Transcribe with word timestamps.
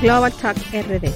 Global 0.00 0.32
Talk 0.32 0.56
RD. 0.72 1.12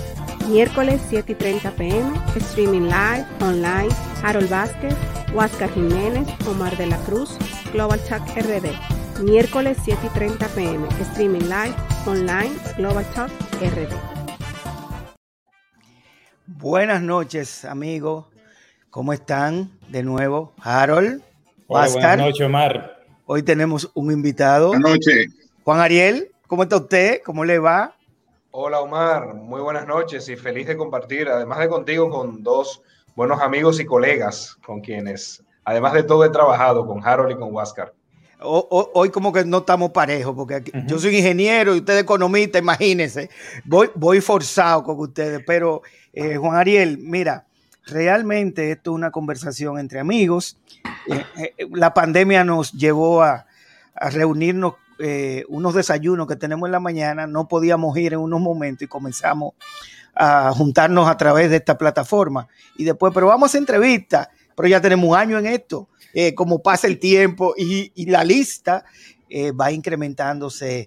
Miércoles 0.50 1.00
7 1.08 1.32
y 1.32 1.34
30 1.36 1.70
pm, 1.70 2.12
streaming 2.36 2.82
live, 2.82 3.24
online, 3.40 3.88
Harold 4.22 4.50
Vázquez, 4.50 4.94
Huáscar 5.32 5.72
Jiménez, 5.72 6.28
Omar 6.46 6.76
de 6.76 6.88
la 6.88 6.98
Cruz, 6.98 7.38
Global 7.72 7.98
Talk 8.00 8.22
RD. 8.36 9.22
Miércoles 9.22 9.78
7 9.82 9.98
y 10.04 10.08
30 10.10 10.48
pm, 10.48 10.86
streaming 11.00 11.44
live, 11.44 11.74
online, 12.04 12.52
Global 12.76 13.06
Talk 13.14 13.30
RD. 13.58 13.88
Buenas 16.46 17.00
noches, 17.00 17.64
amigos. 17.64 18.26
¿Cómo 18.90 19.14
están? 19.14 19.70
De 19.88 20.02
nuevo, 20.02 20.52
Harold. 20.60 21.22
Hola, 21.68 21.88
buenas 21.88 22.18
noches, 22.18 22.46
Omar. 22.46 23.02
Hoy 23.24 23.42
tenemos 23.42 23.90
un 23.94 24.12
invitado. 24.12 24.68
Buenas 24.68 24.90
noches. 24.90 25.28
Juan 25.64 25.80
Ariel, 25.80 26.28
¿cómo 26.46 26.64
está 26.64 26.76
usted? 26.76 27.22
¿Cómo 27.24 27.46
le 27.46 27.58
va? 27.58 27.94
Hola 28.56 28.80
Omar, 28.80 29.34
muy 29.34 29.60
buenas 29.60 29.84
noches 29.84 30.28
y 30.28 30.36
feliz 30.36 30.68
de 30.68 30.76
compartir, 30.76 31.28
además 31.28 31.58
de 31.58 31.68
contigo, 31.68 32.08
con 32.08 32.44
dos 32.44 32.82
buenos 33.16 33.40
amigos 33.40 33.80
y 33.80 33.84
colegas 33.84 34.56
con 34.64 34.80
quienes, 34.80 35.42
además 35.64 35.92
de 35.92 36.04
todo, 36.04 36.24
he 36.24 36.30
trabajado 36.30 36.86
con 36.86 37.04
Harold 37.04 37.32
y 37.32 37.34
con 37.34 37.52
Huáscar. 37.52 37.92
Hoy 38.38 39.10
como 39.10 39.32
que 39.32 39.44
no 39.44 39.58
estamos 39.58 39.90
parejos, 39.90 40.36
porque 40.36 40.62
yo 40.86 41.00
soy 41.00 41.16
ingeniero 41.16 41.74
y 41.74 41.78
usted 41.78 41.98
economista, 41.98 42.60
imagínense. 42.60 43.28
Voy, 43.64 43.90
voy 43.96 44.20
forzado 44.20 44.84
con 44.84 45.00
ustedes, 45.00 45.42
pero 45.44 45.82
eh, 46.12 46.36
Juan 46.36 46.54
Ariel, 46.54 46.98
mira, 46.98 47.48
realmente 47.86 48.70
esto 48.70 48.92
es 48.92 48.94
una 48.94 49.10
conversación 49.10 49.80
entre 49.80 49.98
amigos. 49.98 50.60
Eh, 51.08 51.24
eh, 51.58 51.66
la 51.72 51.92
pandemia 51.92 52.44
nos 52.44 52.70
llevó 52.70 53.20
a, 53.24 53.46
a 53.96 54.10
reunirnos 54.10 54.74
eh, 54.98 55.44
unos 55.48 55.74
desayunos 55.74 56.26
que 56.26 56.36
tenemos 56.36 56.66
en 56.66 56.72
la 56.72 56.80
mañana, 56.80 57.26
no 57.26 57.48
podíamos 57.48 57.96
ir 57.98 58.12
en 58.12 58.20
unos 58.20 58.40
momentos 58.40 58.82
y 58.82 58.88
comenzamos 58.88 59.54
a 60.14 60.52
juntarnos 60.52 61.08
a 61.08 61.16
través 61.16 61.50
de 61.50 61.56
esta 61.56 61.76
plataforma. 61.76 62.48
Y 62.76 62.84
después, 62.84 63.12
pero 63.14 63.26
vamos 63.26 63.54
a 63.54 63.58
entrevistas, 63.58 64.28
pero 64.54 64.68
ya 64.68 64.80
tenemos 64.80 65.08
un 65.08 65.16
año 65.16 65.38
en 65.38 65.46
esto. 65.46 65.88
Eh, 66.12 66.34
como 66.34 66.62
pasa 66.62 66.86
el 66.86 67.00
tiempo 67.00 67.54
y, 67.56 67.90
la 68.06 68.22
lista 68.22 68.84
eh, 69.28 69.50
va 69.50 69.72
incrementándose 69.72 70.86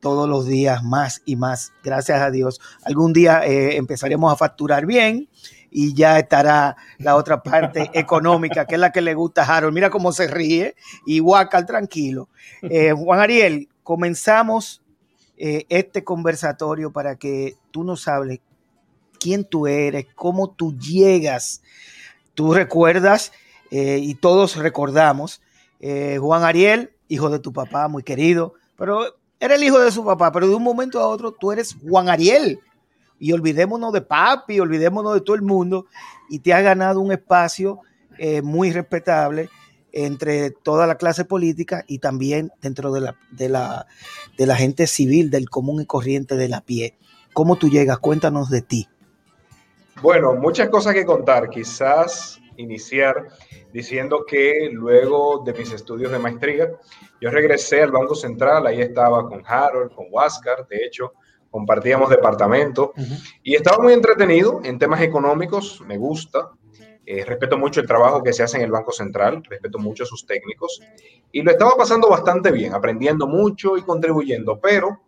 todos 0.00 0.28
los 0.28 0.46
días 0.46 0.82
más 0.82 1.22
y 1.24 1.36
más, 1.36 1.72
gracias 1.84 2.20
a 2.20 2.30
Dios. 2.30 2.60
Algún 2.82 3.12
día 3.12 3.42
empezaremos 3.44 4.32
a 4.32 4.36
facturar 4.36 4.86
bien 4.86 5.28
y 5.70 5.94
ya 5.94 6.18
estará 6.18 6.76
la 6.98 7.16
otra 7.16 7.42
parte 7.42 7.90
económica, 7.94 8.66
que 8.66 8.74
es 8.74 8.80
la 8.80 8.92
que 8.92 9.00
le 9.00 9.14
gusta 9.14 9.42
a 9.42 9.56
Harold. 9.56 9.74
Mira 9.74 9.90
cómo 9.90 10.12
se 10.12 10.26
ríe 10.26 10.74
y 11.06 11.20
Huacal 11.20 11.66
tranquilo. 11.66 12.28
Eh, 12.62 12.92
Juan 12.96 13.20
Ariel, 13.20 13.68
comenzamos 13.82 14.82
eh, 15.36 15.66
este 15.68 16.04
conversatorio 16.04 16.92
para 16.92 17.16
que 17.16 17.56
tú 17.70 17.84
nos 17.84 18.08
hables 18.08 18.40
quién 19.20 19.44
tú 19.44 19.66
eres, 19.66 20.06
cómo 20.14 20.50
tú 20.50 20.76
llegas. 20.78 21.62
Tú 22.34 22.54
recuerdas 22.54 23.32
eh, 23.70 23.98
y 24.00 24.14
todos 24.14 24.56
recordamos, 24.56 25.42
Juan 25.80 26.42
Ariel, 26.42 26.92
hijo 27.06 27.30
de 27.30 27.38
tu 27.38 27.52
papá, 27.52 27.86
muy 27.86 28.02
querido, 28.02 28.54
pero 28.76 29.16
era 29.38 29.54
el 29.54 29.62
hijo 29.62 29.78
de 29.78 29.92
su 29.92 30.04
papá, 30.04 30.32
pero 30.32 30.48
de 30.48 30.54
un 30.56 30.62
momento 30.62 30.98
a 30.98 31.06
otro 31.06 31.30
tú 31.32 31.52
eres 31.52 31.76
Juan 31.88 32.08
Ariel 32.08 32.60
y 33.18 33.32
olvidémonos 33.32 33.92
de 33.92 34.00
papi, 34.00 34.60
olvidémonos 34.60 35.14
de 35.14 35.20
todo 35.20 35.36
el 35.36 35.42
mundo 35.42 35.86
y 36.28 36.40
te 36.40 36.52
ha 36.52 36.60
ganado 36.60 37.00
un 37.00 37.12
espacio 37.12 37.80
eh, 38.18 38.42
muy 38.42 38.72
respetable 38.72 39.48
entre 39.92 40.50
toda 40.50 40.86
la 40.86 40.96
clase 40.96 41.24
política 41.24 41.84
y 41.86 41.98
también 41.98 42.52
dentro 42.60 42.92
de 42.92 43.00
la, 43.00 43.16
de, 43.30 43.48
la, 43.48 43.86
de 44.36 44.46
la 44.46 44.56
gente 44.56 44.86
civil, 44.86 45.30
del 45.30 45.48
común 45.48 45.82
y 45.82 45.86
corriente 45.86 46.36
de 46.36 46.48
la 46.48 46.60
pie. 46.60 46.96
¿Cómo 47.32 47.56
tú 47.56 47.68
llegas? 47.68 47.98
Cuéntanos 47.98 48.50
de 48.50 48.62
ti. 48.62 48.88
Bueno, 50.02 50.34
muchas 50.34 50.68
cosas 50.68 50.94
que 50.94 51.04
contar. 51.04 51.48
Quizás 51.48 52.40
iniciar 52.56 53.28
diciendo 53.72 54.24
que 54.26 54.68
luego 54.72 55.42
de 55.44 55.52
mis 55.54 55.72
estudios 55.72 56.12
de 56.12 56.18
maestría, 56.18 56.70
yo 57.20 57.30
regresé 57.30 57.82
al 57.82 57.92
Banco 57.92 58.14
Central, 58.14 58.66
ahí 58.66 58.80
estaba 58.80 59.26
con 59.28 59.42
Harold, 59.46 59.94
con 59.94 60.06
Huáscar, 60.10 60.66
de 60.68 60.84
hecho, 60.84 61.12
compartíamos 61.50 62.10
departamento. 62.10 62.92
Y 63.42 63.54
estaba 63.54 63.82
muy 63.82 63.92
entretenido 63.92 64.60
en 64.64 64.78
temas 64.78 65.00
económicos, 65.00 65.80
me 65.86 65.96
gusta, 65.96 66.50
eh, 67.10 67.24
respeto 67.24 67.56
mucho 67.56 67.80
el 67.80 67.86
trabajo 67.86 68.22
que 68.22 68.34
se 68.34 68.42
hace 68.42 68.58
en 68.58 68.64
el 68.64 68.70
Banco 68.70 68.92
Central, 68.92 69.42
respeto 69.48 69.78
mucho 69.78 70.02
a 70.02 70.06
sus 70.06 70.26
técnicos. 70.26 70.80
Y 71.32 71.40
lo 71.40 71.50
estaba 71.50 71.74
pasando 71.74 72.08
bastante 72.10 72.52
bien, 72.52 72.74
aprendiendo 72.74 73.26
mucho 73.26 73.78
y 73.78 73.82
contribuyendo, 73.82 74.60
pero 74.60 75.00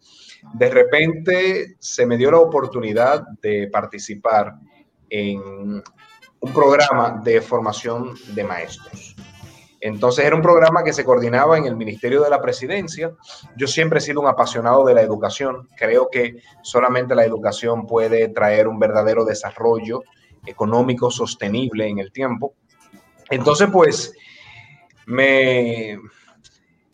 de 0.54 0.70
repente 0.70 1.76
se 1.78 2.06
me 2.06 2.16
dio 2.16 2.30
la 2.30 2.38
oportunidad 2.38 3.22
de 3.42 3.68
participar 3.70 4.54
en 5.10 5.82
un 6.40 6.52
programa 6.54 7.20
de 7.22 7.42
formación 7.42 8.14
de 8.34 8.44
maestros. 8.44 9.14
Entonces 9.80 10.26
era 10.26 10.36
un 10.36 10.42
programa 10.42 10.84
que 10.84 10.92
se 10.92 11.04
coordinaba 11.04 11.56
en 11.56 11.64
el 11.64 11.74
Ministerio 11.74 12.22
de 12.22 12.28
la 12.28 12.42
Presidencia. 12.42 13.12
Yo 13.56 13.66
siempre 13.66 13.98
he 13.98 14.02
sido 14.02 14.20
un 14.20 14.26
apasionado 14.26 14.84
de 14.84 14.94
la 14.94 15.00
educación. 15.00 15.68
Creo 15.76 16.08
que 16.10 16.42
solamente 16.62 17.14
la 17.14 17.24
educación 17.24 17.86
puede 17.86 18.28
traer 18.28 18.68
un 18.68 18.78
verdadero 18.78 19.24
desarrollo 19.24 20.02
económico 20.44 21.10
sostenible 21.10 21.88
en 21.88 21.98
el 21.98 22.12
tiempo. 22.12 22.54
Entonces, 23.30 23.68
pues, 23.72 24.12
me, 25.06 25.98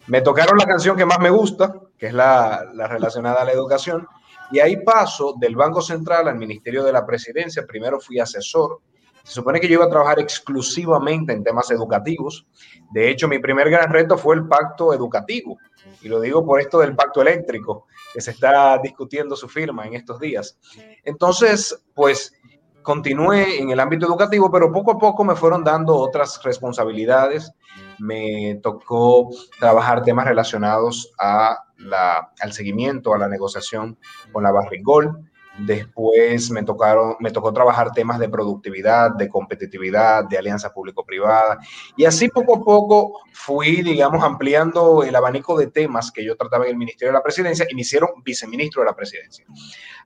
me 0.07 0.21
tocaron 0.21 0.57
la 0.57 0.67
canción 0.67 0.97
que 0.97 1.07
más 1.07 1.19
me 1.19 1.31
gusta, 1.31 1.75
que 1.99 2.07
es 2.09 2.15
la, 2.15 2.67
la 2.73 2.87
relacionada 2.87 3.43
a 3.43 3.45
la 3.45 3.53
educación, 3.53 4.07
y 4.53 4.61
ahí 4.61 4.77
paso 4.77 5.35
del 5.39 5.57
Banco 5.57 5.83
Central 5.83 6.29
al 6.29 6.37
Ministerio 6.37 6.85
de 6.85 6.93
la 6.93 7.05
Presidencia. 7.05 7.67
Primero 7.67 7.99
fui 7.99 8.21
asesor 8.21 8.81
se 9.27 9.33
supone 9.33 9.59
que 9.59 9.67
yo 9.67 9.75
iba 9.75 9.87
a 9.87 9.91
trabajar 9.91 10.21
exclusivamente 10.21 11.33
en 11.33 11.43
temas 11.43 11.69
educativos. 11.73 12.47
De 12.93 13.11
hecho, 13.11 13.27
mi 13.27 13.41
primer 13.41 13.69
gran 13.69 13.93
reto 13.93 14.17
fue 14.17 14.37
el 14.37 14.47
pacto 14.47 14.95
educativo. 14.95 15.59
Y 16.01 16.09
lo 16.09 16.21
digo 16.21 16.47
por 16.47 16.61
esto 16.61 16.79
del 16.79 16.95
pacto 16.95 17.23
eléctrico, 17.23 17.89
que 18.15 18.21
se 18.21 18.31
está 18.31 18.79
discutiendo 18.79 19.35
su 19.35 19.49
firma 19.49 19.85
en 19.85 19.95
estos 19.95 20.21
días. 20.21 20.61
Entonces, 21.03 21.77
pues 21.93 22.35
continué 22.83 23.59
en 23.59 23.71
el 23.71 23.81
ámbito 23.81 24.07
educativo, 24.07 24.49
pero 24.49 24.71
poco 24.71 24.93
a 24.93 24.99
poco 24.99 25.25
me 25.25 25.35
fueron 25.35 25.65
dando 25.65 25.97
otras 25.97 26.41
responsabilidades. 26.45 27.51
Me 27.99 28.61
tocó 28.63 29.29
trabajar 29.59 30.05
temas 30.05 30.27
relacionados 30.27 31.13
a 31.19 31.65
la, 31.79 32.31
al 32.41 32.53
seguimiento, 32.53 33.13
a 33.13 33.19
la 33.19 33.27
negociación 33.27 33.99
con 34.31 34.45
la 34.45 34.53
Barrigol 34.53 35.29
Después 35.59 36.51
me, 36.51 36.63
tocaron, 36.63 37.17
me 37.19 37.31
tocó 37.31 37.53
trabajar 37.53 37.93
temas 37.93 38.19
de 38.19 38.29
productividad, 38.29 39.13
de 39.13 39.29
competitividad, 39.29 40.25
de 40.25 40.37
alianza 40.37 40.73
público-privada. 40.73 41.59
Y 41.97 42.05
así 42.05 42.29
poco 42.29 42.57
a 42.57 42.65
poco 42.65 43.21
fui, 43.33 43.83
digamos, 43.83 44.23
ampliando 44.23 45.03
el 45.03 45.17
abanico 45.17 45.59
de 45.59 45.69
temas 45.69 46.13
que 46.13 46.25
yo 46.25 46.37
trataba 46.37 46.65
en 46.65 46.73
el 46.73 46.77
Ministerio 46.77 47.13
de 47.13 47.19
la 47.19 47.23
Presidencia 47.23 47.67
y 47.69 47.75
me 47.75 47.81
hicieron 47.81 48.11
viceministro 48.23 48.83
de 48.83 48.87
la 48.87 48.97
Presidencia. 48.97 49.47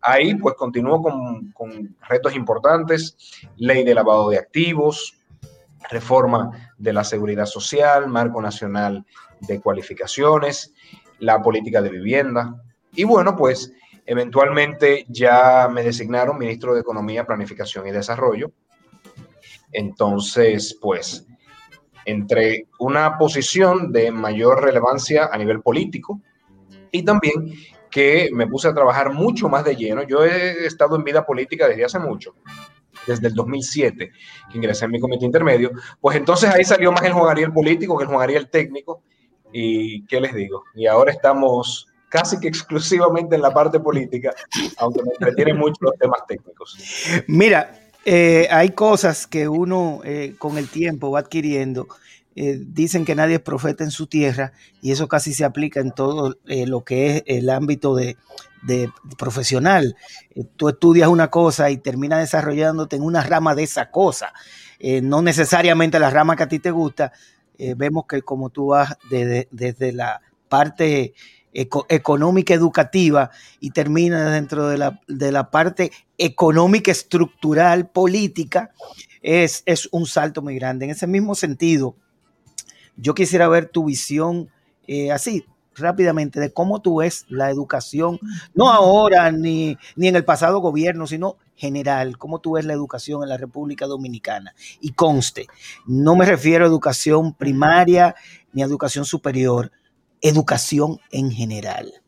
Ahí 0.01 0.35
pues 0.37 0.55
continúo 0.55 1.03
con, 1.03 1.51
con 1.51 1.97
retos 2.09 2.35
importantes, 2.37 3.17
ley 3.57 3.83
de 3.85 3.95
lavado 3.95 4.31
de 4.31 4.39
activos, 4.39 5.21
reforma 5.91 6.73
de 6.79 6.93
la 6.93 7.05
seguridad 7.05 7.47
social, 7.47 8.07
marco 8.07 8.41
nacional 8.41 9.05
de 9.41 9.61
cualificaciones, 9.61 10.73
la 11.19 11.43
política 11.43 11.83
de 11.83 11.91
vivienda. 11.91 12.55
Y 12.95 13.05
bueno, 13.05 13.37
pues 13.37 13.73
Eventualmente 14.11 15.07
ya 15.09 15.69
me 15.73 15.85
designaron 15.85 16.37
ministro 16.37 16.75
de 16.75 16.81
Economía, 16.81 17.25
Planificación 17.25 17.87
y 17.87 17.93
Desarrollo. 17.93 18.51
Entonces, 19.71 20.77
pues, 20.81 21.29
entre 22.05 22.67
una 22.81 23.17
posición 23.19 23.93
de 23.93 24.11
mayor 24.11 24.65
relevancia 24.65 25.31
a 25.31 25.39
nivel 25.39 25.61
político 25.61 26.21
y 26.91 27.05
también 27.05 27.55
que 27.89 28.31
me 28.33 28.49
puse 28.49 28.67
a 28.67 28.75
trabajar 28.75 29.13
mucho 29.13 29.49
más 29.49 29.65
de 29.65 29.77
lleno. 29.77 30.03
Yo 30.03 30.25
he 30.25 30.67
estado 30.67 30.97
en 30.97 31.05
vida 31.05 31.25
política 31.25 31.69
desde 31.69 31.85
hace 31.85 32.01
mucho, 32.01 32.35
desde 33.07 33.29
el 33.29 33.35
2007, 33.35 34.11
que 34.51 34.59
ingresé 34.59 34.87
en 34.87 34.91
mi 34.91 34.99
comité 34.99 35.25
intermedio. 35.25 35.71
Pues 36.01 36.17
entonces 36.17 36.51
ahí 36.51 36.65
salió 36.65 36.91
más 36.91 37.05
el 37.05 37.13
Juan 37.13 37.31
Ariel 37.31 37.53
político 37.53 37.97
que 37.97 38.03
el 38.03 38.11
Juan 38.11 38.23
Ariel 38.23 38.51
técnico. 38.51 39.05
¿Y 39.53 40.05
qué 40.07 40.21
les 40.21 40.35
digo? 40.35 40.65
Y 40.75 40.89
ahora 40.89 41.13
estamos 41.13 41.87
casi 42.11 42.39
que 42.39 42.49
exclusivamente 42.49 43.37
en 43.37 43.41
la 43.41 43.55
parte 43.55 43.81
política, 43.81 44.35
aunque 44.77 45.03
me 45.03 45.13
entretienen 45.13 45.57
mucho 45.57 45.77
los 45.81 45.97
temas 45.97 46.21
técnicos. 46.27 46.77
Mira, 47.27 47.81
eh, 48.05 48.49
hay 48.51 48.71
cosas 48.71 49.27
que 49.27 49.49
uno 49.49 50.01
eh, 50.05 50.35
con 50.39 50.59
el 50.59 50.69
tiempo 50.69 51.11
va 51.11 51.21
adquiriendo. 51.21 51.87
Eh, 52.37 52.59
dicen 52.61 53.05
que 53.05 53.15
nadie 53.15 53.37
es 53.37 53.41
profeta 53.41 53.85
en 53.85 53.91
su 53.91 54.07
tierra 54.07 54.53
y 54.81 54.93
eso 54.93 55.09
casi 55.09 55.35
se 55.35 55.45
aplica 55.45 55.81
en 55.81 55.93
todo 55.93 56.37
lo 56.47 56.85
que 56.85 57.17
es 57.17 57.23
el 57.27 57.51
ámbito 57.51 57.95
de, 57.95 58.17
profesional. 59.19 59.97
tú 60.57 60.69
estudias 60.69 61.09
una 61.09 61.29
cosa 61.29 61.71
y 61.71 61.79
terminas 61.79 62.21
desarrollándote 62.21 62.97
en 62.97 63.03
una 63.03 63.23
rama 63.23 63.55
de 63.55 63.65
esa 63.65 63.91
cosa, 63.91 64.33
no 65.03 65.23
necesariamente 65.23 65.99
la 65.99 66.11
rama 66.11 66.37
que 66.37 66.43
a 66.45 66.49
ti 66.49 66.59
te 66.61 66.71
gusta. 66.71 67.13
vemos 67.59 68.05
que 68.07 68.23
como 68.23 68.51
tú 68.51 68.69
vas 68.69 68.97
desde, 69.11 69.49
desde 69.51 69.93
la 69.93 70.21
parte 70.49 71.15
económica 71.53 72.55
educativa 72.55 73.31
y 73.59 73.71
termina 73.71 74.31
dentro 74.31 74.69
de 74.69 74.79
la, 74.79 75.01
de 75.09 75.33
la 75.33 75.51
parte 75.51 75.91
económica 76.17 76.91
estructural 76.91 77.89
política, 77.89 78.71
es, 79.23 79.63
es, 79.67 79.89
un 79.93 80.07
salto 80.07 80.43
muy 80.43 80.55
grande. 80.57 80.85
En 80.85 80.93
ese 80.93 81.07
mismo 81.07 81.35
sentido, 81.35 81.97
yo 82.97 83.15
quisiera 83.15 83.49
ver 83.49 83.67
tu 83.67 83.85
visión 83.85 84.51
eh, 84.87 85.13
así, 85.13 85.45
rápidamente, 85.75 86.41
de 86.41 86.53
cómo 86.53 86.81
tú 86.81 86.97
ves 86.97 87.27
la 87.29 87.51
educación, 87.51 88.19
no 88.55 88.71
ahora 88.71 89.31
ni, 89.31 89.77
ni 89.97 90.09
en 90.09 90.17
el 90.17 90.25
pasado 90.25 90.61
gobierno, 90.61 91.07
sino 91.07 91.37
general, 91.57 92.17
cómo 92.17 92.39
tú 92.41 92.53
ves 92.53 92.65
la 92.65 92.73
educación 92.73 93.23
en 93.23 93.29
la 93.29 93.37
República 93.37 93.87
Dominicana. 93.87 94.55
Y 94.81 94.93
conste, 94.93 95.47
no 95.87 96.17
me 96.17 96.25
refiero 96.25 96.65
a 96.65 96.69
educación 96.69 97.35
primaria 97.35 98.15
ni 98.53 98.63
a 98.63 98.67
educación 98.67 99.05
superior, 99.05 99.71
educación 100.21 100.99
en 101.11 101.31
general. 101.31 102.03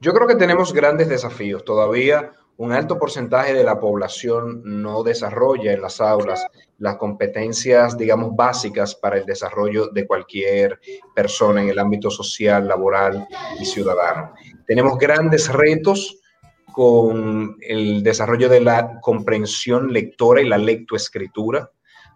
Yo 0.00 0.12
creo 0.12 0.26
que 0.26 0.36
tenemos 0.36 0.72
grandes 0.72 1.08
desafíos. 1.08 1.64
Todavía 1.64 2.32
un 2.56 2.72
alto 2.72 2.98
porcentaje 2.98 3.54
de 3.54 3.64
la 3.64 3.80
población 3.80 4.62
no 4.64 5.02
desarrolla 5.02 5.72
en 5.72 5.80
las 5.80 6.00
aulas 6.00 6.46
las 6.78 6.96
competencias, 6.96 7.96
digamos, 7.96 8.34
básicas 8.34 8.94
para 8.94 9.18
el 9.18 9.24
desarrollo 9.24 9.88
de 9.88 10.06
cualquier 10.06 10.80
persona 11.14 11.62
en 11.62 11.68
el 11.68 11.78
ámbito 11.78 12.10
social, 12.10 12.66
laboral 12.66 13.26
y 13.60 13.64
ciudadano. 13.64 14.32
Tenemos 14.66 14.98
grandes 14.98 15.48
retos 15.52 16.18
con 16.72 17.56
el 17.60 18.02
desarrollo 18.02 18.48
de 18.48 18.60
la 18.60 19.00
comprensión 19.00 19.92
lectora 19.92 20.40
y 20.40 20.48
la 20.48 20.58
lectoescritura, 20.58 21.70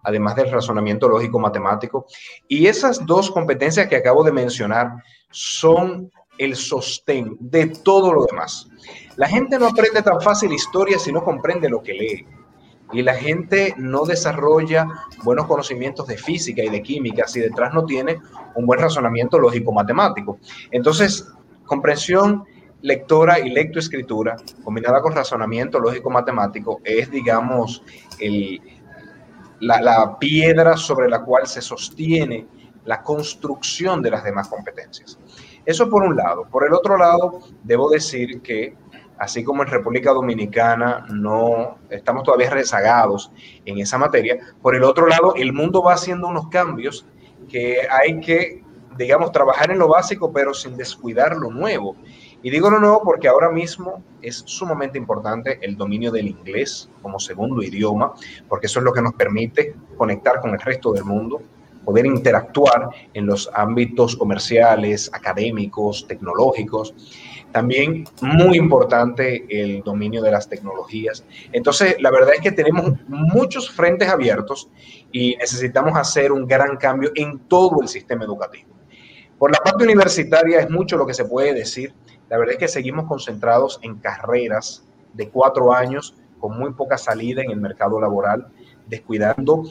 además 0.07 0.37
del 0.37 0.49
razonamiento 0.49 1.09
lógico 1.09 1.37
matemático. 1.37 2.05
Y 2.47 2.67
esas 2.67 3.05
dos 3.05 3.29
competencias 3.29 3.87
que 3.87 3.97
acabo 3.97 4.23
de 4.23 4.31
mencionar 4.31 4.93
son 5.31 6.09
el 6.37 6.55
sostén 6.55 7.35
de 7.41 7.67
todo 7.67 8.13
lo 8.13 8.25
demás. 8.25 8.69
La 9.17 9.27
gente 9.27 9.59
no 9.59 9.67
aprende 9.67 10.01
tan 10.01 10.21
fácil 10.21 10.53
historia 10.53 10.97
si 10.97 11.11
no 11.11 11.25
comprende 11.25 11.67
lo 11.67 11.83
que 11.83 11.93
lee. 11.93 12.25
Y 12.93 13.01
la 13.01 13.15
gente 13.15 13.73
no 13.77 14.05
desarrolla 14.05 14.87
buenos 15.23 15.45
conocimientos 15.45 16.07
de 16.07 16.17
física 16.17 16.63
y 16.63 16.69
de 16.69 16.81
química 16.81 17.27
si 17.27 17.41
detrás 17.41 17.73
no 17.73 17.83
tiene 17.83 18.17
un 18.55 18.65
buen 18.65 18.79
razonamiento 18.79 19.37
lógico-matemático. 19.37 20.39
Entonces, 20.71 21.27
comprensión 21.65 22.45
lectora 22.81 23.39
y 23.39 23.49
lectoescritura 23.49 24.37
combinada 24.63 25.01
con 25.01 25.13
razonamiento 25.13 25.79
lógico-matemático 25.79 26.79
es, 26.85 27.11
digamos, 27.11 27.83
la, 29.59 30.17
piedra 30.19 30.77
sobre 30.77 31.09
la 31.09 31.23
cual 31.23 31.47
se 31.47 31.61
sostiene 31.61 32.47
la 32.85 33.01
construcción 33.01 34.01
de 34.01 34.11
las 34.11 34.23
demás 34.23 34.47
competencias. 34.47 35.19
Eso 35.65 35.89
por 35.89 36.03
un 36.03 36.15
lado. 36.15 36.47
Por 36.49 36.65
el 36.65 36.73
otro 36.73 36.97
lado, 36.97 37.41
debo 37.63 37.89
decir 37.89 38.41
que 38.41 38.75
así 39.17 39.43
como 39.43 39.63
en 39.63 39.69
República 39.69 40.13
Dominicana 40.13 41.05
no 41.09 41.79
estamos 41.89 42.23
todavía 42.23 42.49
rezagados 42.49 43.31
en 43.65 43.79
esa 43.79 43.97
materia, 43.97 44.37
por 44.61 44.75
el 44.75 44.83
otro 44.83 45.07
lado, 45.07 45.33
el 45.35 45.53
mundo 45.53 45.81
va 45.81 45.93
haciendo 45.93 46.27
unos 46.27 46.47
cambios 46.49 47.05
que 47.49 47.87
hay 47.89 48.19
que, 48.19 48.63
digamos, 48.97 49.31
trabajar 49.31 49.71
en 49.71 49.79
lo 49.79 49.87
básico, 49.87 50.31
pero 50.31 50.53
sin 50.53 50.77
descuidar 50.77 51.35
lo 51.35 51.49
nuevo. 51.49 51.95
Y 52.43 52.51
digo 52.51 52.69
lo 52.69 52.79
nuevo 52.79 53.01
porque 53.03 53.27
ahora 53.27 53.49
mismo 53.49 54.03
es 54.21 54.43
sumamente 54.45 54.97
importante 54.97 55.59
el 55.61 55.75
dominio 55.75 56.11
del 56.11 56.27
inglés 56.27 56.89
como 57.01 57.19
segundo 57.19 57.63
idioma, 57.63 58.13
porque 58.47 58.67
eso 58.67 58.79
es 58.79 58.85
lo 58.85 58.93
que 58.93 59.01
nos 59.01 59.13
permite 59.13 59.75
conectar 59.97 60.39
con 60.39 60.51
el 60.51 60.59
resto 60.59 60.91
del 60.91 61.03
mundo, 61.03 61.41
poder 61.83 62.05
interactuar 62.05 62.89
en 63.13 63.25
los 63.25 63.49
ámbitos 63.53 64.15
comerciales, 64.15 65.09
académicos, 65.13 66.05
tecnológicos. 66.07 66.93
También 67.51 68.03
muy 68.21 68.57
importante 68.57 69.45
el 69.49 69.81
dominio 69.81 70.21
de 70.21 70.31
las 70.31 70.49
tecnologías. 70.49 71.23
Entonces, 71.53 71.95
la 72.01 72.11
verdad 72.11 72.35
es 72.35 72.41
que 72.41 72.51
tenemos 72.51 72.91
muchos 73.07 73.71
frentes 73.71 74.09
abiertos 74.09 74.69
y 75.11 75.37
necesitamos 75.37 75.97
hacer 75.97 76.31
un 76.33 76.45
gran 76.45 76.75
cambio 76.75 77.11
en 77.15 77.39
todo 77.47 77.81
el 77.81 77.87
sistema 77.87 78.25
educativo. 78.25 78.77
Por 79.39 79.51
la 79.51 79.59
parte 79.59 79.83
universitaria 79.83 80.59
es 80.59 80.69
mucho 80.69 80.97
lo 80.97 81.05
que 81.05 81.13
se 81.13 81.25
puede 81.25 81.53
decir. 81.53 81.93
La 82.29 82.37
verdad 82.37 82.53
es 82.53 82.59
que 82.59 82.67
seguimos 82.67 83.05
concentrados 83.07 83.79
en 83.81 83.97
carreras 83.97 84.83
de 85.13 85.29
cuatro 85.29 85.73
años 85.73 86.15
con 86.39 86.57
muy 86.57 86.73
poca 86.73 86.97
salida 86.97 87.41
en 87.41 87.51
el 87.51 87.59
mercado 87.59 87.99
laboral, 87.99 88.47
descuidando 88.85 89.63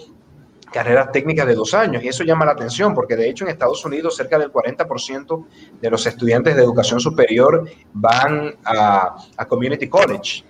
carreras 0.72 1.12
técnicas 1.12 1.46
de 1.46 1.54
dos 1.54 1.74
años. 1.74 2.02
Y 2.02 2.08
eso 2.08 2.24
llama 2.24 2.44
la 2.44 2.52
atención 2.52 2.94
porque 2.94 3.16
de 3.16 3.28
hecho 3.28 3.44
en 3.44 3.50
Estados 3.50 3.84
Unidos 3.84 4.16
cerca 4.16 4.38
del 4.38 4.52
40% 4.52 5.46
de 5.80 5.90
los 5.90 6.06
estudiantes 6.06 6.56
de 6.56 6.62
educación 6.62 7.00
superior 7.00 7.68
van 7.92 8.54
a, 8.64 9.16
community 9.48 9.88
college 9.88 10.44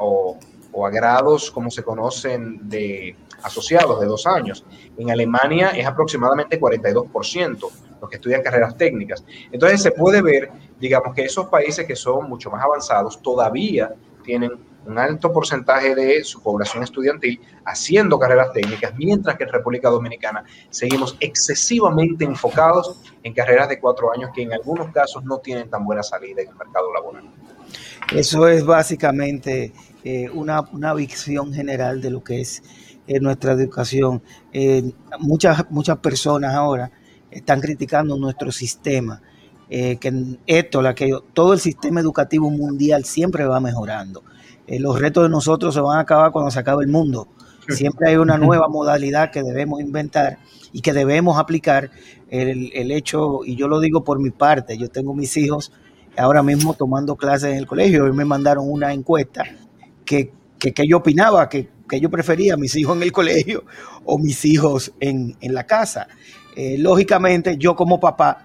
o, 0.00 0.38
a 0.84 0.90
grados 0.90 1.50
como 1.50 1.70
se 1.70 1.82
conocen 1.82 2.68
de 2.68 3.16
asociados 3.42 4.00
de 4.00 4.06
dos 4.06 4.26
años. 4.26 4.64
En 4.96 5.10
Alemania 5.10 5.70
es 5.70 5.86
aproximadamente 5.86 6.60
42% 6.60 7.70
los 8.02 8.10
que 8.10 8.16
estudian 8.16 8.42
carreras 8.42 8.76
técnicas. 8.76 9.24
Entonces 9.50 9.80
se 9.80 9.92
puede 9.92 10.20
ver, 10.20 10.50
digamos, 10.78 11.14
que 11.14 11.24
esos 11.24 11.46
países 11.46 11.86
que 11.86 11.94
son 11.94 12.28
mucho 12.28 12.50
más 12.50 12.62
avanzados 12.62 13.22
todavía 13.22 13.94
tienen 14.24 14.50
un 14.84 14.98
alto 14.98 15.32
porcentaje 15.32 15.94
de 15.94 16.24
su 16.24 16.42
población 16.42 16.82
estudiantil 16.82 17.40
haciendo 17.64 18.18
carreras 18.18 18.52
técnicas, 18.52 18.92
mientras 18.96 19.36
que 19.36 19.44
en 19.44 19.50
República 19.50 19.88
Dominicana 19.88 20.42
seguimos 20.68 21.16
excesivamente 21.20 22.24
enfocados 22.24 23.00
en 23.22 23.32
carreras 23.32 23.68
de 23.68 23.78
cuatro 23.78 24.12
años 24.12 24.30
que 24.34 24.42
en 24.42 24.52
algunos 24.52 24.92
casos 24.92 25.22
no 25.24 25.38
tienen 25.38 25.70
tan 25.70 25.84
buena 25.84 26.02
salida 26.02 26.42
en 26.42 26.48
el 26.48 26.56
mercado 26.56 26.92
laboral. 26.92 27.30
Eso 28.12 28.48
es 28.48 28.66
básicamente 28.66 29.72
eh, 30.02 30.28
una, 30.30 30.64
visión 30.94 31.54
general 31.54 32.02
de 32.02 32.10
lo 32.10 32.24
que 32.24 32.40
es 32.40 32.64
eh, 33.06 33.20
nuestra 33.20 33.52
educación. 33.52 34.20
Eh, 34.52 34.92
muchas, 35.20 35.70
muchas 35.70 35.98
personas 35.98 36.52
ahora 36.54 36.90
están 37.32 37.60
criticando 37.60 38.16
nuestro 38.16 38.52
sistema. 38.52 39.20
que 39.68 40.38
esto, 40.46 40.82
la 40.82 40.94
que 40.94 41.10
todo 41.32 41.54
el 41.54 41.60
sistema 41.60 42.00
educativo 42.00 42.50
mundial 42.50 43.04
siempre 43.04 43.46
va 43.46 43.58
mejorando 43.58 44.22
eh, 44.66 44.78
los 44.78 44.98
retos 44.98 45.24
de 45.24 45.28
nosotros 45.28 45.74
se 45.74 45.80
van 45.80 45.98
a 45.98 46.00
acabar 46.00 46.32
cuando 46.32 46.50
se 46.50 46.58
acabe 46.58 46.84
el 46.84 46.90
mundo. 46.90 47.28
Siempre 47.68 48.10
hay 48.10 48.16
una 48.16 48.38
nueva 48.38 48.68
modalidad 48.68 49.30
que 49.30 49.42
debemos 49.42 49.80
inventar 49.80 50.38
y 50.72 50.80
que 50.80 50.92
debemos 50.92 51.38
aplicar. 51.38 51.90
El, 52.30 52.90
hecho, 52.90 53.40
y 53.44 53.56
yo 53.56 53.68
lo 53.68 53.78
digo 53.80 54.04
por 54.04 54.18
mi 54.18 54.30
parte, 54.30 54.78
yo 54.78 54.88
tengo 54.88 55.12
mis 55.12 55.36
hijos 55.36 55.70
ahora 56.16 56.42
mismo 56.42 56.72
tomando 56.72 57.16
clases 57.16 57.50
en 57.50 57.58
el 57.58 57.66
colegio. 57.66 58.06
y 58.06 58.12
me 58.12 58.24
mandaron 58.24 58.70
una 58.70 58.94
encuesta 58.94 59.44
que, 60.06 60.32
yo 60.88 60.96
opinaba, 60.96 61.50
que, 61.50 61.68
yo 62.00 62.08
prefería 62.08 62.56
mis 62.56 62.74
hijos 62.76 62.96
en 62.96 63.02
el 63.02 63.12
colegio 63.12 63.64
o 64.06 64.18
mis 64.18 64.46
hijos 64.46 64.94
en, 65.00 65.36
la 65.42 65.66
casa. 65.66 66.08
Eh, 66.54 66.76
lógicamente, 66.78 67.56
yo 67.58 67.74
como 67.74 67.98
papá 67.98 68.44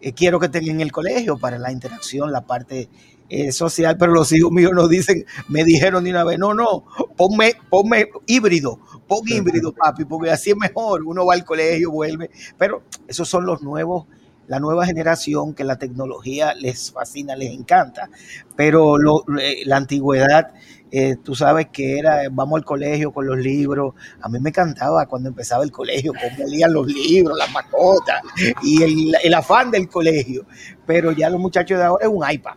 eh, 0.00 0.12
quiero 0.12 0.40
que 0.40 0.46
estén 0.46 0.68
en 0.68 0.80
el 0.80 0.92
colegio 0.92 1.38
para 1.38 1.58
la 1.58 1.70
interacción, 1.70 2.32
la 2.32 2.42
parte 2.42 2.88
eh, 3.28 3.52
social, 3.52 3.96
pero 3.98 4.12
los 4.12 4.30
hijos 4.32 4.52
míos 4.52 4.72
nos 4.74 4.90
dicen, 4.90 5.24
me 5.48 5.64
dijeron 5.64 6.04
de 6.04 6.10
una 6.10 6.24
vez, 6.24 6.38
no, 6.38 6.52
no, 6.52 6.84
ponme, 7.16 7.54
ponme 7.70 8.08
híbrido, 8.26 8.78
pon 9.06 9.20
híbrido, 9.26 9.72
papi, 9.72 10.04
porque 10.04 10.30
así 10.30 10.50
es 10.50 10.56
mejor, 10.56 11.02
uno 11.04 11.24
va 11.24 11.34
al 11.34 11.44
colegio, 11.44 11.90
vuelve, 11.90 12.30
pero 12.58 12.82
esos 13.08 13.28
son 13.28 13.46
los 13.46 13.62
nuevos, 13.62 14.06
la 14.46 14.60
nueva 14.60 14.86
generación 14.86 15.54
que 15.54 15.64
la 15.64 15.76
tecnología 15.76 16.54
les 16.54 16.92
fascina, 16.92 17.36
les 17.36 17.52
encanta, 17.52 18.08
pero 18.56 18.96
eh, 19.38 19.62
la 19.64 19.76
antigüedad, 19.76 20.52
eh, 20.90 21.16
tú 21.22 21.34
sabes 21.34 21.68
que 21.72 21.98
era, 21.98 22.22
vamos 22.30 22.58
al 22.58 22.64
colegio 22.64 23.12
con 23.12 23.26
los 23.26 23.38
libros, 23.38 23.94
a 24.20 24.28
mí 24.28 24.38
me 24.40 24.50
encantaba 24.50 25.06
cuando 25.06 25.28
empezaba 25.28 25.64
el 25.64 25.72
colegio, 25.72 26.12
cómo 26.12 26.48
leían 26.48 26.72
los 26.72 26.86
libros, 26.86 27.36
las 27.38 27.50
mascotas 27.52 28.22
y 28.62 28.82
el, 28.82 29.16
el 29.22 29.34
afán 29.34 29.70
del 29.70 29.88
colegio, 29.88 30.46
pero 30.86 31.12
ya 31.12 31.30
los 31.30 31.40
muchachos 31.40 31.78
de 31.78 31.84
ahora 31.84 32.06
es 32.06 32.10
un 32.12 32.30
iPad. 32.30 32.54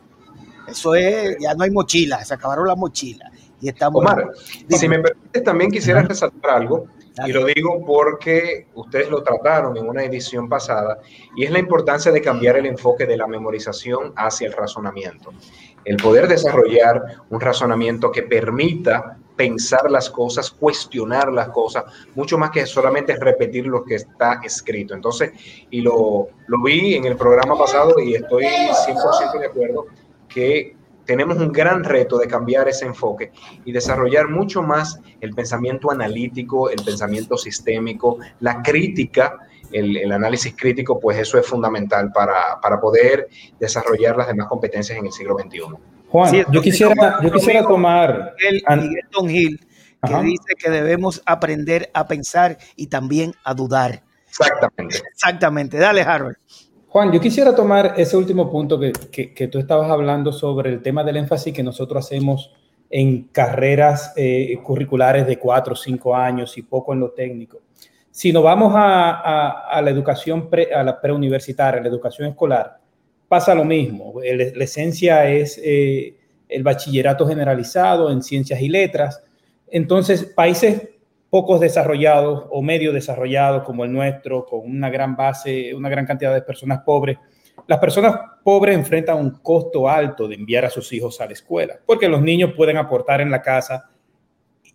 Eso 0.67 0.95
es, 0.95 1.37
ya 1.39 1.53
no 1.53 1.63
hay 1.63 1.71
mochila, 1.71 2.23
se 2.25 2.33
acabaron 2.33 2.67
las 2.67 2.77
mochilas. 2.77 3.31
Y 3.59 3.69
estamos. 3.69 4.01
Omar, 4.01 4.31
si 4.69 4.87
me 4.87 4.99
permites, 4.99 5.43
también 5.43 5.71
quisiera 5.71 6.01
resaltar 6.03 6.51
algo, 6.51 6.87
y 7.25 7.31
lo 7.31 7.45
digo 7.45 7.83
porque 7.85 8.67
ustedes 8.75 9.09
lo 9.09 9.23
trataron 9.23 9.77
en 9.77 9.87
una 9.87 10.03
edición 10.03 10.47
pasada, 10.47 10.99
y 11.35 11.45
es 11.45 11.51
la 11.51 11.59
importancia 11.59 12.11
de 12.11 12.21
cambiar 12.21 12.57
el 12.57 12.65
enfoque 12.65 13.05
de 13.05 13.17
la 13.17 13.27
memorización 13.27 14.13
hacia 14.15 14.47
el 14.47 14.53
razonamiento. 14.53 15.33
El 15.83 15.97
poder 15.97 16.27
desarrollar 16.27 17.01
un 17.29 17.39
razonamiento 17.39 18.11
que 18.11 18.23
permita 18.23 19.17
pensar 19.35 19.89
las 19.89 20.09
cosas, 20.09 20.51
cuestionar 20.51 21.31
las 21.31 21.49
cosas, 21.49 21.85
mucho 22.15 22.37
más 22.37 22.49
que 22.49 22.65
solamente 22.65 23.15
repetir 23.15 23.67
lo 23.67 23.83
que 23.83 23.95
está 23.95 24.41
escrito. 24.43 24.93
Entonces, 24.93 25.31
y 25.69 25.81
lo, 25.81 26.27
lo 26.47 26.63
vi 26.63 26.95
en 26.95 27.05
el 27.05 27.15
programa 27.15 27.57
pasado 27.57 27.99
y 27.99 28.15
estoy 28.15 28.45
100% 28.45 29.39
de 29.39 29.45
acuerdo 29.45 29.85
que 30.27 30.76
tenemos 31.07 31.37
un 31.37 31.51
gran 31.51 31.83
reto 31.83 32.19
de 32.19 32.27
cambiar 32.27 32.67
ese 32.67 32.85
enfoque 32.85 33.31
y 33.65 33.71
desarrollar 33.71 34.27
mucho 34.27 34.61
más 34.61 34.99
el 35.21 35.33
pensamiento 35.33 35.89
analítico, 35.89 36.69
el 36.69 36.83
pensamiento 36.83 37.37
sistémico, 37.37 38.19
la 38.41 38.61
crítica 38.61 39.39
el, 39.71 40.11
análisis 40.11 40.55
crítico, 40.55 40.99
pues 40.99 41.17
eso 41.17 41.37
es 41.37 41.45
fundamental 41.45 42.11
para, 42.11 42.59
para, 42.61 42.79
poder 42.79 43.27
desarrollar 43.59 44.15
las 44.15 44.27
demás 44.27 44.47
competencias 44.47 44.97
en 44.97 45.05
el 45.05 45.11
siglo 45.11 45.37
XXI. 45.37 45.61
Juan, 46.09 46.45
yo 46.51 46.61
quisiera, 46.61 47.19
yo 47.21 47.31
quisiera 47.31 47.63
tomar... 47.63 48.33
El, 48.37 48.63
Miguel 48.77 49.05
Hill, 49.29 49.67
que 50.05 50.15
dice 50.21 50.55
que 50.57 50.69
debemos 50.69 51.21
aprender 51.25 51.89
a 51.93 52.07
pensar 52.07 52.57
y 52.75 52.87
también 52.87 53.33
a 53.43 53.53
dudar. 53.53 54.03
Exactamente. 54.29 54.97
Exactamente. 55.11 55.77
Dale, 55.77 56.01
Harold. 56.01 56.37
Juan, 56.97 57.11
yo 57.11 57.21
quisiera 57.21 57.53
tomar 57.53 57.93
ese 57.95 58.17
último 58.17 58.49
punto 58.49 58.79
que, 58.79 58.91
que, 58.91 59.31
que, 59.31 59.47
tú 59.47 59.59
estabas 59.59 59.91
hablando 59.91 60.33
sobre 60.33 60.71
el 60.71 60.81
tema 60.81 61.03
del 61.03 61.17
énfasis 61.17 61.53
que 61.53 61.61
nosotros 61.61 62.03
hacemos 62.03 62.51
en 62.89 63.25
carreras 63.25 64.13
eh, 64.15 64.57
curriculares 64.63 65.27
de 65.27 65.37
cuatro 65.37 65.73
o 65.73 65.75
cinco 65.75 66.15
años 66.15 66.57
y 66.57 66.63
poco 66.63 66.93
en 66.93 67.01
lo 67.01 67.11
técnico. 67.11 67.59
Si 68.09 68.33
nos 68.33 68.41
vamos 68.41 68.73
a, 68.75 69.69
a, 69.69 69.79
la 69.79 69.91
educación 69.91 70.49
pre, 70.49 70.73
a 70.73 70.83
la 70.83 70.99
preuniversitaria, 70.99 71.79
la 71.79 71.87
educación 71.87 72.29
escolar, 72.29 72.79
pasa 73.27 73.53
lo 73.53 73.63
mismo. 73.63 74.15
la 74.23 74.63
esencia 74.63 75.29
es 75.29 75.61
eh, 75.63 76.17
el 76.49 76.63
bachillerato 76.63 77.27
generalizado 77.27 78.09
en 78.09 78.23
ciencias 78.23 78.59
y 78.59 78.69
letras. 78.69 79.21
Entonces, 79.67 80.23
países 80.23 80.81
pocos 81.29 81.59
desarrollados 81.59 82.45
o 82.49 82.61
medio 82.61 82.93
desarrollados 82.93 83.63
como 83.63 83.83
el 83.83 83.91
nuestro, 83.91 84.45
con 84.45 84.61
una 84.61 84.89
gran 84.89 85.15
base, 85.15 85.73
una 85.73 85.89
gran 85.89 86.05
cantidad 86.05 86.33
de 86.33 86.41
personas 86.41 86.81
pobres, 86.85 87.17
las 87.65 87.79
personas 87.79 88.19
pobres 88.43 88.75
enfrentan 88.75 89.17
un 89.17 89.31
costo 89.41 89.89
alto 89.89 90.27
de 90.27 90.35
enviar 90.35 90.65
a 90.65 90.69
sus 90.69 90.91
hijos 90.93 91.19
a 91.19 91.25
la 91.25 91.33
escuela, 91.33 91.77
porque 91.85 92.07
los 92.07 92.21
niños 92.21 92.53
pueden 92.55 92.77
aportar 92.77 93.19
en 93.21 93.31
la 93.31 93.41
casa 93.41 93.89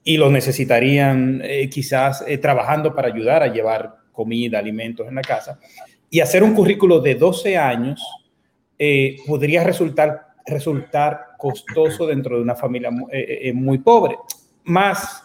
y 0.04 0.16
los 0.16 0.32
necesitarían 0.32 1.40
eh, 1.44 1.70
quizás 1.70 2.24
eh, 2.26 2.38
trabajando 2.38 2.94
para 2.94 3.08
ayudar 3.08 3.42
a 3.42 3.46
llevar 3.46 3.94
comida, 4.10 4.58
alimentos 4.58 5.06
en 5.08 5.14
la 5.14 5.22
casa. 5.22 5.58
Y 6.10 6.20
hacer 6.20 6.42
un 6.42 6.54
currículo 6.54 7.00
de 7.00 7.14
12 7.14 7.56
años 7.56 8.02
eh, 8.78 9.16
podría 9.26 9.64
resultar, 9.64 10.26
resultar 10.44 11.28
costoso 11.38 12.06
dentro 12.06 12.36
de 12.36 12.42
una 12.42 12.54
familia 12.54 12.90
muy 13.54 13.78
pobre. 13.78 14.16
Más 14.64 15.21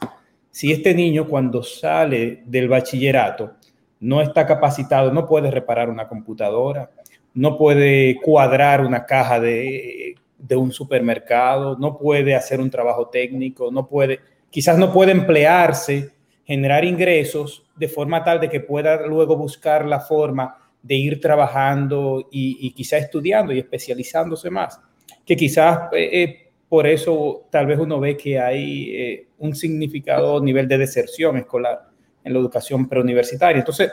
si 0.58 0.72
este 0.72 0.96
niño 0.96 1.28
cuando 1.28 1.62
sale 1.62 2.42
del 2.48 2.68
bachillerato 2.68 3.52
no 4.00 4.24
está 4.24 4.48
capacitado, 4.48 5.14
no 5.14 5.28
puede 5.28 5.52
reparar 5.52 5.88
una 5.88 6.08
computadora, 6.08 6.90
no 7.36 7.60
puede 7.60 8.20
cuadrar 8.20 8.82
una 8.82 9.06
caja 9.06 9.40
de, 9.40 10.16
un 10.50 10.72
supermercado, 10.72 11.78
no 11.78 11.96
puede 11.96 12.34
hacer 12.34 12.60
un 12.60 12.72
trabajo 12.72 13.08
técnico, 13.08 13.70
no 13.72 13.88
puede, 13.88 14.20
quizás 14.50 14.80
no 14.80 14.92
puede 14.92 15.12
emplearse, 15.12 16.10
generar 16.44 16.84
ingresos 16.86 17.64
de 17.76 17.88
forma 17.88 18.24
tal 18.24 18.40
de 18.40 18.50
que 18.50 18.60
pueda 18.60 19.06
luego 19.06 19.38
buscar 19.38 19.86
la 19.86 20.00
forma 20.00 20.58
de 20.82 20.96
ir 20.96 21.22
trabajando 21.22 22.30
y, 22.32 22.72
quizás 22.72 23.04
estudiando 23.04 23.54
y 23.54 23.60
especializándose 23.60 24.50
más, 24.50 24.82
que 25.24 25.36
quizás 25.36 25.82
eh, 25.94 26.24
eh, 26.24 26.47
por 26.70 26.86
eso 26.88 27.48
tal 27.50 27.66
vez 27.66 27.80
uno 27.80 28.00
ve 28.00 28.18
que 28.18 28.40
hay 28.40 28.96
eh, 28.96 29.28
un 29.40 29.56
significado 29.56 30.42
nivel 30.42 30.68
de 30.68 30.78
deserción 30.78 31.38
escolar 31.38 31.90
en 32.24 32.34
la 32.34 32.40
educación 32.40 32.90
preuniversitaria. 32.90 33.60
Entonces, 33.60 33.92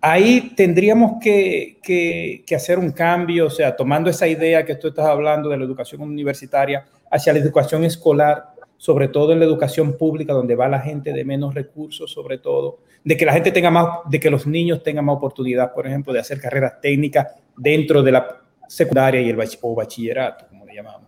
ahí 0.00 0.52
tendríamos 0.56 1.14
que, 1.20 2.44
hacer 2.54 2.78
un 2.78 2.92
cambio, 2.92 3.46
o 3.46 3.50
sea, 3.50 3.76
tomando 3.76 4.10
esa 4.10 4.26
idea 4.26 4.64
que 4.64 4.76
tú 4.76 4.88
estás 4.88 5.06
hablando 5.06 5.48
de 5.48 5.58
la 5.58 5.64
educación 5.64 6.00
universitaria 6.02 6.86
hacia 7.10 7.32
la 7.32 7.38
educación 7.38 7.84
escolar, 7.84 8.54
sobre 8.76 9.08
todo 9.08 9.32
en 9.32 9.38
la 9.38 9.44
educación 9.46 9.96
pública, 9.96 10.32
donde 10.32 10.54
va 10.56 10.68
la 10.68 10.80
gente 10.80 11.12
de 11.12 11.24
menos 11.24 11.54
recursos, 11.54 12.10
sobre 12.10 12.38
todo, 12.38 12.80
de 13.02 13.16
que 13.16 13.24
la 13.24 13.32
gente 13.32 13.50
tenga 13.50 13.70
más, 13.70 14.00
de 14.10 14.20
que 14.20 14.30
los 14.30 14.46
niños 14.46 14.82
tengan 14.82 15.04
más 15.04 15.16
oportunidad, 15.16 15.72
por 15.72 15.86
ejemplo, 15.86 16.12
de 16.12 16.20
hacer 16.20 16.40
carreras 16.40 16.80
técnicas 16.80 17.28
dentro 17.56 18.02
de 18.02 18.12
la 18.12 18.40
secundaria 18.68 19.20
y 19.20 19.28
el 19.28 19.38
o 19.62 19.74
bachillerato, 19.74 20.46
como 20.48 20.64
le 20.64 20.74
llamamos. 20.74 21.03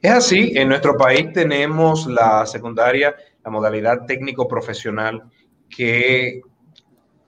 Es 0.00 0.10
así, 0.10 0.52
en 0.54 0.68
nuestro 0.68 0.96
país 0.96 1.32
tenemos 1.32 2.06
la 2.06 2.46
secundaria, 2.46 3.14
la 3.44 3.50
modalidad 3.50 4.06
técnico 4.06 4.48
profesional, 4.48 5.22
que 5.68 6.40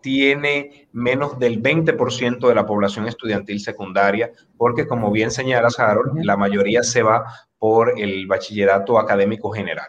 tiene 0.01 0.89
menos 0.93 1.39
del 1.39 1.63
20% 1.63 2.49
de 2.49 2.55
la 2.55 2.67
población 2.67 3.07
estudiantil 3.07 3.61
secundaria, 3.61 4.31
porque 4.57 4.87
como 4.87 5.11
bien 5.11 5.31
señalas, 5.31 5.79
Harold, 5.79 6.25
la 6.25 6.37
mayoría 6.37 6.83
se 6.83 7.03
va 7.03 7.25
por 7.59 7.99
el 7.99 8.27
bachillerato 8.27 8.99
académico 8.99 9.51
general. 9.51 9.89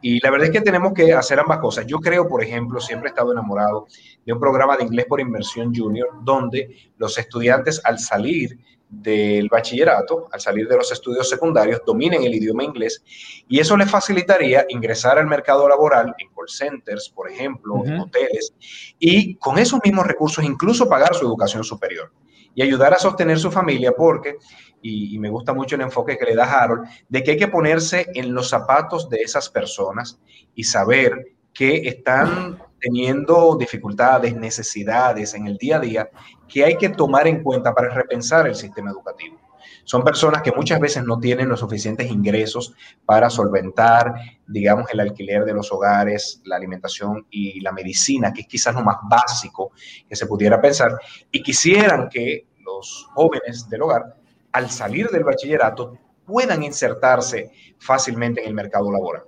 Y 0.00 0.18
la 0.20 0.30
verdad 0.30 0.48
es 0.48 0.52
que 0.52 0.60
tenemos 0.60 0.92
que 0.94 1.12
hacer 1.12 1.38
ambas 1.38 1.58
cosas. 1.58 1.86
Yo 1.86 1.98
creo, 1.98 2.26
por 2.26 2.42
ejemplo, 2.42 2.80
siempre 2.80 3.08
he 3.08 3.10
estado 3.10 3.32
enamorado 3.32 3.86
de 4.26 4.32
un 4.32 4.40
programa 4.40 4.76
de 4.76 4.84
inglés 4.84 5.06
por 5.08 5.20
inversión 5.20 5.72
junior, 5.72 6.08
donde 6.22 6.90
los 6.96 7.16
estudiantes 7.18 7.80
al 7.84 8.00
salir 8.00 8.58
del 8.92 9.48
bachillerato, 9.48 10.28
al 10.30 10.40
salir 10.40 10.68
de 10.68 10.76
los 10.76 10.92
estudios 10.92 11.26
secundarios, 11.26 11.80
dominen 11.86 12.22
el 12.24 12.34
idioma 12.34 12.62
inglés 12.62 13.02
y 13.48 13.58
eso 13.58 13.74
les 13.74 13.90
facilitaría 13.90 14.66
ingresar 14.68 15.18
al 15.18 15.26
mercado 15.26 15.66
laboral 15.66 16.14
en 16.18 16.28
call 16.28 16.48
centers, 16.48 17.08
por 17.08 17.30
ejemplo, 17.30 17.82
en 17.86 17.98
hoteles, 18.00 18.52
y 18.98 19.36
con 19.36 19.58
esos 19.58 19.80
mismos 19.82 20.06
recursos 20.06 20.44
incluso 20.44 20.88
pagar 20.90 21.14
su 21.14 21.24
educación 21.24 21.64
superior 21.64 22.12
y 22.54 22.60
ayudar 22.62 22.92
a 22.92 22.98
sostener 22.98 23.38
su 23.38 23.50
familia 23.50 23.92
porque, 23.96 24.36
y, 24.82 25.14
y, 25.14 25.18
me 25.18 25.30
gusta 25.30 25.54
mucho 25.54 25.74
el 25.76 25.80
enfoque 25.80 26.18
que 26.18 26.26
le 26.26 26.34
da 26.34 26.44
Harold, 26.44 26.86
de 27.08 27.22
que 27.22 27.30
hay 27.30 27.36
que 27.38 27.48
ponerse 27.48 28.08
en 28.14 28.34
los 28.34 28.50
zapatos 28.50 29.08
de 29.08 29.22
esas 29.22 29.48
personas 29.48 30.20
y 30.54 30.64
saber 30.64 31.34
que 31.54 31.88
están 31.88 32.58
teniendo 32.78 33.56
dificultades, 33.56 34.34
necesidades 34.34 35.34
en 35.34 35.46
el 35.46 35.56
día 35.56 35.76
a 35.76 35.80
día 35.80 36.10
que 36.52 36.64
hay 36.64 36.76
que 36.76 36.90
tomar 36.90 37.26
en 37.26 37.42
cuenta 37.42 37.74
para 37.74 37.88
repensar 37.88 38.46
el 38.46 38.54
sistema 38.54 38.90
educativo. 38.90 39.40
Son 39.84 40.04
personas 40.04 40.42
que 40.42 40.52
muchas 40.52 40.78
veces 40.78 41.02
no 41.04 41.18
tienen 41.18 41.48
los 41.48 41.60
suficientes 41.60 42.10
ingresos 42.10 42.74
para 43.04 43.30
solventar, 43.30 44.14
digamos, 44.46 44.86
el 44.92 45.00
alquiler 45.00 45.44
de 45.44 45.54
los 45.54 45.72
hogares, 45.72 46.40
la 46.44 46.56
alimentación 46.56 47.26
y 47.30 47.60
la 47.60 47.72
medicina, 47.72 48.32
que 48.32 48.42
es 48.42 48.46
quizás 48.46 48.74
lo 48.74 48.82
más 48.82 48.98
básico 49.08 49.72
que 50.08 50.14
se 50.14 50.26
pudiera 50.26 50.60
pensar, 50.60 50.92
y 51.30 51.42
quisieran 51.42 52.08
que 52.08 52.46
los 52.64 53.08
jóvenes 53.14 53.68
del 53.68 53.82
hogar, 53.82 54.16
al 54.52 54.70
salir 54.70 55.08
del 55.08 55.24
bachillerato, 55.24 55.98
puedan 56.24 56.62
insertarse 56.62 57.50
fácilmente 57.78 58.42
en 58.42 58.48
el 58.48 58.54
mercado 58.54 58.92
laboral. 58.92 59.24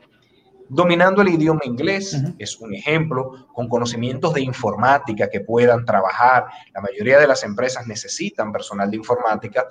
Dominando 0.68 1.20
el 1.20 1.28
idioma 1.28 1.60
inglés 1.64 2.16
es 2.38 2.58
un 2.58 2.74
ejemplo, 2.74 3.46
con 3.52 3.68
conocimientos 3.68 4.32
de 4.32 4.40
informática 4.40 5.28
que 5.28 5.40
puedan 5.40 5.84
trabajar. 5.84 6.46
La 6.72 6.80
mayoría 6.80 7.18
de 7.18 7.26
las 7.26 7.44
empresas 7.44 7.86
necesitan 7.86 8.50
personal 8.50 8.90
de 8.90 8.96
informática. 8.96 9.66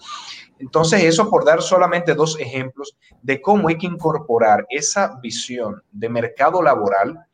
Entonces, 0.59 1.03
eso 1.03 1.29
por 1.29 1.45
dar 1.45 1.61
solamente 1.61 2.13
dos 2.13 2.39
ejemplos 2.39 2.95
de 3.21 3.41
cómo 3.41 3.69
hay 3.69 3.77
que 3.77 3.87
incorporar 3.87 4.65
esa 4.69 5.19
visión 5.21 5.81
de 5.91 6.09
mercado 6.09 6.61
laboral 6.61 7.25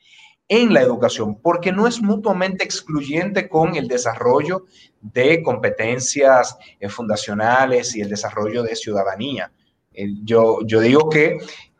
en 0.47 0.73
la 0.73 0.81
educación, 0.81 1.39
porque 1.39 1.71
no 1.71 1.85
es 1.85 2.01
mutuamente 2.01 2.63
excluyente 2.63 3.47
con 3.47 3.75
el 3.75 3.87
desarrollo 3.87 4.65
de 4.99 5.43
competencias 5.43 6.57
eh, 6.79 6.89
fundacionales 6.89 7.95
y 7.95 8.01
el 8.01 8.09
desarrollo 8.09 8.63
de 8.63 8.75
ciudadanía. 8.75 9.51
Eh, 9.93 10.07
yo, 10.23 10.59
yo 10.65 10.79
digo 10.79 11.07
que 11.07 11.37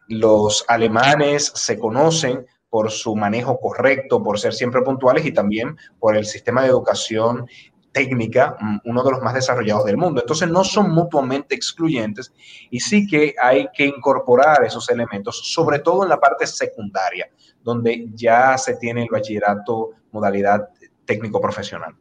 los 0.10 0.66
alemanes 0.68 1.52
se 1.56 1.78
conocen 1.80 2.46
por 2.70 2.92
su 2.92 3.16
manejo 3.16 3.60
correcto, 3.60 4.22
por 4.22 4.40
ser 4.40 4.54
siempre 4.54 4.82
puntuales 4.82 5.26
y 5.26 5.32
también 5.32 5.78
por 6.00 6.18
el 6.18 6.26
sistema 6.26 6.64
de 6.64 6.70
educación 6.70 7.48
técnica, 7.92 8.56
mm, 8.60 8.78
uno 8.86 9.04
de 9.04 9.12
los 9.12 9.22
más 9.22 9.34
desarrollados 9.34 9.86
del 9.86 9.98
mundo. 9.98 10.22
Entonces 10.22 10.50
no 10.50 10.64
son 10.64 10.92
mutuamente 10.92 11.56
excluyentes 11.56 12.34
y 12.70 12.80
sí 12.80 13.08
que 13.08 13.36
hay 13.42 13.68
que 13.74 13.86
incorporar 13.86 14.64
esos 14.64 14.90
elementos, 14.90 15.54
sobre 15.54 15.80
todo 15.80 16.04
en 16.04 16.10
la 16.10 16.20
parte 16.20 16.46
secundaria, 16.48 17.30
donde 17.64 18.08
ya 18.14 18.58
se 18.58 18.76
tiene 18.76 19.04
el 19.04 19.10
bachillerato 19.12 19.92
modalidad 20.12 20.70
técnico 21.06 21.40
profesional. 21.40 21.96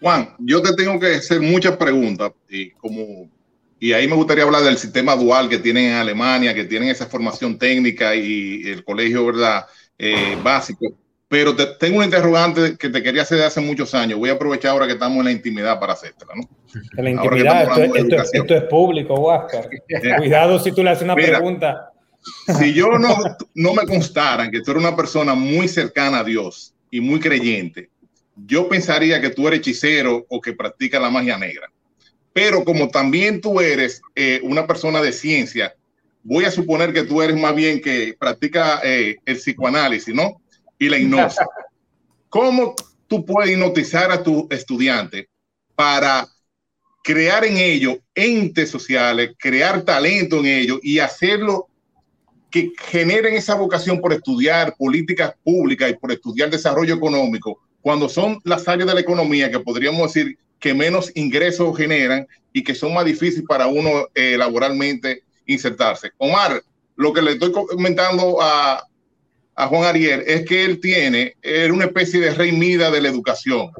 Juan, 0.00 0.34
yo 0.38 0.62
te 0.62 0.74
tengo 0.74 0.98
que 1.00 1.16
hacer 1.16 1.40
muchas 1.40 1.76
preguntas 1.76 2.32
y 2.48 2.70
como 2.72 3.28
y 3.80 3.92
ahí 3.92 4.08
me 4.08 4.16
gustaría 4.16 4.44
hablar 4.44 4.62
del 4.62 4.76
sistema 4.76 5.14
dual 5.14 5.48
que 5.48 5.58
tienen 5.58 5.90
en 5.90 5.94
Alemania, 5.94 6.54
que 6.54 6.64
tienen 6.64 6.88
esa 6.88 7.06
formación 7.06 7.58
técnica 7.58 8.14
y 8.14 8.62
el 8.64 8.84
colegio, 8.84 9.26
¿verdad? 9.26 9.66
Eh, 9.98 10.36
básico. 10.42 10.94
Pero 11.28 11.54
te, 11.54 11.66
tengo 11.78 11.98
un 11.98 12.04
interrogante 12.04 12.76
que 12.76 12.88
te 12.88 13.02
quería 13.02 13.22
hacer 13.22 13.38
de 13.38 13.44
hace 13.44 13.60
muchos 13.60 13.94
años. 13.94 14.18
Voy 14.18 14.30
a 14.30 14.32
aprovechar 14.32 14.72
ahora 14.72 14.86
que 14.86 14.94
estamos 14.94 15.18
en 15.18 15.24
la 15.26 15.32
intimidad 15.32 15.78
para 15.78 15.92
hacértela, 15.92 16.32
¿no? 16.34 16.42
En 16.96 17.04
la 17.04 17.10
intimidad, 17.10 17.78
esto, 18.32 18.54
es 18.54 18.62
público, 18.64 19.14
Huáscar. 19.14 19.68
Cuidado 20.16 20.58
si 20.58 20.72
tú 20.72 20.82
le 20.82 20.90
haces 20.90 21.04
una 21.04 21.14
pregunta. 21.14 21.92
Si 22.58 22.72
yo 22.72 22.88
no, 22.98 23.16
no 23.54 23.74
me 23.74 23.86
constaran 23.86 24.50
que 24.50 24.60
tú 24.60 24.72
eres 24.72 24.82
una 24.82 24.96
persona 24.96 25.34
muy 25.34 25.68
cercana 25.68 26.20
a 26.20 26.24
Dios 26.24 26.74
y 26.90 27.00
muy 27.00 27.20
creyente, 27.20 27.90
yo 28.46 28.68
pensaría 28.68 29.20
que 29.20 29.30
tú 29.30 29.46
eres 29.46 29.60
hechicero 29.60 30.24
o 30.28 30.40
que 30.40 30.52
practicas 30.52 31.00
la 31.00 31.10
magia 31.10 31.36
negra 31.36 31.70
pero 32.32 32.64
como 32.64 32.88
también 32.88 33.40
tú 33.40 33.60
eres 33.60 34.00
eh, 34.14 34.40
una 34.42 34.66
persona 34.66 35.00
de 35.02 35.12
ciencia, 35.12 35.74
voy 36.22 36.44
a 36.44 36.50
suponer 36.50 36.92
que 36.92 37.04
tú 37.04 37.22
eres 37.22 37.36
más 37.36 37.54
bien 37.54 37.80
que 37.80 38.14
practica 38.18 38.80
eh, 38.84 39.16
el 39.24 39.36
psicoanálisis, 39.36 40.14
¿no? 40.14 40.40
Y 40.78 40.88
la 40.88 40.98
hipnosis. 40.98 41.40
¿Cómo, 42.28 42.74
tú 43.06 43.24
puedes 43.24 43.50
hipnotizar 43.50 44.12
a 44.12 44.22
tu 44.22 44.46
estudiante 44.50 45.28
para 45.74 46.28
crear 47.02 47.44
en 47.44 47.56
ellos 47.56 47.96
entes 48.14 48.70
sociales, 48.70 49.30
crear 49.38 49.82
talento 49.82 50.40
en 50.40 50.46
ellos 50.46 50.78
y 50.82 50.98
hacerlo 50.98 51.68
que 52.50 52.72
generen 52.78 53.34
esa 53.34 53.54
vocación 53.54 54.00
por 54.00 54.12
estudiar 54.12 54.74
políticas 54.76 55.34
públicas 55.42 55.90
y 55.90 55.94
por 55.94 56.12
estudiar 56.12 56.50
desarrollo 56.50 56.94
económico, 56.94 57.60
cuando 57.80 58.08
son 58.08 58.38
las 58.44 58.66
áreas 58.68 58.88
de 58.88 58.94
la 58.94 59.00
economía 59.00 59.50
que 59.50 59.60
podríamos 59.60 60.12
decir 60.12 60.38
que 60.58 60.74
menos 60.74 61.12
ingresos 61.14 61.76
generan 61.76 62.26
y 62.52 62.62
que 62.62 62.74
son 62.74 62.94
más 62.94 63.04
difíciles 63.04 63.44
para 63.46 63.66
uno 63.66 64.08
eh, 64.14 64.36
laboralmente 64.36 65.22
insertarse. 65.46 66.12
Omar, 66.18 66.62
lo 66.96 67.12
que 67.12 67.22
le 67.22 67.32
estoy 67.32 67.52
comentando 67.52 68.38
a, 68.40 68.84
Juan 69.56 69.84
Ariel 69.84 70.22
es 70.24 70.44
que 70.44 70.64
él 70.64 70.80
tiene 70.80 71.34
era 71.42 71.72
una 71.72 71.86
especie 71.86 72.20
de 72.20 72.32
rey 72.32 72.52
mida 72.52 72.92
de 72.92 73.00
la 73.00 73.08
educación, 73.08 73.72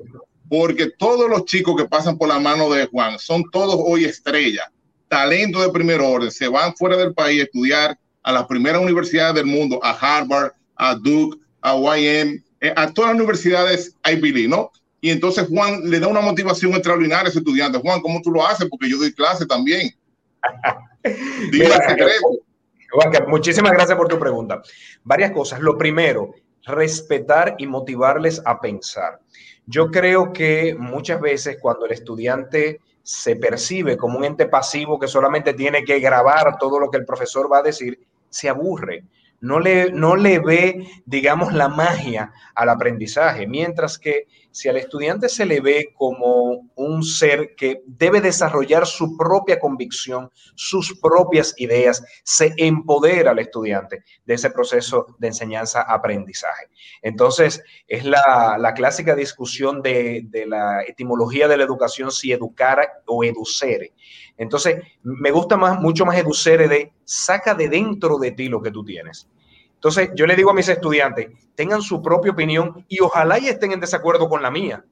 porque 0.48 0.90
todos 0.90 1.30
los 1.30 1.44
chicos 1.44 1.76
que 1.76 1.88
pasan 1.88 2.18
por 2.18 2.28
la 2.28 2.40
mano 2.40 2.68
de 2.68 2.86
Juan 2.86 3.16
son 3.20 3.44
todos 3.52 3.76
hoy 3.78 4.04
estrellas, 4.04 4.66
talento 5.06 5.62
de 5.62 5.70
primer 5.70 6.00
orden, 6.00 6.32
se 6.32 6.48
van 6.48 6.74
fuera 6.74 6.96
del 6.96 7.14
país 7.14 7.40
a 7.40 7.44
estudiar 7.44 7.98
a 8.24 8.32
las 8.32 8.46
primeras 8.46 8.82
universidades 8.82 9.36
del 9.36 9.46
mundo, 9.46 9.78
a 9.82 9.92
Harvard, 9.92 10.52
a 10.74 10.96
Duke, 10.96 11.38
a 11.60 11.76
YM, 11.76 12.42
eh, 12.60 12.72
a 12.74 12.92
todas 12.92 13.10
las 13.10 13.20
universidades 13.20 13.94
Ivy 14.04 14.32
League, 14.32 14.48
¿no? 14.48 14.72
Y 15.00 15.10
entonces 15.10 15.46
Juan 15.48 15.88
le 15.88 16.00
da 16.00 16.08
una 16.08 16.20
motivación 16.20 16.72
extraordinaria 16.72 17.26
a 17.26 17.28
ese 17.28 17.38
estudiante. 17.38 17.78
Juan, 17.78 18.00
¿cómo 18.00 18.20
tú 18.20 18.30
lo 18.30 18.44
haces? 18.46 18.68
Porque 18.68 18.88
yo 18.88 18.98
doy 18.98 19.12
clase 19.12 19.46
también. 19.46 19.94
Dime 21.52 21.66
secreto. 21.66 23.28
muchísimas 23.28 23.72
gracias 23.72 23.96
por 23.96 24.08
tu 24.08 24.18
pregunta. 24.18 24.60
Varias 25.04 25.30
cosas. 25.30 25.60
Lo 25.60 25.78
primero, 25.78 26.34
respetar 26.64 27.54
y 27.58 27.66
motivarles 27.66 28.42
a 28.44 28.60
pensar. 28.60 29.20
Yo 29.66 29.90
creo 29.90 30.32
que 30.32 30.74
muchas 30.78 31.20
veces 31.20 31.58
cuando 31.60 31.86
el 31.86 31.92
estudiante 31.92 32.80
se 33.02 33.36
percibe 33.36 33.96
como 33.96 34.18
un 34.18 34.24
ente 34.24 34.46
pasivo 34.46 34.98
que 34.98 35.08
solamente 35.08 35.54
tiene 35.54 35.84
que 35.84 36.00
grabar 36.00 36.58
todo 36.58 36.80
lo 36.80 36.90
que 36.90 36.98
el 36.98 37.04
profesor 37.04 37.50
va 37.50 37.58
a 37.58 37.62
decir, 37.62 38.00
se 38.28 38.48
aburre 38.48 39.04
no 39.40 39.60
le, 39.60 39.92
no 39.92 40.16
le 40.16 40.38
ve, 40.38 40.86
digamos, 41.06 41.52
la 41.52 41.68
magia 41.68 42.32
al 42.54 42.68
aprendizaje, 42.68 43.46
mientras 43.46 43.98
que 43.98 44.26
si 44.50 44.68
al 44.68 44.76
estudiante 44.76 45.28
se 45.28 45.46
le 45.46 45.60
ve 45.60 45.94
como 45.94 46.68
un 46.74 47.02
ser 47.04 47.54
que 47.56 47.82
debe 47.86 48.20
desarrollar 48.20 48.86
su 48.86 49.16
propia 49.16 49.60
convicción, 49.60 50.30
sus 50.56 50.98
propias 51.00 51.54
ideas, 51.58 52.02
se 52.24 52.52
empodera 52.56 53.30
al 53.30 53.38
estudiante 53.38 54.02
de 54.24 54.34
ese 54.34 54.50
proceso 54.50 55.06
de 55.18 55.28
enseñanza-aprendizaje. 55.28 56.66
Entonces, 57.02 57.62
es 57.86 58.04
la, 58.04 58.72
clásica 58.74 59.14
discusión 59.14 59.82
de, 59.82 60.22
de, 60.24 60.46
la 60.46 60.82
etimología 60.82 61.46
de 61.46 61.56
la 61.56 61.64
educación, 61.64 62.10
si 62.10 62.32
educara 62.32 63.02
o 63.06 63.22
educere. 63.22 63.92
Entonces, 64.38 64.82
me 65.02 65.30
gusta 65.30 65.56
más, 65.56 65.80
mucho 65.80 66.06
más 66.06 66.16
educere 66.16 66.68
de 66.68 66.92
saca 67.04 67.54
de 67.54 67.68
dentro 67.68 68.18
de 68.18 68.32
ti 68.32 68.48
lo 68.48 68.62
que 68.62 68.70
tú 68.70 68.84
tienes. 68.84 69.28
Entonces, 69.74 70.10
yo 70.14 70.26
le 70.26 70.36
digo 70.36 70.50
a 70.50 70.54
mis 70.54 70.68
estudiantes, 70.68 71.28
tengan 71.54 71.82
su 71.82 72.00
propia 72.00 72.32
opinión 72.32 72.84
y 72.88 73.00
ojalá 73.00 73.38
y 73.38 73.48
estén 73.48 73.72
en 73.72 73.80
desacuerdo 73.80 74.28
con 74.28 74.42
la 74.42 74.50
mía. 74.50 74.84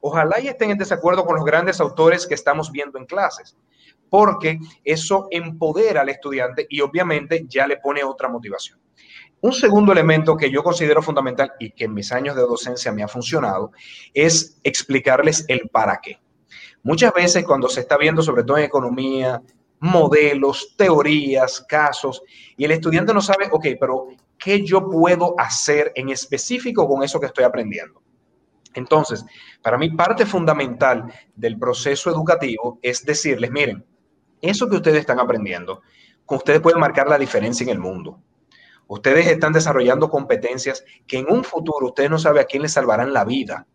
Ojalá 0.00 0.38
y 0.40 0.48
estén 0.48 0.70
en 0.70 0.78
desacuerdo 0.78 1.24
con 1.24 1.36
los 1.36 1.44
grandes 1.44 1.80
autores 1.80 2.26
que 2.26 2.34
estamos 2.34 2.70
viendo 2.70 2.98
en 2.98 3.06
clases, 3.06 3.56
porque 4.10 4.58
eso 4.84 5.28
empodera 5.30 6.02
al 6.02 6.08
estudiante 6.08 6.66
y 6.68 6.80
obviamente 6.80 7.46
ya 7.48 7.66
le 7.66 7.78
pone 7.78 8.04
otra 8.04 8.28
motivación. 8.28 8.78
Un 9.40 9.52
segundo 9.52 9.92
elemento 9.92 10.36
que 10.36 10.50
yo 10.50 10.62
considero 10.62 11.00
fundamental 11.00 11.52
y 11.58 11.70
que 11.70 11.84
en 11.84 11.94
mis 11.94 12.12
años 12.12 12.36
de 12.36 12.42
docencia 12.42 12.92
me 12.92 13.02
ha 13.02 13.08
funcionado 13.08 13.72
es 14.12 14.58
explicarles 14.62 15.44
el 15.48 15.68
para 15.70 16.00
qué. 16.02 16.18
Muchas 16.82 17.12
veces 17.12 17.44
cuando 17.44 17.68
se 17.68 17.80
está 17.80 17.96
viendo, 17.96 18.22
sobre 18.22 18.44
todo 18.44 18.58
en 18.58 18.64
economía, 18.64 19.42
modelos, 19.80 20.74
teorías, 20.76 21.64
casos, 21.68 22.22
y 22.56 22.64
el 22.64 22.70
estudiante 22.70 23.12
no 23.12 23.20
sabe, 23.20 23.48
ok, 23.50 23.66
pero 23.78 24.08
¿qué 24.38 24.64
yo 24.64 24.88
puedo 24.88 25.34
hacer 25.38 25.92
en 25.94 26.08
específico 26.08 26.88
con 26.88 27.02
eso 27.02 27.20
que 27.20 27.26
estoy 27.26 27.44
aprendiendo? 27.44 28.02
Entonces, 28.74 29.24
para 29.62 29.78
mí 29.78 29.90
parte 29.90 30.26
fundamental 30.26 31.12
del 31.34 31.58
proceso 31.58 32.10
educativo 32.10 32.78
es 32.82 33.04
decirles, 33.04 33.50
miren, 33.50 33.84
eso 34.40 34.68
que 34.68 34.76
ustedes 34.76 35.00
están 35.00 35.20
aprendiendo, 35.20 35.82
ustedes 36.26 36.60
pueden 36.60 36.80
marcar 36.80 37.08
la 37.08 37.18
diferencia 37.18 37.64
en 37.64 37.70
el 37.70 37.78
mundo. 37.78 38.20
Ustedes 38.86 39.26
están 39.26 39.52
desarrollando 39.52 40.10
competencias 40.10 40.84
que 41.06 41.18
en 41.18 41.30
un 41.30 41.44
futuro 41.44 41.86
ustedes 41.86 42.10
no 42.10 42.18
saben 42.18 42.42
a 42.42 42.44
quién 42.46 42.62
les 42.62 42.72
salvarán 42.72 43.12
la 43.12 43.24
vida. 43.24 43.66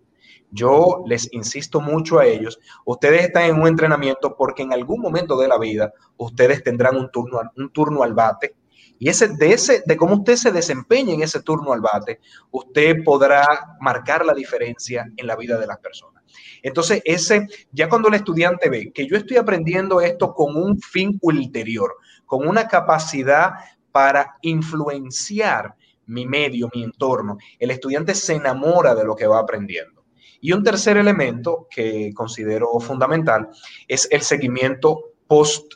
Yo 0.52 1.04
les 1.06 1.32
insisto 1.32 1.80
mucho 1.80 2.20
a 2.20 2.26
ellos, 2.26 2.60
ustedes 2.86 3.24
están 3.24 3.44
en 3.44 3.62
un 3.62 3.68
entrenamiento 3.68 4.36
porque 4.36 4.64
en 4.64 4.74
algún 4.74 5.02
momento 5.02 5.38
de 5.38 5.48
la 5.48 5.60
vida 5.60 5.94
ustedes 6.18 6.64
tendrán 6.64 6.96
un 6.96 7.12
turno, 7.12 7.40
un 7.56 7.70
turno 7.72 8.04
al 8.04 8.14
bate 8.14 8.56
y 9.00 9.08
ese, 9.08 9.30
de, 9.30 9.54
ese, 9.54 9.82
de 9.86 9.96
cómo 9.96 10.16
usted 10.16 10.36
se 10.36 10.52
desempeña 10.52 11.14
en 11.14 11.24
ese 11.24 11.42
turno 11.42 11.72
al 11.72 11.80
bate, 11.80 12.20
usted 12.52 12.98
podrá 13.06 13.48
marcar 13.80 14.26
la 14.26 14.34
diferencia 14.34 15.10
en 15.16 15.26
la 15.26 15.38
vida 15.38 15.58
de 15.58 15.68
las 15.68 15.80
personas. 15.80 16.22
Entonces, 16.62 17.02
ese, 17.06 17.48
ya 17.72 17.88
cuando 17.88 18.10
el 18.10 18.16
estudiante 18.16 18.70
ve 18.70 18.92
que 18.94 19.08
yo 19.08 19.16
estoy 19.16 19.38
aprendiendo 19.38 20.02
esto 20.02 20.34
con 20.34 20.58
un 20.58 20.78
fin 20.80 21.18
ulterior, 21.22 21.96
con 22.26 22.46
una 22.46 22.68
capacidad 22.68 23.54
para 23.94 24.36
influenciar 24.42 25.74
mi 26.06 26.26
medio, 26.26 26.70
mi 26.74 26.84
entorno, 26.84 27.38
el 27.58 27.72
estudiante 27.72 28.14
se 28.14 28.34
enamora 28.36 28.94
de 28.96 29.06
lo 29.06 29.16
que 29.16 29.28
va 29.28 29.40
aprendiendo. 29.40 29.99
Y 30.41 30.54
un 30.54 30.63
tercer 30.63 30.97
elemento 30.97 31.67
que 31.69 32.12
considero 32.13 32.67
fundamental 32.80 33.49
es 33.88 34.08
el 34.12 34.21
seguimiento 34.21 35.13
post 35.28 35.73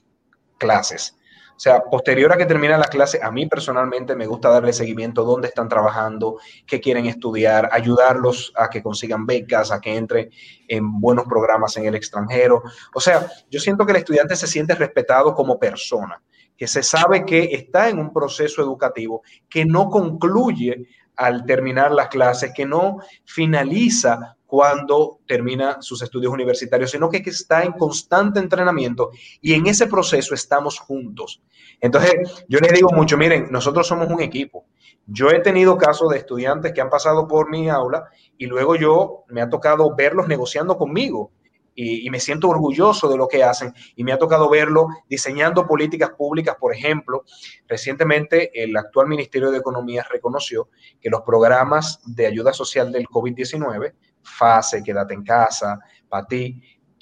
clases. 0.57 1.17
O 1.55 1.59
sea, 1.59 1.83
posterior 1.83 2.33
a 2.33 2.37
que 2.37 2.47
termina 2.47 2.77
la 2.77 2.87
clase, 2.87 3.19
a 3.21 3.29
mí 3.29 3.45
personalmente 3.45 4.15
me 4.15 4.25
gusta 4.25 4.49
darle 4.49 4.73
seguimiento, 4.73 5.23
dónde 5.23 5.49
están 5.49 5.69
trabajando, 5.69 6.37
qué 6.65 6.81
quieren 6.81 7.05
estudiar, 7.05 7.69
ayudarlos 7.71 8.51
a 8.55 8.69
que 8.69 8.81
consigan 8.81 9.27
becas, 9.27 9.71
a 9.71 9.79
que 9.79 9.95
entre 9.95 10.31
en 10.67 10.99
buenos 10.99 11.25
programas 11.25 11.77
en 11.77 11.85
el 11.85 11.95
extranjero. 11.95 12.63
O 12.95 12.99
sea, 12.99 13.27
yo 13.51 13.59
siento 13.59 13.85
que 13.85 13.91
el 13.91 13.99
estudiante 13.99 14.35
se 14.35 14.47
siente 14.47 14.73
respetado 14.73 15.35
como 15.35 15.59
persona, 15.59 16.21
que 16.57 16.67
se 16.67 16.81
sabe 16.81 17.23
que 17.23 17.49
está 17.51 17.87
en 17.87 17.99
un 17.99 18.11
proceso 18.11 18.61
educativo 18.61 19.21
que 19.47 19.63
no 19.63 19.89
concluye 19.89 20.87
al 21.15 21.45
terminar 21.45 21.91
las 21.91 22.07
clases, 22.07 22.51
que 22.55 22.65
no 22.65 22.97
finaliza 23.25 24.35
cuando 24.53 25.17
termina 25.25 25.81
sus 25.81 26.03
estudios 26.03 26.31
universitarios, 26.31 26.91
sino 26.91 27.09
que, 27.09 27.23
está 27.25 27.63
en 27.63 27.71
constante 27.71 28.39
entrenamiento 28.39 29.09
y 29.41 29.53
en 29.53 29.65
ese 29.65 29.87
proceso 29.87 30.35
estamos 30.35 30.77
juntos. 30.77 31.41
Entonces, 31.81 32.45
yo 32.47 32.59
les 32.59 32.71
digo 32.71 32.91
mucho, 32.91 33.17
miren, 33.17 33.47
nosotros 33.49 33.87
somos 33.87 34.09
un 34.09 34.21
equipo. 34.21 34.65
Yo 35.07 35.31
he 35.31 35.39
tenido 35.39 35.75
casos 35.75 36.11
de 36.11 36.19
estudiantes 36.19 36.71
que 36.71 36.81
han 36.81 36.91
pasado 36.91 37.27
por 37.27 37.49
mi 37.49 37.67
aula 37.67 38.11
y 38.37 38.45
luego 38.45 38.75
yo 38.75 39.23
me 39.27 39.41
ha 39.41 39.49
tocado 39.49 39.95
verlos 39.95 40.27
negociando 40.27 40.77
conmigo 40.77 41.31
y, 41.75 42.07
me 42.11 42.19
siento 42.19 42.49
orgulloso 42.49 43.09
de 43.09 43.17
lo 43.17 43.27
que 43.27 43.43
hacen 43.43 43.73
y 43.95 44.03
me 44.03 44.11
ha 44.11 44.19
tocado 44.19 44.49
verlo 44.49 44.87
diseñando 45.09 45.65
políticas 45.65 46.11
públicas. 46.11 46.55
Por 46.59 46.75
ejemplo, 46.75 47.23
recientemente 47.67 48.51
el 48.63 48.77
actual 48.77 49.07
Ministerio 49.07 49.49
de 49.49 49.57
Economía 49.57 50.05
reconoció 50.09 50.69
que 51.01 51.09
los 51.09 51.21
programas 51.21 52.01
de 52.05 52.27
ayuda 52.27 52.53
social 52.53 52.91
del 52.91 53.07
COVID-19 53.07 53.93
fase, 54.23 54.83
quédate 54.83 55.13
en 55.13 55.23
casa, 55.23 55.79
para 56.09 56.25
ti, 56.25 56.61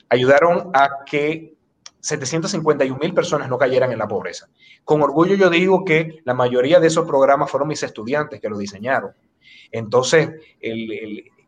ayudaron 0.10 0.72
a 0.74 1.04
que 1.06 1.56
751 2.02 2.98
mil 3.00 3.14
personas 3.14 3.48
no 3.48 3.58
cayeran 3.58 3.92
en 3.92 4.00
la 4.00 4.08
pobreza. 4.08 4.48
Con 4.84 5.02
orgullo 5.02 5.36
yo 5.36 5.50
digo 5.50 5.86
que 5.86 6.20
la 6.26 6.34
mayoría 6.34 6.80
de 6.80 6.88
esos 6.88 7.06
programas 7.06 7.50
fueron 7.50 7.70
mis 7.70 7.84
estudiantes 7.84 8.42
que 8.42 8.50
lo 8.50 8.58
diseñaron. 8.58 9.12
Entonces, 9.72 10.30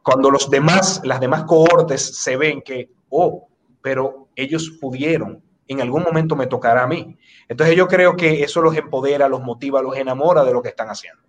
cuando 0.04 0.30
los 0.30 0.50
demás, 0.50 1.02
las 1.04 1.20
demás 1.20 1.44
cohortes 1.44 2.02
se 2.20 2.38
ven 2.38 2.62
que, 2.62 2.92
oh, 3.10 3.48
pero 3.82 4.30
ellos 4.36 4.78
pudieron, 4.80 5.44
en 5.68 5.82
algún 5.82 6.04
momento 6.04 6.36
me 6.36 6.48
tocará 6.48 6.84
a 6.84 6.88
mí. 6.88 7.18
Entonces 7.48 7.76
yo 7.76 7.88
creo 7.88 8.16
que 8.16 8.44
eso 8.44 8.62
los 8.62 8.76
empodera, 8.76 9.28
los 9.28 9.42
motiva, 9.42 9.82
los 9.82 9.98
enamora 9.98 10.44
de 10.44 10.54
lo 10.54 10.62
que 10.62 10.70
están 10.70 10.90
haciendo. 10.90 11.22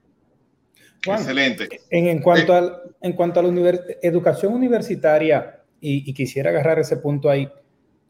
Excelente. 1.06 1.68
En, 1.90 2.20
cuanto, 2.20 2.54
a, 2.54 2.82
en 3.00 3.12
cuanto 3.12 3.40
a 3.40 3.42
la 3.42 3.80
educación 4.02 4.54
universitaria, 4.54 5.60
y, 5.80 6.12
quisiera 6.14 6.50
agarrar 6.50 6.78
ese 6.78 6.96
punto 6.96 7.28
ahí, 7.28 7.48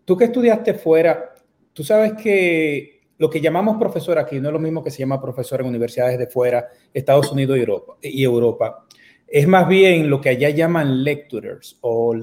tú 0.04 0.16
que 0.16 0.24
estudiaste 0.24 0.74
fuera, 0.74 1.35
tú 1.72 1.83
sabes 1.83 2.12
que 2.12 3.00
lo 3.18 3.28
que 3.28 3.40
llamamos 3.40 3.78
profesor 3.78 4.18
aquí 4.18 4.38
no 4.38 4.48
es 4.48 4.52
lo 4.52 4.61
mismo 4.61 4.83
que 4.83 4.90
se 4.90 4.98
llama 4.98 5.20
profesor 5.20 5.61
en 5.61 5.66
universidades 5.66 6.18
de 6.18 6.26
fuera, 6.26 6.68
Estados 6.92 7.33
Unidos 7.33 7.57
y 7.57 7.61
Europa. 7.61 7.96
Y 8.00 8.22
Europa. 8.22 8.87
Es 9.26 9.48
más 9.48 9.66
bien 9.66 10.09
lo 10.09 10.20
que 10.20 10.28
allá 10.28 10.50
llaman 10.50 11.02
lecturers 11.02 11.78
o 11.80 12.14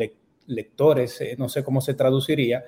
lectores, 0.47 1.19
eh, 1.21 1.35
no 1.37 1.49
sé 1.49 1.63
cómo 1.63 1.81
se 1.81 1.95
traduciría. 1.95 2.63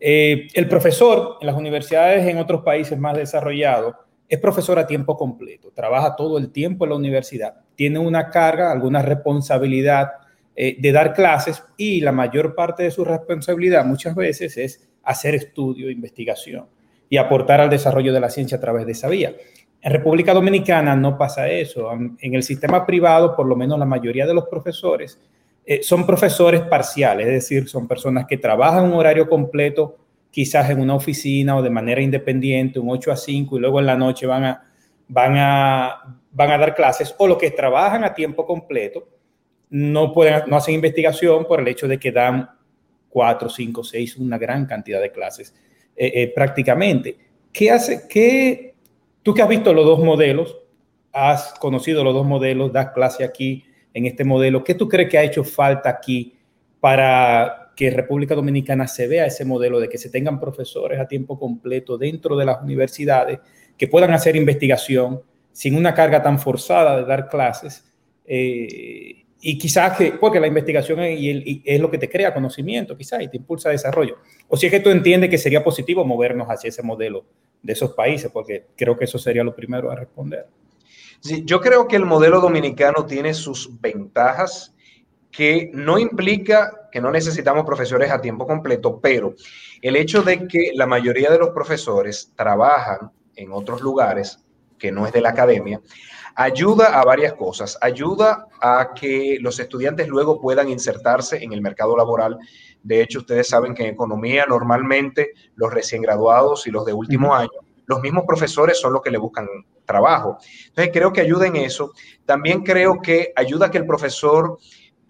Eh, 0.00 0.48
el 0.54 0.68
profesor 0.68 1.38
en 1.40 1.46
las 1.46 1.56
universidades 1.56 2.26
en 2.26 2.38
otros 2.38 2.62
países 2.62 2.98
más 2.98 3.16
desarrollados 3.16 3.94
es 4.30 4.38
profesor 4.38 4.78
a 4.78 4.86
tiempo 4.86 5.16
completo, 5.16 5.72
trabaja 5.74 6.14
todo 6.14 6.38
el 6.38 6.52
tiempo 6.52 6.84
en 6.84 6.90
la 6.90 6.96
universidad, 6.96 7.62
tiene 7.74 7.98
una 7.98 8.30
carga, 8.30 8.70
alguna 8.70 9.02
responsabilidad 9.02 10.12
eh, 10.54 10.76
de 10.78 10.92
dar 10.92 11.12
clases 11.14 11.64
y 11.76 12.00
la 12.00 12.12
mayor 12.12 12.54
parte 12.54 12.84
de 12.84 12.92
su 12.92 13.04
responsabilidad 13.04 13.84
muchas 13.84 14.14
veces 14.14 14.56
es 14.56 14.88
hacer 15.02 15.34
estudio, 15.34 15.90
investigación 15.90 16.66
y 17.08 17.16
aportar 17.16 17.60
al 17.60 17.70
desarrollo 17.70 18.12
de 18.12 18.20
la 18.20 18.30
ciencia 18.30 18.58
a 18.58 18.60
través 18.60 18.86
de 18.86 18.92
esa 18.92 19.08
vía. 19.08 19.34
En 19.82 19.92
República 19.92 20.32
Dominicana 20.32 20.94
no 20.94 21.18
pasa 21.18 21.48
eso. 21.48 21.90
En 21.92 22.34
el 22.34 22.44
sistema 22.44 22.86
privado, 22.86 23.34
por 23.34 23.46
lo 23.46 23.56
menos 23.56 23.80
la 23.80 23.84
mayoría 23.84 24.26
de 24.26 24.34
los 24.34 24.46
profesores 24.46 25.20
eh, 25.64 25.82
son 25.82 26.06
profesores 26.06 26.60
parciales, 26.60 27.26
es 27.26 27.32
decir, 27.32 27.68
son 27.68 27.88
personas 27.88 28.26
que 28.28 28.36
trabajan 28.36 28.84
un 28.84 28.92
horario 28.92 29.28
completo, 29.28 29.96
quizás 30.30 30.70
en 30.70 30.80
una 30.80 30.94
oficina 30.94 31.56
o 31.56 31.62
de 31.62 31.70
manera 31.70 32.00
independiente, 32.00 32.78
un 32.78 32.90
8 32.90 33.12
a 33.12 33.16
5, 33.16 33.56
y 33.56 33.60
luego 33.60 33.80
en 33.80 33.86
la 33.86 33.96
noche 33.96 34.26
van 34.26 34.44
a, 34.44 34.70
van 35.08 35.34
a, 35.36 36.18
van 36.32 36.50
a 36.50 36.58
dar 36.58 36.74
clases, 36.74 37.14
o 37.18 37.26
los 37.26 37.38
que 37.38 37.50
trabajan 37.50 38.04
a 38.04 38.14
tiempo 38.14 38.46
completo 38.46 39.08
no, 39.70 40.12
pueden, 40.12 40.42
no 40.48 40.56
hacen 40.56 40.74
investigación 40.74 41.44
por 41.46 41.60
el 41.60 41.68
hecho 41.68 41.86
de 41.86 41.98
que 41.98 42.12
dan 42.12 42.50
4, 43.08 43.48
5, 43.48 43.84
6, 43.84 44.16
una 44.16 44.38
gran 44.38 44.66
cantidad 44.66 45.00
de 45.00 45.12
clases 45.12 45.54
eh, 45.96 46.12
eh, 46.14 46.32
prácticamente. 46.34 47.16
¿Qué 47.52 47.70
hace? 47.70 48.06
¿Qué 48.08 48.70
Tú 49.22 49.34
que 49.34 49.42
has 49.42 49.48
visto 49.48 49.74
los 49.74 49.84
dos 49.84 49.98
modelos, 49.98 50.56
has 51.12 51.52
conocido 51.58 52.02
los 52.02 52.14
dos 52.14 52.26
modelos, 52.26 52.72
das 52.72 52.90
clase 52.92 53.22
aquí 53.24 53.64
en 53.92 54.06
este 54.06 54.24
modelo, 54.24 54.64
¿qué 54.64 54.74
tú 54.74 54.88
crees 54.88 55.10
que 55.10 55.18
ha 55.18 55.22
hecho 55.22 55.44
falta 55.44 55.90
aquí 55.90 56.38
para 56.80 57.69
que 57.76 57.90
República 57.90 58.34
Dominicana 58.34 58.86
se 58.86 59.06
vea 59.06 59.26
ese 59.26 59.44
modelo 59.44 59.80
de 59.80 59.88
que 59.88 59.98
se 59.98 60.10
tengan 60.10 60.38
profesores 60.38 61.00
a 61.00 61.08
tiempo 61.08 61.38
completo 61.38 61.96
dentro 61.96 62.36
de 62.36 62.44
las 62.44 62.62
universidades 62.62 63.38
que 63.76 63.88
puedan 63.88 64.12
hacer 64.12 64.36
investigación 64.36 65.22
sin 65.52 65.74
una 65.74 65.94
carga 65.94 66.22
tan 66.22 66.38
forzada 66.38 66.98
de 66.98 67.04
dar 67.04 67.28
clases? 67.28 67.84
Eh, 68.24 69.24
y 69.42 69.58
quizás 69.58 69.96
que, 69.96 70.12
porque 70.12 70.38
la 70.38 70.46
investigación 70.46 71.00
es, 71.00 71.80
lo 71.80 71.90
que 71.90 71.98
te 71.98 72.10
crea 72.10 72.34
conocimiento, 72.34 72.96
quizás, 72.96 73.22
y 73.22 73.28
te 73.28 73.38
impulsa 73.38 73.70
desarrollo. 73.70 74.18
O 74.48 74.56
si 74.56 74.66
es 74.66 74.72
que 74.72 74.80
tú 74.80 74.90
entiendes 74.90 75.30
que 75.30 75.38
sería 75.38 75.64
positivo 75.64 76.04
movernos 76.04 76.48
hacia 76.48 76.68
ese 76.68 76.82
modelo 76.82 77.24
de 77.62 77.72
esos 77.72 77.92
países, 77.92 78.30
porque 78.30 78.66
creo 78.76 78.98
que 78.98 79.06
eso 79.06 79.18
sería 79.18 79.42
lo 79.42 79.54
primero 79.54 79.90
a 79.90 79.96
responder. 79.96 80.46
Sí, 81.20 81.42
yo 81.44 81.60
creo 81.60 81.88
que 81.88 81.96
el 81.96 82.04
modelo 82.04 82.40
dominicano 82.40 83.06
tiene 83.06 83.32
sus 83.34 83.80
ventajas 83.80 84.74
que 85.30 85.70
no 85.72 85.98
implica 85.98 86.88
que 86.90 87.00
no 87.00 87.10
necesitamos 87.10 87.64
profesores 87.64 88.10
a 88.10 88.20
tiempo 88.20 88.46
completo, 88.46 88.98
pero 89.00 89.34
el 89.80 89.96
hecho 89.96 90.22
de 90.22 90.48
que 90.48 90.72
la 90.74 90.86
mayoría 90.86 91.30
de 91.30 91.38
los 91.38 91.50
profesores 91.50 92.32
trabajan 92.36 93.12
en 93.36 93.52
otros 93.52 93.80
lugares 93.80 94.44
que 94.78 94.90
no 94.90 95.06
es 95.06 95.12
de 95.12 95.20
la 95.20 95.30
academia, 95.30 95.80
ayuda 96.34 96.98
a 96.98 97.04
varias 97.04 97.34
cosas. 97.34 97.78
Ayuda 97.80 98.46
a 98.60 98.92
que 98.94 99.38
los 99.40 99.60
estudiantes 99.60 100.08
luego 100.08 100.40
puedan 100.40 100.68
insertarse 100.68 101.42
en 101.42 101.52
el 101.52 101.60
mercado 101.60 101.96
laboral 101.96 102.38
de 102.82 103.02
hecho, 103.02 103.20
ustedes 103.20 103.48
saben 103.48 103.74
que 103.74 103.82
en 103.82 103.90
economía 103.90 104.46
normalmente 104.48 105.32
los 105.56 105.72
recién 105.72 106.02
graduados 106.02 106.66
y 106.66 106.70
los 106.70 106.84
de 106.84 106.92
último 106.92 107.34
año, 107.34 107.50
los 107.86 108.00
mismos 108.00 108.24
profesores 108.26 108.78
son 108.78 108.92
los 108.92 109.02
que 109.02 109.10
le 109.10 109.18
buscan 109.18 109.46
trabajo. 109.84 110.38
Entonces, 110.68 110.90
creo 110.92 111.12
que 111.12 111.20
ayuda 111.20 111.46
en 111.46 111.56
eso. 111.56 111.92
También 112.24 112.62
creo 112.62 113.00
que 113.02 113.32
ayuda 113.36 113.66
a 113.66 113.70
que 113.70 113.78
el 113.78 113.86
profesor 113.86 114.58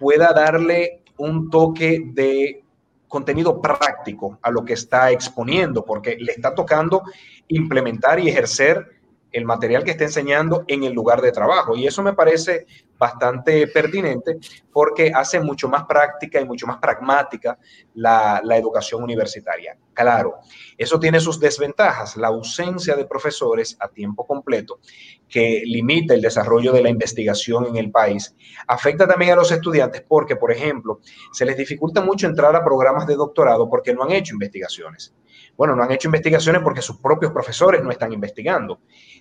pueda 0.01 0.33
darle 0.33 1.03
un 1.19 1.51
toque 1.51 2.03
de 2.07 2.65
contenido 3.07 3.61
práctico 3.61 4.39
a 4.41 4.51
lo 4.51 4.65
que 4.65 4.73
está 4.73 5.11
exponiendo, 5.11 5.85
porque 5.85 6.17
le 6.19 6.33
está 6.33 6.55
tocando 6.55 7.03
implementar 7.49 8.19
y 8.19 8.29
ejercer 8.29 9.00
el 9.33 9.45
material 9.45 9.85
que 9.85 9.93
está 9.93 10.05
enseñando 10.05 10.65
en 10.67 10.85
el 10.85 10.93
lugar 10.93 11.21
de 11.21 11.33
trabajo. 11.33 11.77
Y 11.77 11.87
eso 11.87 12.03
me 12.03 12.13
parece 12.13 12.67
bastante 13.01 13.67
pertinente 13.69 14.37
porque 14.71 15.11
hace 15.15 15.41
mucho 15.41 15.69
más 15.69 15.85
práctica 15.85 16.39
y 16.39 16.45
mucho 16.45 16.67
más 16.67 16.77
pragmática 16.79 17.59
la, 17.95 18.43
educación 18.57 19.03
universitaria. 19.03 19.79
Claro, 19.95 20.37
eso 20.77 21.01
tiene 21.01 21.19
sus 21.19 21.41
desventajas, 21.41 22.17
la 22.17 22.29
ausencia 22.29 22.95
de 22.95 23.07
profesores 23.07 23.77
a 23.81 23.89
tiempo 23.89 24.27
completo 24.27 24.81
que 25.29 25.63
limita 25.65 26.13
el 26.13 26.21
desarrollo 26.21 26.73
de 26.73 26.83
la 26.83 26.91
investigación 26.91 27.67
en 27.67 27.77
el 27.77 27.91
país, 27.91 28.35
afecta 28.67 29.07
también 29.07 29.33
a 29.33 29.37
los 29.37 29.51
estudiantes 29.51 30.05
porque, 30.07 30.37
por 30.37 30.53
ejemplo, 30.53 31.01
se 31.33 31.47
les 31.47 31.57
dificulta 31.57 32.03
mucho 32.03 32.27
entrar 32.27 32.55
a 32.55 32.65
programas 32.65 33.07
de 33.07 33.15
doctorado 33.15 33.69
porque 33.71 33.95
no 33.95 34.03
han 34.03 34.13
hecho 34.13 34.35
investigaciones. 34.35 35.15
Bueno, 35.57 35.77
no 35.77 35.83
han 35.83 35.93
hecho 35.93 36.09
investigaciones 36.09 36.63
porque 36.63 36.83
sus 36.83 36.99
propios 36.99 37.33
profesores 37.33 37.83
no 37.83 37.91
están 37.91 38.13
investigando. 38.13 38.81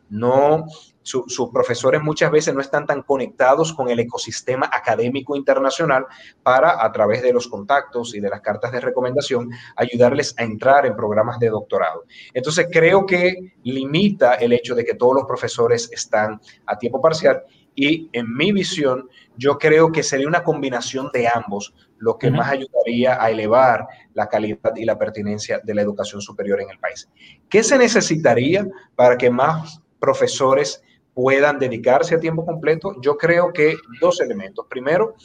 No, 0.10 0.65
sus 1.04 1.50
profesores 1.52 2.02
muchas 2.02 2.32
veces 2.32 2.54
no 2.54 2.62
están 2.62 2.86
tan 2.86 3.02
conectados 3.02 3.74
con 3.74 3.89
el 3.89 4.00
ecosistema 4.00 4.69
académico 4.72 5.36
internacional 5.36 6.06
para, 6.43 6.84
a 6.84 6.91
través 6.91 7.22
de 7.22 7.34
los 7.34 7.48
contactos 7.48 8.13
y 8.15 8.19
de 8.19 8.30
las 8.30 8.41
cartas 8.41 8.72
de 8.72 8.82
recomendación, 8.82 9.50
ayudarles 9.76 10.36
a 10.38 10.43
entrar 10.43 10.86
en 10.86 10.95
programas 10.95 11.39
de 11.39 11.50
doctorado. 11.50 12.06
Entonces, 12.34 12.67
creo 12.72 13.06
que 13.06 13.54
limita 13.63 14.36
el 14.36 14.54
hecho 14.54 14.76
de 14.76 14.86
que 14.86 14.95
todos 14.95 15.15
los 15.15 15.26
profesores 15.26 15.89
están 15.91 16.39
a 16.65 16.78
tiempo 16.78 17.02
parcial 17.02 17.43
y 17.76 18.10
en 18.12 18.36
mi 18.36 18.52
visión, 18.52 19.08
yo 19.38 19.58
creo 19.58 19.91
que 19.91 20.04
sería 20.04 20.28
una 20.28 20.43
combinación 20.43 21.10
de 21.13 21.30
ambos 21.34 21.74
lo 21.98 22.17
que 22.17 22.30
más 22.30 22.52
ayudaría 22.52 23.22
a 23.22 23.30
elevar 23.30 23.88
la 24.13 24.28
calidad 24.28 24.76
y 24.76 24.86
la 24.86 24.98
pertinencia 24.98 25.62
de 25.63 25.74
la 25.74 25.82
educación 25.82 26.22
superior 26.22 26.62
en 26.62 26.69
el 26.69 26.80
país. 26.80 27.10
¿Qué 27.50 27.63
se 27.63 27.78
necesitaría 27.78 28.67
para 28.95 29.17
que 29.17 29.30
más 29.30 29.82
profesores 29.99 30.83
puedan 31.13 31.59
dedicarse 31.59 32.15
a 32.15 32.19
tiempo 32.19 32.45
completo? 32.45 32.95
Yo 33.01 33.17
creo 33.17 33.51
que 33.53 33.75
dos 33.99 34.21
elementos. 34.21 34.65
Primero, 34.69 35.15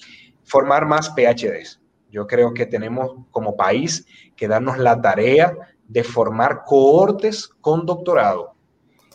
formar 0.44 0.86
más 0.86 1.10
PhDs. 1.10 1.80
Yo 2.10 2.26
creo 2.26 2.54
que 2.54 2.66
tenemos 2.66 3.12
como 3.30 3.56
país 3.56 4.06
que 4.36 4.48
darnos 4.48 4.78
la 4.78 5.00
tarea 5.00 5.56
de 5.88 6.04
formar 6.04 6.62
cohortes 6.64 7.48
con 7.60 7.86
doctorado. 7.86 8.54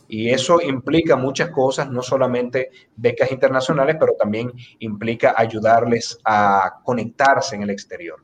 Y 0.08 0.32
eso 0.32 0.60
implica 0.60 1.16
muchas 1.16 1.52
cosas, 1.52 1.90
no 1.90 2.02
solamente 2.02 2.72
becas 2.96 3.32
internacionales, 3.32 3.96
pero 4.00 4.14
también 4.18 4.52
implica 4.80 5.36
ayudarles 5.38 6.18
a 6.26 6.82
conectarse 6.84 7.56
en 7.56 7.62
el 7.62 7.70
exterior. 7.70 8.24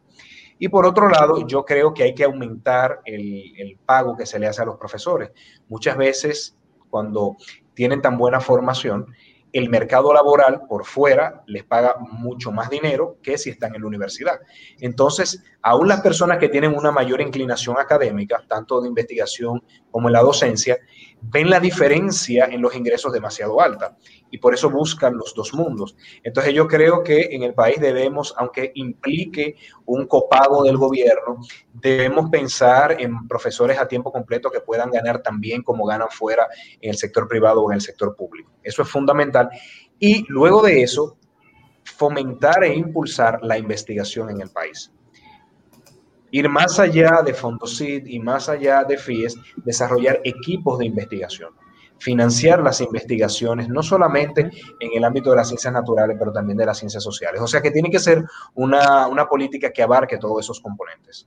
Y 0.58 0.70
por 0.70 0.86
otro 0.86 1.10
lado, 1.10 1.46
yo 1.46 1.64
creo 1.64 1.94
que 1.94 2.04
hay 2.04 2.16
que 2.16 2.24
aumentar 2.24 3.02
el, 3.06 3.78
pago 3.86 4.16
que 4.16 4.26
se 4.26 4.40
le 4.40 4.48
hace 4.48 4.62
a 4.62 4.66
los 4.66 4.78
profesores. 4.78 5.32
Muchas 5.68 5.96
veces, 5.96 6.58
cuando 6.90 7.38
tienen 7.74 8.02
tan 8.02 8.18
buena 8.18 8.40
formación, 8.40 9.08
el 9.56 9.70
mercado 9.70 10.14
laboral 10.14 10.64
por 10.68 10.84
fuera 10.84 11.44
les 11.48 11.64
paga 11.64 11.96
mucho 11.98 12.52
más 12.52 12.70
dinero 12.70 13.20
que 13.24 13.38
si 13.38 13.50
están 13.50 13.74
en 13.74 13.82
la 13.82 13.88
universidad. 13.88 14.42
Entonces, 14.82 15.44
aún 15.62 15.88
las 15.88 16.02
personas 16.02 16.40
que 16.40 16.50
tienen 16.50 16.76
una 16.76 16.92
mayor 16.92 17.22
inclinación 17.22 17.78
académica, 17.80 18.44
tanto 18.50 18.82
de 18.82 18.90
investigación 18.90 19.64
como 19.92 20.10
en 20.10 20.14
la 20.14 20.22
docencia, 20.24 20.78
ven 21.30 21.50
la 21.50 21.60
diferencia 21.60 22.46
en 22.46 22.62
los 22.62 22.76
ingresos 22.76 23.12
demasiado 23.12 23.62
alta 23.62 23.98
y 24.30 24.38
por 24.38 24.54
eso 24.54 24.70
buscan 24.70 25.18
los 25.18 25.34
dos 25.34 25.54
mundos. 25.54 25.96
Entonces 26.24 26.54
yo 26.54 26.68
creo 26.68 27.04
que 27.04 27.30
en 27.32 27.44
el 27.44 27.54
país 27.54 27.80
debemos, 27.80 28.34
aunque 28.38 28.72
implique 28.76 29.56
un 29.86 30.08
copago 30.08 30.64
del 30.64 30.78
gobierno, 30.78 31.40
debemos 31.74 32.30
pensar 32.30 33.00
en 33.00 33.28
profesores 33.28 33.78
a 33.80 33.88
tiempo 33.88 34.12
completo 34.12 34.52
que 34.52 34.62
puedan 34.62 34.92
ganar 34.92 35.22
también 35.22 35.64
como 35.64 35.86
ganan 35.86 36.10
fuera 36.10 36.48
en 36.80 36.92
el 36.92 36.98
sector 36.98 37.28
privado 37.28 37.64
o 37.64 37.72
en 37.72 37.76
el 37.76 37.82
sector 37.82 38.16
público. 38.16 38.52
Eso 38.62 38.82
es 38.82 38.90
fundamental. 38.90 39.50
Y 40.00 40.26
luego 40.28 40.62
de 40.62 40.84
eso, 40.84 41.18
fomentar 41.84 42.64
e 42.64 42.76
impulsar 42.76 43.40
la 43.42 43.58
investigación 43.58 44.30
en 44.30 44.42
el 44.42 44.50
país 44.50 44.92
ir 46.38 46.50
más 46.50 46.80
allá 46.80 47.22
de 47.26 47.34
Fondosid 47.34 48.06
y 48.06 48.20
más 48.20 48.50
allá 48.50 48.84
de 48.84 48.98
FIES, 48.98 49.38
desarrollar 49.64 50.20
equipos 50.26 50.78
de 50.80 50.86
investigación, 50.86 51.52
financiar 51.98 52.62
las 52.62 52.82
investigaciones, 52.82 53.70
no 53.70 53.82
solamente 53.82 54.42
en 54.42 54.90
el 54.94 55.06
ámbito 55.06 55.30
de 55.30 55.38
las 55.38 55.48
ciencias 55.48 55.72
naturales, 55.72 56.18
pero 56.20 56.34
también 56.34 56.58
de 56.58 56.66
las 56.66 56.78
ciencias 56.78 57.02
sociales. 57.02 57.40
O 57.40 57.48
sea 57.48 57.62
que 57.62 57.72
tiene 57.72 57.90
que 57.90 58.00
ser 58.00 58.26
una, 58.54 59.08
una 59.08 59.30
política 59.30 59.72
que 59.72 59.82
abarque 59.82 60.18
todos 60.18 60.44
esos 60.44 60.60
componentes. 60.60 61.26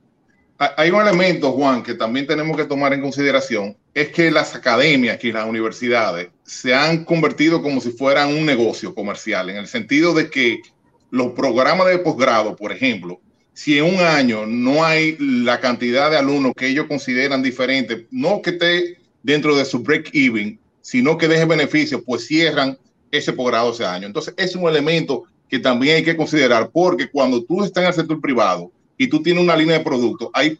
Hay 0.59 0.91
un 0.91 1.01
elemento, 1.01 1.53
Juan, 1.53 1.81
que 1.81 1.95
también 1.95 2.27
tenemos 2.27 2.55
que 2.55 2.65
tomar 2.65 2.93
en 2.93 3.01
consideración, 3.01 3.77
es 3.95 4.09
que 4.09 4.29
las 4.29 4.53
academias 4.55 5.23
y 5.23 5.31
las 5.31 5.47
universidades 5.47 6.29
se 6.43 6.75
han 6.75 7.03
convertido 7.03 7.63
como 7.63 7.81
si 7.81 7.91
fueran 7.91 8.27
un 8.27 8.45
negocio 8.45 8.93
comercial, 8.93 9.49
en 9.49 9.55
el 9.55 9.67
sentido 9.67 10.13
de 10.13 10.29
que 10.29 10.61
los 11.09 11.31
programas 11.31 11.87
de 11.87 11.97
posgrado, 11.97 12.55
por 12.55 12.71
ejemplo, 12.71 13.21
si 13.53 13.77
en 13.77 13.85
un 13.85 13.99
año 13.99 14.45
no 14.45 14.85
hay 14.85 15.17
la 15.19 15.59
cantidad 15.59 16.09
de 16.09 16.17
alumnos 16.17 16.53
que 16.55 16.67
ellos 16.67 16.85
consideran 16.87 17.43
diferentes, 17.43 18.05
no 18.11 18.41
que 18.41 18.51
esté 18.51 18.97
dentro 19.21 19.55
de 19.55 19.65
su 19.65 19.79
break-even, 19.79 20.59
sino 20.81 21.17
que 21.17 21.27
deje 21.27 21.45
beneficio, 21.45 22.03
pues 22.03 22.25
cierran 22.25 22.77
ese 23.11 23.33
posgrado 23.33 23.71
ese 23.71 23.85
año. 23.85 24.07
Entonces, 24.07 24.33
es 24.37 24.55
un 24.55 24.67
elemento 24.67 25.25
que 25.49 25.59
también 25.59 25.97
hay 25.97 26.03
que 26.03 26.15
considerar, 26.15 26.69
porque 26.71 27.09
cuando 27.09 27.43
tú 27.43 27.63
estás 27.63 27.83
en 27.83 27.87
el 27.89 27.93
sector 27.93 28.21
privado 28.21 28.71
y 28.97 29.07
tú 29.07 29.21
tienes 29.21 29.43
una 29.43 29.55
línea 29.55 29.77
de 29.77 29.83
producto, 29.83 30.29
hay 30.33 30.57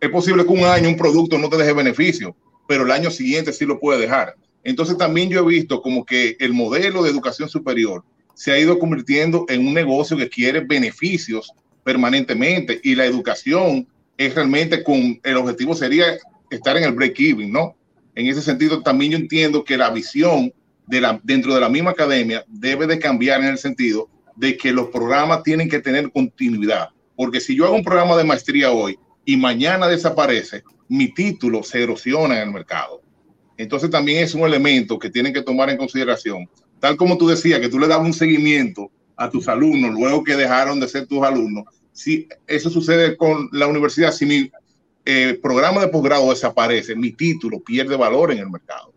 es 0.00 0.10
posible 0.10 0.44
que 0.44 0.50
un 0.50 0.64
año 0.64 0.88
un 0.88 0.96
producto 0.96 1.38
no 1.38 1.48
te 1.48 1.56
deje 1.56 1.72
beneficio, 1.72 2.34
pero 2.66 2.84
el 2.84 2.90
año 2.90 3.10
siguiente 3.10 3.52
sí 3.52 3.64
lo 3.64 3.78
puede 3.78 4.00
dejar. 4.00 4.34
Entonces, 4.64 4.96
también 4.96 5.28
yo 5.28 5.40
he 5.40 5.46
visto 5.46 5.80
como 5.82 6.04
que 6.04 6.36
el 6.40 6.52
modelo 6.52 7.02
de 7.02 7.10
educación 7.10 7.48
superior 7.48 8.04
se 8.34 8.52
ha 8.52 8.58
ido 8.58 8.78
convirtiendo 8.78 9.44
en 9.48 9.66
un 9.66 9.74
negocio 9.74 10.16
que 10.16 10.28
quiere 10.28 10.60
beneficios 10.60 11.52
permanentemente 11.84 12.80
y 12.82 12.94
la 12.94 13.04
educación 13.04 13.86
es 14.16 14.34
realmente 14.34 14.82
con 14.84 15.20
el 15.22 15.36
objetivo 15.36 15.74
sería 15.74 16.04
estar 16.50 16.76
en 16.76 16.84
el 16.84 16.92
break-even, 16.92 17.50
¿no? 17.50 17.76
En 18.14 18.26
ese 18.26 18.42
sentido, 18.42 18.82
también 18.82 19.12
yo 19.12 19.18
entiendo 19.18 19.64
que 19.64 19.76
la 19.76 19.90
visión 19.90 20.52
de 20.86 21.00
la, 21.00 21.20
dentro 21.22 21.54
de 21.54 21.60
la 21.60 21.68
misma 21.68 21.92
academia 21.92 22.44
debe 22.48 22.86
de 22.86 22.98
cambiar 22.98 23.40
en 23.40 23.46
el 23.46 23.58
sentido 23.58 24.08
de 24.36 24.56
que 24.56 24.72
los 24.72 24.88
programas 24.88 25.42
tienen 25.42 25.68
que 25.68 25.78
tener 25.78 26.10
continuidad. 26.10 26.88
Porque 27.16 27.40
si 27.40 27.54
yo 27.54 27.66
hago 27.66 27.76
un 27.76 27.84
programa 27.84 28.16
de 28.16 28.24
maestría 28.24 28.72
hoy 28.72 28.98
y 29.24 29.36
mañana 29.36 29.86
desaparece, 29.86 30.64
mi 30.88 31.14
título 31.14 31.62
se 31.62 31.82
erosiona 31.82 32.40
en 32.40 32.48
el 32.48 32.54
mercado. 32.54 33.02
Entonces 33.56 33.90
también 33.90 34.24
es 34.24 34.34
un 34.34 34.42
elemento 34.42 34.98
que 34.98 35.10
tienen 35.10 35.32
que 35.32 35.42
tomar 35.42 35.70
en 35.70 35.76
consideración. 35.76 36.48
Tal 36.80 36.96
como 36.96 37.16
tú 37.16 37.28
decías, 37.28 37.60
que 37.60 37.68
tú 37.68 37.78
le 37.78 37.86
dabas 37.86 38.06
un 38.06 38.14
seguimiento 38.14 38.90
a 39.20 39.28
tus 39.28 39.48
alumnos 39.48 39.92
luego 39.92 40.24
que 40.24 40.34
dejaron 40.34 40.80
de 40.80 40.88
ser 40.88 41.06
tus 41.06 41.22
alumnos. 41.22 41.64
Si 41.92 42.26
eso 42.46 42.70
sucede 42.70 43.18
con 43.18 43.50
la 43.52 43.66
universidad, 43.66 44.12
si 44.12 44.24
mi 44.24 44.50
eh, 45.04 45.38
programa 45.42 45.82
de 45.82 45.88
posgrado 45.88 46.30
desaparece, 46.30 46.96
mi 46.96 47.12
título 47.12 47.60
pierde 47.60 47.96
valor 47.96 48.32
en 48.32 48.38
el 48.38 48.50
mercado 48.50 48.94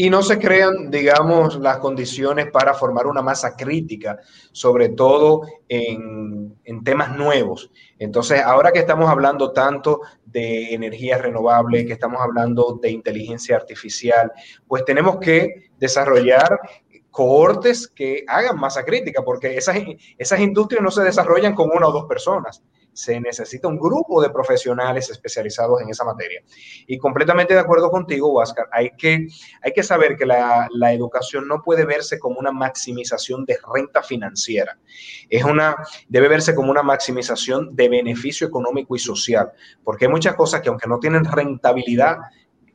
y 0.00 0.10
no 0.10 0.22
se 0.22 0.38
crean, 0.38 0.92
digamos, 0.92 1.58
las 1.58 1.78
condiciones 1.78 2.52
para 2.52 2.72
formar 2.72 3.08
una 3.08 3.20
masa 3.20 3.56
crítica, 3.56 4.16
sobre 4.52 4.90
todo 4.90 5.42
en, 5.68 6.54
temas 6.84 7.16
nuevos. 7.16 7.72
Entonces, 7.98 8.40
ahora 8.40 8.70
que 8.70 8.78
estamos 8.78 9.10
hablando 9.10 9.50
tanto 9.50 10.02
de 10.24 10.72
energía 10.72 11.18
renovable, 11.18 11.84
que 11.84 11.94
estamos 11.94 12.20
hablando 12.20 12.78
de 12.80 12.92
inteligencia 12.92 13.56
artificial, 13.56 14.30
pues 14.68 14.84
tenemos 14.84 15.18
que 15.18 15.72
desarrollar 15.80 16.60
cohortes 17.18 17.88
que 17.88 18.22
hagan 18.28 18.60
masa 18.60 18.84
crítica, 18.84 19.24
porque 19.24 19.56
esas, 19.56 19.76
esas 20.16 20.38
industrias 20.38 20.84
no 20.84 20.92
se 20.92 21.02
desarrollan 21.02 21.52
con 21.52 21.68
una 21.74 21.88
o 21.88 21.90
dos 21.90 22.04
personas 22.04 22.62
se 22.92 23.20
necesita 23.20 23.66
un 23.66 23.76
grupo 23.76 24.22
de 24.22 24.30
profesionales 24.30 25.10
especializados 25.10 25.80
en 25.80 25.88
esa 25.88 26.04
materia. 26.04 26.42
Y 26.86 26.98
completamente 26.98 27.54
de 27.54 27.60
acuerdo 27.60 27.90
contigo, 27.90 28.34
Oscar, 28.34 28.66
hay 28.72 28.90
que, 28.96 29.26
hay 29.62 29.72
que 29.72 29.82
saber 29.84 30.16
que 30.16 30.26
la, 30.26 30.68
la, 30.72 30.92
educación 30.92 31.46
no 31.46 31.62
puede 31.62 31.84
verse 31.84 32.18
como 32.18 32.40
una 32.40 32.50
maximización 32.50 33.44
de 33.44 33.56
renta 33.72 34.02
financiera. 34.02 34.78
Es 35.28 35.44
una, 35.44 35.76
debe 36.08 36.26
verse 36.26 36.56
como 36.56 36.72
una 36.72 36.82
maximización 36.82 37.74
de 37.76 37.88
beneficio 37.88 38.48
económico 38.48 38.96
y 38.96 38.98
social, 38.98 39.52
porque 39.84 40.06
hay 40.06 40.10
muchas 40.10 40.34
cosas 40.34 40.60
que 40.60 40.68
aunque 40.68 40.88
no 40.88 40.98
tienen 40.98 41.24
rentabilidad 41.24 42.16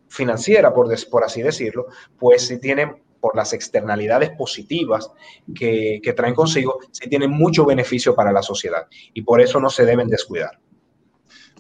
financiera, 0.08 0.74
por, 0.74 0.88
por 1.10 1.24
así 1.24 1.42
decirlo, 1.42 1.88
pues 2.18 2.48
sí 2.48 2.60
tienen 2.60 3.03
por 3.24 3.38
las 3.38 3.54
externalidades 3.54 4.32
positivas 4.32 5.10
que, 5.56 6.02
traen 6.14 6.36
consigo, 6.36 6.80
sí 6.92 7.08
tienen 7.08 7.32
mucho 7.32 7.66
beneficio 7.66 8.14
para 8.14 8.34
la 8.34 8.44
sociedad 8.44 8.86
y 9.14 9.22
por 9.22 9.40
eso 9.40 9.62
no 9.62 9.70
se 9.70 9.86
deben 9.86 10.10
descuidar. 10.10 10.60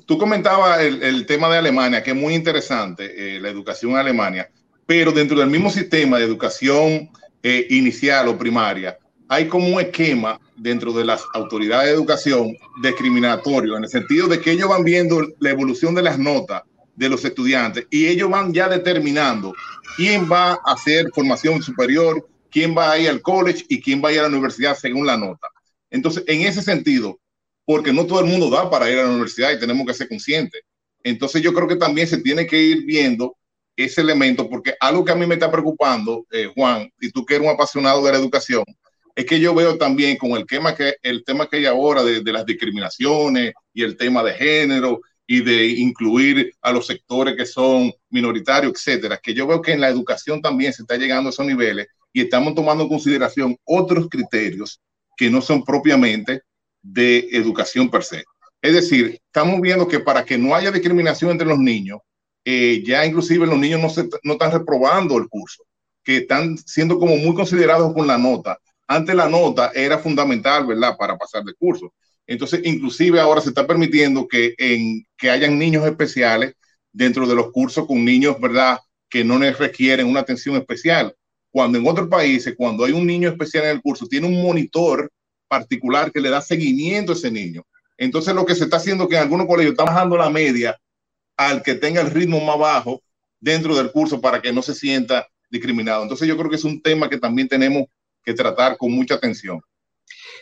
Tú 0.05 0.17
comentabas 0.17 0.81
el, 0.81 1.25
tema 1.25 1.49
de 1.49 1.59
Alemania, 1.59 2.03
que 2.03 2.11
es 2.11 2.17
muy 2.17 2.35
interesante, 2.35 3.05
eh, 3.15 3.39
la 3.39 3.47
educación 3.47 3.91
en 3.91 3.97
Alemania, 3.99 4.51
pero 4.85 5.13
dentro 5.13 5.39
del 5.39 5.49
mismo 5.49 5.69
sistema 5.69 6.17
de 6.17 6.25
educación 6.25 7.09
eh, 7.41 7.65
inicial 7.69 8.27
o 8.27 8.37
primaria, 8.37 8.97
hay 9.29 9.47
como 9.47 9.69
un 9.69 9.79
esquema 9.79 10.41
dentro 10.57 10.91
de 10.91 11.05
las 11.05 11.23
autoridades 11.33 11.87
de 11.87 11.93
educación 11.93 12.57
discriminatorio, 12.81 13.77
en 13.77 13.85
el 13.85 13.89
sentido 13.89 14.27
de 14.27 14.41
que 14.41 14.51
ellos 14.51 14.67
van 14.67 14.83
viendo 14.83 15.25
la 15.39 15.51
evolución 15.51 15.95
de 15.95 16.01
las 16.01 16.19
notas 16.19 16.63
de 16.95 17.09
los 17.09 17.25
estudiantes 17.25 17.87
y 17.89 18.07
ellos 18.07 18.29
van 18.29 18.53
ya 18.53 18.69
determinando 18.69 19.53
quién 19.95 20.29
va 20.31 20.53
a 20.53 20.73
hacer 20.73 21.09
formación 21.13 21.61
superior, 21.61 22.27
quién 22.51 22.75
va 22.77 22.91
a 22.91 22.99
ir 22.99 23.09
al 23.09 23.21
college 23.21 23.65
y 23.67 23.81
quién 23.81 24.01
va 24.03 24.09
a 24.09 24.13
ir 24.13 24.19
a 24.19 24.23
la 24.23 24.29
universidad 24.29 24.77
según 24.77 25.05
la 25.07 25.17
nota. 25.17 25.47
Entonces, 25.89 26.23
en 26.27 26.41
ese 26.41 26.61
sentido, 26.61 27.19
porque 27.65 27.93
no 27.93 28.05
todo 28.05 28.19
el 28.19 28.25
mundo 28.25 28.49
da 28.49 28.69
para 28.69 28.89
ir 28.89 28.99
a 28.99 29.03
la 29.03 29.09
universidad 29.09 29.51
y 29.51 29.59
tenemos 29.59 29.85
que 29.85 29.93
ser 29.93 30.09
conscientes. 30.09 30.61
Entonces, 31.03 31.41
yo 31.41 31.53
creo 31.53 31.67
que 31.67 31.75
también 31.75 32.07
se 32.07 32.17
tiene 32.17 32.45
que 32.47 32.61
ir 32.61 32.83
viendo 32.85 33.35
ese 33.75 34.01
elemento, 34.01 34.49
porque 34.49 34.75
algo 34.79 35.03
que 35.03 35.11
a 35.11 35.15
mí 35.15 35.25
me 35.25 35.35
está 35.35 35.51
preocupando, 35.51 36.25
eh, 36.31 36.51
Juan, 36.53 36.91
y 36.99 37.09
tú 37.11 37.25
que 37.25 37.35
eres 37.35 37.47
un 37.47 37.53
apasionado 37.53 38.03
de 38.03 38.11
la 38.11 38.17
educación, 38.17 38.63
es 39.15 39.25
que 39.25 39.39
yo 39.39 39.53
veo 39.53 39.77
también 39.77 40.17
con 40.17 40.31
el 40.31 40.45
tema 40.45 40.75
que, 40.75 40.95
el 41.01 41.23
tema 41.23 41.47
que 41.47 41.57
hay 41.57 41.65
ahora 41.65 42.03
de, 42.03 42.21
de 42.21 42.31
las 42.31 42.45
discriminaciones 42.45 43.53
y 43.73 43.83
el 43.83 43.95
tema 43.97 44.23
de 44.23 44.33
género 44.33 45.01
y 45.25 45.41
de 45.41 45.67
incluir 45.67 46.53
a 46.61 46.71
los 46.71 46.87
sectores 46.87 47.35
que 47.35 47.45
son 47.45 47.93
minoritarios, 48.09 48.73
etcétera, 48.73 49.19
que 49.21 49.33
yo 49.33 49.47
veo 49.47 49.61
que 49.61 49.71
en 49.71 49.81
la 49.81 49.89
educación 49.89 50.41
también 50.41 50.73
se 50.73 50.83
está 50.83 50.97
llegando 50.97 51.29
a 51.29 51.31
esos 51.31 51.45
niveles 51.45 51.87
y 52.11 52.21
estamos 52.21 52.53
tomando 52.55 52.83
en 52.83 52.89
consideración 52.89 53.57
otros 53.63 54.09
criterios 54.09 54.81
que 55.15 55.29
no 55.29 55.41
son 55.41 55.63
propiamente 55.63 56.41
de 56.81 57.29
educación 57.31 57.89
per 57.89 58.03
se. 58.03 58.23
Es 58.61 58.73
decir, 58.73 59.19
estamos 59.25 59.59
viendo 59.61 59.87
que 59.87 59.99
para 59.99 60.23
que 60.23 60.37
no 60.37 60.55
haya 60.55 60.71
discriminación 60.71 61.31
entre 61.31 61.47
los 61.47 61.59
niños, 61.59 61.99
eh, 62.45 62.83
ya 62.85 63.05
inclusive 63.05 63.47
los 63.47 63.57
niños 63.57 63.81
no, 63.81 63.89
se, 63.89 64.09
no 64.23 64.33
están 64.33 64.51
reprobando 64.51 65.17
el 65.17 65.27
curso, 65.29 65.63
que 66.03 66.17
están 66.17 66.57
siendo 66.57 66.99
como 66.99 67.15
muy 67.17 67.33
considerados 67.33 67.93
con 67.93 68.05
la 68.05 68.17
nota. 68.17 68.59
Antes 68.87 69.15
la 69.15 69.29
nota 69.29 69.71
era 69.73 69.97
fundamental, 69.97 70.65
¿verdad?, 70.65 70.95
para 70.97 71.17
pasar 71.17 71.43
de 71.43 71.53
curso. 71.53 71.93
Entonces, 72.27 72.61
inclusive 72.63 73.19
ahora 73.19 73.41
se 73.41 73.49
está 73.49 73.67
permitiendo 73.67 74.27
que, 74.27 74.55
en, 74.57 75.05
que 75.17 75.29
hayan 75.29 75.59
niños 75.59 75.85
especiales 75.85 76.55
dentro 76.91 77.27
de 77.27 77.35
los 77.35 77.51
cursos 77.51 77.85
con 77.85 78.05
niños, 78.05 78.39
¿verdad?, 78.39 78.79
que 79.09 79.23
no 79.23 79.37
les 79.37 79.57
requieren 79.57 80.07
una 80.07 80.21
atención 80.21 80.55
especial. 80.55 81.15
Cuando 81.51 81.77
en 81.77 81.87
otros 81.87 82.07
países, 82.07 82.55
cuando 82.57 82.83
hay 82.83 82.93
un 82.93 83.05
niño 83.05 83.29
especial 83.29 83.65
en 83.65 83.71
el 83.71 83.81
curso, 83.81 84.07
tiene 84.07 84.27
un 84.27 84.41
monitor 84.41 85.11
particular 85.47 86.11
que 86.11 86.19
le 86.19 86.29
da 86.29 86.41
seguimiento 86.41 87.11
a 87.11 87.15
ese 87.15 87.29
niño. 87.29 87.63
Entonces, 87.97 88.33
lo 88.33 88.45
que 88.45 88.55
se 88.55 88.63
está 88.63 88.77
haciendo 88.77 89.03
es 89.03 89.09
que 89.09 89.15
en 89.17 89.21
algunos 89.21 89.45
colegios 89.45 89.73
están 89.73 89.85
bajando 89.85 90.17
la 90.17 90.29
media 90.29 90.75
al 91.37 91.61
que 91.61 91.75
tenga 91.75 92.01
el 92.01 92.09
ritmo 92.09 92.43
más 92.43 92.57
bajo 92.57 93.03
dentro 93.39 93.75
del 93.75 93.91
curso 93.91 94.19
para 94.19 94.41
que 94.41 94.51
no 94.51 94.63
se 94.63 94.73
sienta 94.73 95.27
discriminado. 95.49 96.01
Entonces, 96.01 96.27
yo 96.27 96.35
creo 96.35 96.49
que 96.49 96.55
es 96.55 96.63
un 96.63 96.81
tema 96.81 97.07
que 97.07 97.19
también 97.19 97.47
tenemos 97.47 97.85
que 98.23 98.33
tratar 98.33 98.77
con 98.77 98.91
mucha 98.91 99.15
atención. 99.15 99.61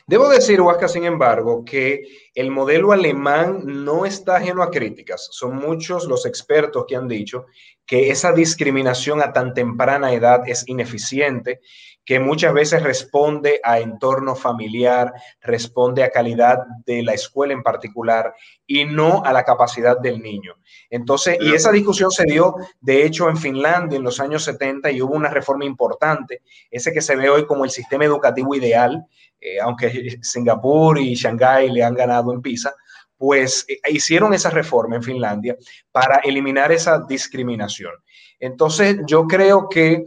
Debo 0.07 0.29
decir, 0.29 0.59
Huasca, 0.61 0.87
sin 0.87 1.05
embargo, 1.05 1.63
que 1.63 2.03
el 2.33 2.51
modelo 2.51 2.91
alemán 2.91 3.61
no 3.65 4.05
está 4.05 4.37
ajeno 4.37 4.63
a 4.63 4.71
críticas. 4.71 5.27
Son 5.31 5.55
muchos 5.55 6.05
los 6.05 6.25
expertos 6.25 6.85
que 6.87 6.95
han 6.95 7.07
dicho 7.07 7.45
que 7.85 8.09
esa 8.09 8.31
discriminación 8.31 9.21
a 9.21 9.33
tan 9.33 9.53
temprana 9.53 10.13
edad 10.13 10.43
es 10.47 10.63
ineficiente, 10.67 11.59
que 12.05 12.19
muchas 12.19 12.53
veces 12.53 12.83
responde 12.83 13.59
a 13.63 13.79
entorno 13.79 14.35
familiar, 14.35 15.11
responde 15.41 16.03
a 16.03 16.09
calidad 16.09 16.59
de 16.85 17.03
la 17.03 17.13
escuela 17.13 17.53
en 17.53 17.63
particular 17.63 18.33
y 18.65 18.85
no 18.85 19.23
a 19.23 19.33
la 19.33 19.43
capacidad 19.43 19.99
del 19.99 20.21
niño. 20.21 20.55
Entonces, 20.89 21.37
y 21.41 21.53
esa 21.53 21.71
discusión 21.71 22.11
se 22.11 22.23
dio, 22.23 22.55
de 22.79 23.05
hecho, 23.05 23.29
en 23.29 23.37
Finlandia 23.37 23.97
en 23.97 24.03
los 24.03 24.19
años 24.19 24.43
70 24.45 24.89
y 24.91 25.01
hubo 25.01 25.13
una 25.13 25.29
reforma 25.29 25.65
importante, 25.65 26.41
ese 26.71 26.91
que 26.93 27.01
se 27.01 27.15
ve 27.15 27.29
hoy 27.29 27.45
como 27.45 27.65
el 27.65 27.71
sistema 27.71 28.05
educativo 28.05 28.55
ideal, 28.55 29.05
eh, 29.41 29.59
aunque 29.59 30.19
Singapur 30.21 30.99
y 30.99 31.15
Shanghái 31.15 31.71
le 31.71 31.83
han 31.83 31.95
ganado 31.95 32.31
en 32.31 32.41
PISA, 32.41 32.73
pues 33.17 33.65
eh, 33.67 33.79
hicieron 33.89 34.33
esa 34.33 34.49
reforma 34.51 34.95
en 34.95 35.03
Finlandia 35.03 35.57
para 35.91 36.17
eliminar 36.17 36.71
esa 36.71 37.03
discriminación. 37.07 37.91
Entonces, 38.39 38.97
yo 39.05 39.27
creo 39.27 39.69
que 39.69 40.03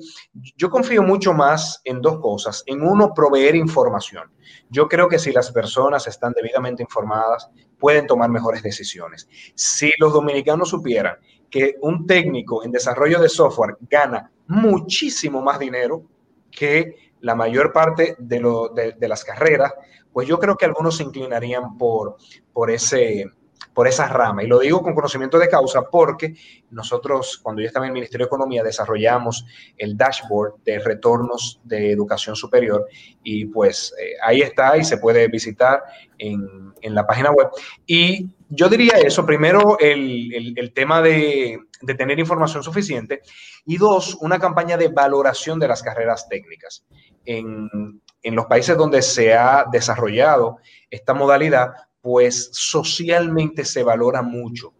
yo 0.57 0.69
confío 0.69 1.03
mucho 1.03 1.33
más 1.33 1.81
en 1.85 2.01
dos 2.01 2.19
cosas. 2.19 2.65
En 2.67 2.83
uno, 2.83 3.15
proveer 3.15 3.55
información. 3.55 4.33
Yo 4.69 4.89
creo 4.89 5.09
que 5.09 5.21
si 5.21 5.31
las 5.31 5.53
personas 5.53 6.09
están 6.09 6.33
debidamente 6.33 6.83
informadas, 6.83 7.49
pueden 7.79 8.09
tomar 8.09 8.31
mejores 8.31 8.63
decisiones. 8.65 9.29
Si 9.55 9.93
los 9.99 10.13
dominicanos 10.13 10.71
supieran 10.71 11.17
que 11.49 11.77
un 11.83 12.09
técnico 12.09 12.65
en 12.65 12.73
desarrollo 12.73 13.21
de 13.21 13.29
software 13.29 13.77
gana 13.83 14.33
muchísimo 14.49 15.41
más 15.41 15.61
dinero 15.61 16.03
que 16.51 17.04
la 17.25 17.35
mayor 17.35 17.73
parte 17.73 18.17
de, 18.19 19.09
las 19.09 19.25
carreras, 19.25 19.73
pues 20.13 20.29
yo 20.29 20.39
creo 20.39 20.57
que 20.57 20.67
algunos 20.67 20.99
se 20.99 21.05
inclinarían 21.05 21.79
por, 21.79 22.19
por, 22.53 22.71
ese, 22.71 23.25
por 23.73 23.89
esa 23.89 24.07
rama. 24.09 24.45
Y 24.45 24.47
lo 24.47 24.59
digo 24.59 24.83
con 24.83 24.95
conocimiento 24.95 25.39
de 25.39 25.49
causa 25.49 25.89
porque 25.91 26.35
nosotros, 26.71 27.41
cuando 27.43 27.63
yo 27.63 27.69
estaba 27.69 27.87
en 27.87 27.93
el 27.93 27.95
Ministerio 27.95 28.27
de 28.27 28.29
Economía, 28.29 28.63
desarrollamos 28.63 29.47
el 29.79 29.97
dashboard 29.97 30.63
de 30.67 30.79
retornos 30.81 31.63
de 31.65 31.93
educación 31.93 32.37
superior 32.37 32.87
y 33.23 33.47
pues 33.47 33.95
eh, 33.99 34.17
ahí 34.23 34.43
está 34.43 34.77
y 34.77 34.85
se 34.85 34.99
puede 34.99 35.27
visitar 35.29 35.83
en, 36.19 36.75
en, 36.83 36.95
la 36.95 37.07
página 37.07 37.31
web. 37.31 37.49
Y 37.87 38.29
yo 38.51 38.69
diría 38.69 38.99
eso, 38.99 39.25
primero 39.25 39.79
el, 39.81 40.53
el, 40.59 40.73
tema 40.75 41.01
de, 41.01 41.59
de 41.81 41.95
tener 41.95 42.19
información 42.19 42.63
suficiente 42.63 43.23
y 43.65 43.79
dos, 43.79 44.15
una 44.21 44.39
campaña 44.39 44.77
de 44.77 44.89
valoración 44.89 45.59
de 45.59 45.69
las 45.69 45.83
carreras 45.83 46.29
técnicas 46.29 46.85
en, 47.25 48.01
los 48.23 48.47
países 48.47 48.77
donde 48.77 49.03
se 49.03 49.35
ha 49.35 49.67
desarrollado 49.71 50.59
esta 50.91 51.15
modalidad, 51.15 51.73
pues 52.01 52.51
socialmente 52.53 53.65
se 53.65 53.83
valora 53.83 54.23
mucho. 54.23 54.73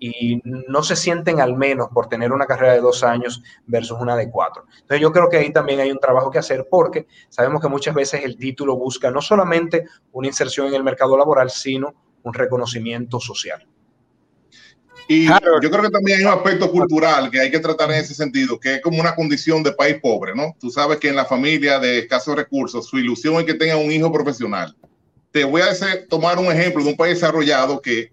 y 0.00 0.42
no 0.44 0.82
se 0.82 0.96
sienten 0.96 1.40
al 1.40 1.56
menos 1.56 1.88
por 1.94 2.08
tener 2.08 2.30
una 2.30 2.46
carrera 2.46 2.74
de 2.74 2.80
dos 2.80 3.02
años 3.02 3.42
versus 3.64 3.98
una 3.98 4.16
de 4.16 4.30
cuatro. 4.30 4.64
Entonces 4.72 5.00
yo 5.00 5.10
creo 5.12 5.30
que 5.30 5.38
ahí 5.38 5.50
también 5.50 5.80
hay 5.80 5.90
un 5.90 5.98
trabajo 5.98 6.30
que 6.30 6.38
hacer 6.38 6.66
porque 6.70 7.06
sabemos 7.30 7.62
que 7.62 7.68
muchas 7.68 7.94
veces 7.94 8.22
el 8.22 8.36
título 8.36 8.76
busca 8.76 9.10
no 9.10 9.22
solamente 9.22 9.86
una 10.12 10.26
inserción 10.26 10.66
en 10.66 10.74
el 10.74 10.84
mercado 10.84 11.16
laboral, 11.16 11.48
sino 11.48 11.94
un 12.22 12.34
reconocimiento 12.34 13.18
social. 13.18 13.66
Y 15.06 15.26
yo 15.26 15.70
creo 15.70 15.82
que 15.82 15.90
también 15.90 16.18
hay 16.18 16.24
un 16.24 16.32
aspecto 16.32 16.70
cultural 16.70 17.30
que 17.30 17.40
hay 17.40 17.50
que 17.50 17.58
tratar 17.58 17.90
en 17.90 17.98
ese 17.98 18.14
sentido, 18.14 18.58
que 18.58 18.76
es 18.76 18.80
como 18.80 19.00
una 19.00 19.14
condición 19.14 19.62
de 19.62 19.72
país 19.72 19.96
pobre, 20.00 20.34
¿no? 20.34 20.56
Tú 20.58 20.70
sabes 20.70 20.98
que 20.98 21.08
en 21.08 21.16
la 21.16 21.26
familia 21.26 21.78
de 21.78 21.98
escasos 21.98 22.34
recursos, 22.34 22.86
su 22.86 22.98
ilusión 22.98 23.34
es 23.36 23.44
que 23.44 23.54
tenga 23.54 23.76
un 23.76 23.92
hijo 23.92 24.10
profesional. 24.10 24.74
Te 25.30 25.44
voy 25.44 25.62
a 25.62 25.68
tomar 26.08 26.38
un 26.38 26.46
ejemplo 26.46 26.82
de 26.82 26.90
un 26.90 26.96
país 26.96 27.14
desarrollado 27.14 27.82
que, 27.82 28.12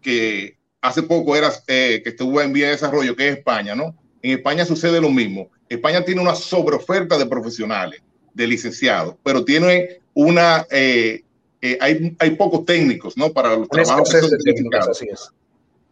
que 0.00 0.56
hace 0.80 1.02
poco 1.02 1.34
era, 1.34 1.52
eh, 1.66 2.00
que 2.04 2.10
estuvo 2.10 2.40
en 2.40 2.52
vía 2.52 2.66
de 2.66 2.72
desarrollo, 2.72 3.16
que 3.16 3.28
es 3.28 3.38
España, 3.38 3.74
¿no? 3.74 3.96
En 4.22 4.32
España 4.32 4.64
sucede 4.64 5.00
lo 5.00 5.10
mismo. 5.10 5.50
España 5.68 6.04
tiene 6.04 6.20
una 6.20 6.34
sobreoferta 6.34 7.18
de 7.18 7.26
profesionales, 7.26 8.00
de 8.32 8.46
licenciados, 8.46 9.16
pero 9.24 9.44
tiene 9.44 10.00
una, 10.14 10.66
eh, 10.70 11.22
eh, 11.60 11.78
hay, 11.80 12.16
hay, 12.18 12.30
pocos 12.36 12.64
técnicos, 12.64 13.16
¿no? 13.16 13.32
Para 13.32 13.56
los 13.56 13.68
trabajos 13.68 14.10
técnicos, 14.44 14.88
así 14.88 15.08
es 15.10 15.32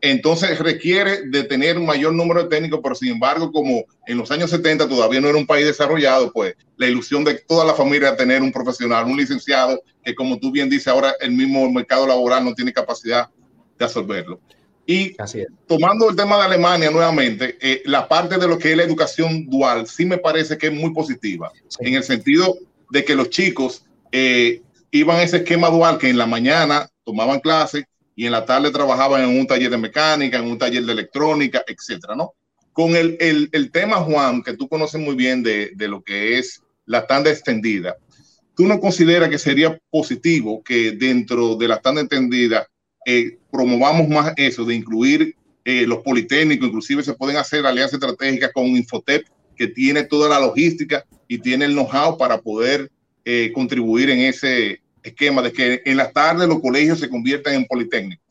entonces 0.01 0.59
requiere 0.59 1.23
de 1.23 1.45
tener 1.45 1.79
un 1.79 1.87
mayor 1.87 2.13
número 2.13 2.43
de 2.43 2.49
técnicos, 2.49 2.81
pero 2.83 2.95
sin 2.95 3.13
embargo, 3.13 3.51
como 3.51 3.85
en 4.07 4.19
los 4.19 4.31
años 4.31 4.51
70 4.51 4.89
todavía 4.89 5.21
no 5.21 5.29
era 5.29 5.39
un 5.39 5.47
país 5.47 5.67
desarrollado, 5.67 6.33
pues 6.33 6.55
la 6.77 6.87
ilusión 6.87 7.25
de 7.25 7.35
toda 7.35 7.65
la 7.65 7.75
familia 7.75 8.17
tener 8.17 8.43
un 8.43 8.53
profesional, 8.53 9.07
un 9.07 9.17
licenciado, 9.17 9.81
que 10.05 10.15
como 10.15 10.39
tú 10.39 10.51
bien 10.51 10.69
dices, 10.69 10.89
ahora 10.89 11.15
el 11.21 11.33
mismo 11.33 11.71
mercado 11.71 12.07
laboral 12.07 12.45
no 12.45 12.55
tiene 12.55 12.73
capacidad 12.73 13.31
de 13.79 13.85
absorberlo. 13.85 14.41
Y 14.87 15.17
tomando 15.67 16.09
el 16.09 16.15
tema 16.15 16.37
de 16.37 16.45
Alemania 16.45 16.91
nuevamente, 16.91 17.59
eh, 17.61 17.83
la 17.87 18.07
parte 18.07 18.39
de 18.39 18.47
lo 18.47 18.57
que 18.57 18.71
es 18.71 18.77
la 18.77 18.85
educación 18.85 19.47
dual 19.47 19.89
sí 19.89 20.05
me 20.05 20.19
parece 20.19 20.57
que 20.57 20.69
es 20.69 20.73
muy 20.73 20.93
positiva, 20.93 21.51
en 21.81 21.95
el 21.95 22.05
sentido 22.05 22.57
de 22.91 23.05
que 23.05 23.17
los 23.17 23.31
chicos 23.31 23.85
eh, 24.13 24.63
iban 24.93 25.17
a 25.17 25.23
ese 25.23 25.39
esquema 25.39 25.71
dual 25.71 25.99
que 25.99 26.09
en 26.09 26.19
la 26.19 26.27
mañana 26.27 26.89
tomaban 27.03 27.41
clases 27.41 27.85
y 28.17 28.25
en 28.25 28.33
la 28.33 28.47
tarde 28.47 28.71
trabajaban 28.71 29.23
en 29.23 29.39
un 29.39 29.47
taller 29.47 29.71
de 29.71 29.77
mecánica, 29.77 30.39
en 30.39 30.47
un 30.47 30.59
taller 30.59 30.85
de 30.85 30.93
electrónica, 30.93 31.63
etcétera, 31.67 32.17
¿no? 32.17 32.33
Con 32.73 32.97
el, 32.97 33.17
el, 33.21 33.49
el 33.53 33.71
tema, 33.71 33.97
Juan, 33.97 34.43
que 34.43 34.55
tú 34.55 34.69
conoces 34.69 35.01
muy 35.01 35.15
bien 35.15 35.43
de, 35.43 35.73
de, 35.75 35.87
lo 35.87 36.03
que 36.03 36.39
es 36.39 36.63
la 36.87 37.07
tanda 37.07 37.31
extendida, 37.31 37.97
¿tú 38.57 38.67
no 38.67 38.81
consideras 38.81 39.29
que 39.29 39.39
sería 39.39 39.79
positivo 39.91 40.63
que 40.65 40.93
dentro 40.93 41.57
de 41.57 41.69
la 41.69 41.79
tanda 41.81 42.01
extendida 42.01 42.67
eh, 43.05 43.39
promovamos 43.53 44.09
más 44.09 44.33
eso, 44.37 44.65
de 44.65 44.75
incluir 44.75 45.37
eh, 45.65 45.87
los 45.87 45.99
politécnicos, 45.99 46.69
inclusive 46.69 47.03
se 47.03 47.15
pueden 47.15 47.37
hacer 47.37 47.67
alianzas 47.67 47.95
estratégicas 47.95 48.51
con 48.53 48.67
Infotep, 48.67 49.27
que 49.57 49.69
tiene 49.69 50.05
toda 50.05 50.29
la 50.29 50.41
logística 50.41 51.05
y 51.29 51.39
tiene 51.39 51.67
el 51.67 51.73
know-how 51.73 52.17
para 52.17 52.41
poder 52.41 52.91
eh, 53.25 53.51
contribuir 53.55 54.11
en 54.11 54.21
ese, 54.21 54.81
esquema 55.11 55.43
de 55.43 55.53
que 55.53 55.83
en 55.85 55.97
las 55.97 56.13
tardes 56.13 56.49
los 56.49 56.61
colegios 56.61 57.01
se 57.01 57.09
conviertan 57.09 57.55
en 57.55 57.67
politécnicos. 57.67 58.27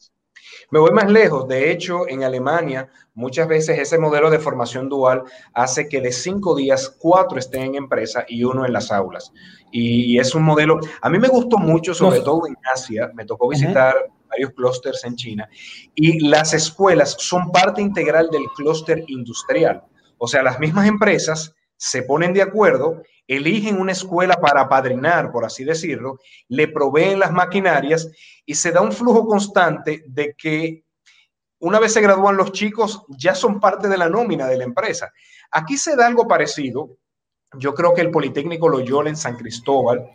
Me 0.72 0.80
voy 0.80 0.92
más 0.92 1.10
lejos. 1.10 1.48
De 1.48 1.72
hecho, 1.72 2.08
en 2.08 2.24
Alemania, 2.24 2.90
muchas 3.14 3.48
veces 3.48 3.80
ese 3.80 3.98
modelo 3.98 4.30
de 4.30 4.40
formación 4.40 4.90
dual 4.90 5.24
hace 5.54 5.88
que 5.88 6.02
de 6.02 6.12
cinco 6.12 6.56
días, 6.56 6.90
cuatro 7.00 7.38
estén 7.38 7.64
en 7.64 7.76
empresa 7.76 8.26
y 8.28 8.44
uno 8.44 8.66
en 8.66 8.74
las 8.74 8.92
aulas. 8.92 9.32
Y, 9.72 10.18
es 10.20 10.34
un 10.34 10.44
modelo, 10.44 10.80
a 11.02 11.10
mí 11.10 11.20
me 11.20 11.28
gustó 11.28 11.58
mucho, 11.58 11.94
sobre 11.94 12.22
todo 12.22 12.48
en 12.48 12.56
Asia, 12.74 13.12
me 13.14 13.26
tocó 13.26 13.50
visitar 13.50 13.94
varios 14.30 14.52
clústeres 14.52 15.04
en 15.04 15.16
China, 15.16 15.50
y 15.94 16.28
las 16.28 16.54
escuelas 16.54 17.16
son 17.20 17.52
parte 17.52 17.82
integral 17.82 18.30
del 18.32 18.46
clúster 18.56 19.04
industrial. 19.08 19.84
O 20.18 20.28
sea, 20.28 20.44
las 20.44 20.60
mismas 20.60 20.88
empresas 20.88 21.54
se 21.78 22.04
ponen 22.04 22.34
de 22.34 22.42
acuerdo 22.42 23.04
eligen 23.28 23.80
una 23.80 23.92
escuela 23.92 24.36
para 24.36 24.62
apadrinar, 24.62 25.32
por 25.32 25.46
así 25.46 25.64
decirlo, 25.64 26.20
le 26.48 26.68
proveen 26.68 27.20
las 27.20 27.32
maquinarias 27.32 28.10
y 28.46 28.56
se 28.56 28.72
da 28.72 28.82
un 28.82 28.92
flujo 28.92 29.26
constante 29.26 30.04
de 30.08 30.36
que 30.38 30.84
una 31.60 31.80
vez 31.80 31.94
se 31.94 32.02
gradúan 32.02 32.38
los 32.38 32.52
chicos, 32.52 33.04
ya 33.08 33.34
son 33.34 33.60
parte 33.60 33.88
de 33.88 33.98
la 33.98 34.10
nómina 34.10 34.46
de 34.48 34.58
la 34.58 34.66
empresa. 34.66 35.12
Aquí 35.52 35.78
se 35.78 35.96
da 35.96 36.06
algo 36.06 36.28
parecido. 36.28 36.98
Yo 37.58 37.74
creo 37.74 37.94
que 37.94 38.02
el 38.02 38.12
Politécnico 38.12 38.70
Loyola 38.70 39.10
en 39.10 39.16
San 39.16 39.38
Cristóbal, 39.38 40.06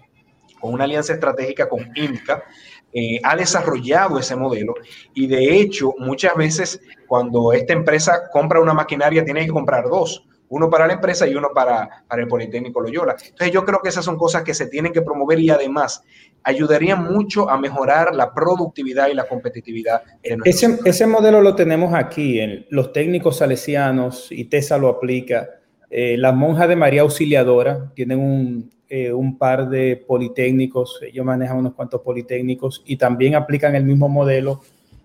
con 0.61 0.75
una 0.75 0.85
alianza 0.85 1.15
estratégica 1.15 1.69
con 1.69 1.91
INCA, 1.97 2.45
eh, 2.93 3.21
ha 3.23 3.37
desarrollado 3.37 4.19
ese 4.19 4.35
modelo 4.35 4.75
y 5.15 5.29
de 5.29 5.61
hecho 5.61 5.95
muchas 5.99 6.35
veces 6.35 6.81
cuando 7.07 7.53
esta 7.53 7.73
empresa 7.73 8.29
compra 8.33 8.61
una 8.61 8.75
maquinaria 8.75 9.25
tiene 9.25 9.47
que 9.47 9.53
comprar 9.53 9.85
dos 9.85 10.27
uno 10.51 10.69
para 10.69 10.87
la 10.87 10.95
empresa 10.95 11.27
y 11.27 11.35
uno 11.35 11.49
para, 11.55 12.05
para 12.07 12.23
el 12.23 12.29
Politécnico 12.29 12.81
Loyola. 12.81 13.17
Entonces 13.25 13.53
yo 13.53 13.65
creo 13.65 13.81
que 13.83 13.89
esas 13.89 14.05
son 14.05 14.17
cosas 14.17 14.43
que 14.43 14.53
se 14.53 14.67
tienen 14.67 14.93
que 14.93 15.01
promover 15.03 15.39
y 15.39 15.51
además 15.51 16.03
ayudarían 16.43 17.05
mucho 17.05 17.49
a 17.49 17.59
mejorar 17.59 18.15
la 18.15 18.35
productividad 18.35 19.09
y 19.09 19.15
la 19.15 19.27
competitividad. 19.27 20.03
ese, 20.23 20.79
ese 20.85 21.07
modelo 21.07 21.41
lo 21.41 21.55
tenemos 21.55 21.95
aquí, 21.95 22.41
en 22.41 22.67
los 22.71 22.93
técnicos 22.93 23.39
salesianos, 23.39 24.31
y 24.31 24.45
TESA 24.47 24.77
lo 24.79 24.89
aplica. 24.89 25.49
Eh, 25.89 26.17
las 26.17 26.35
monjas 26.35 26.69
de 26.69 26.77
María 26.77 27.03
Auxiliadora 27.03 27.93
tienen 27.95 28.19
un, 28.19 28.71
eh, 28.89 29.13
un 29.13 29.39
par 29.39 29.69
de 29.69 30.03
politécnicos, 30.05 31.01
ellos 31.03 31.25
manejan 31.25 31.59
unos 31.59 31.75
cuantos 31.75 32.01
politécnicos 32.01 32.83
y 32.87 32.97
también 32.97 33.37
aplican 33.37 33.77
el 33.77 33.85
mismo 33.85 34.09
modelo 34.09 34.63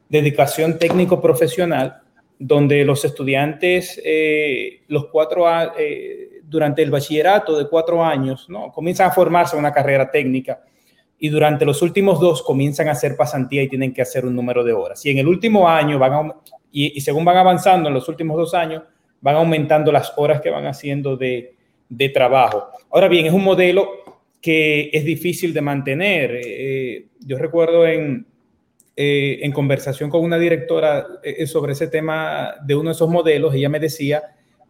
de 0.10 0.20
educación 0.20 0.80
técnico 0.80 1.22
profesional 1.22 2.02
donde 2.38 2.84
los 2.84 3.06
estudiantes, 3.06 4.02
eh, 4.04 4.82
los 4.88 5.08
cuatro, 5.08 5.46
eh, 5.78 6.42
durante 6.44 6.84
el 6.84 6.92
bachillerato 6.92 7.58
de 7.58 7.68
cuatro 7.68 8.04
años, 8.04 8.48
¿no? 8.50 8.72
comienzan 8.72 9.08
a 9.10 9.12
formarse 9.12 9.56
una 9.56 9.72
carrera 9.72 10.12
técnica 10.12 10.62
y 11.18 11.30
durante 11.30 11.66
los 11.66 11.82
últimos 11.82 12.20
dos 12.20 12.44
comienzan 12.44 12.88
a 12.90 12.92
hacer 12.92 13.16
pasantía 13.16 13.64
y 13.64 13.70
tienen 13.70 13.94
que 13.94 14.02
hacer 14.02 14.26
un 14.26 14.36
número 14.36 14.64
de 14.64 14.74
horas. 14.74 15.06
Y 15.06 15.12
en 15.12 15.20
el 15.20 15.28
último 15.28 15.68
año, 15.68 15.98
van 15.98 16.34
y, 16.72 17.00
según 17.00 17.24
van 17.24 17.38
avanzando 17.38 17.88
en 17.88 17.96
los 17.96 18.10
últimos 18.10 18.38
dos 18.38 18.54
años, 18.54 18.84
van 19.22 19.36
aumentando 19.36 19.92
las 19.92 20.14
horas 20.18 20.42
que 20.42 20.50
van 20.50 20.68
haciendo 20.68 21.16
de, 21.16 21.56
de 21.88 22.10
trabajo. 22.10 22.68
Ahora 22.92 23.08
bien, 23.08 23.26
es 23.26 23.34
un 23.34 23.44
modelo 23.44 23.90
que 24.42 24.90
es 24.94 25.06
difícil 25.06 25.54
de 25.54 25.62
mantener. 25.62 26.40
Eh, 26.44 27.08
yo 27.22 27.38
recuerdo 27.38 27.88
en, 27.88 28.28
eh, 28.98 29.40
en 29.42 29.52
conversación 29.52 30.10
con 30.10 30.24
una 30.24 30.40
directora 30.40 31.06
eh, 31.22 31.36
eh, 31.40 31.48
sobre 31.48 31.74
ese 31.74 31.88
tema 31.88 32.56
de 32.66 32.76
uno 32.76 32.92
de 32.92 32.94
esos 32.94 33.10
modelos, 33.10 33.54
ella 33.54 33.68
me 33.68 33.82
decía 33.82 34.24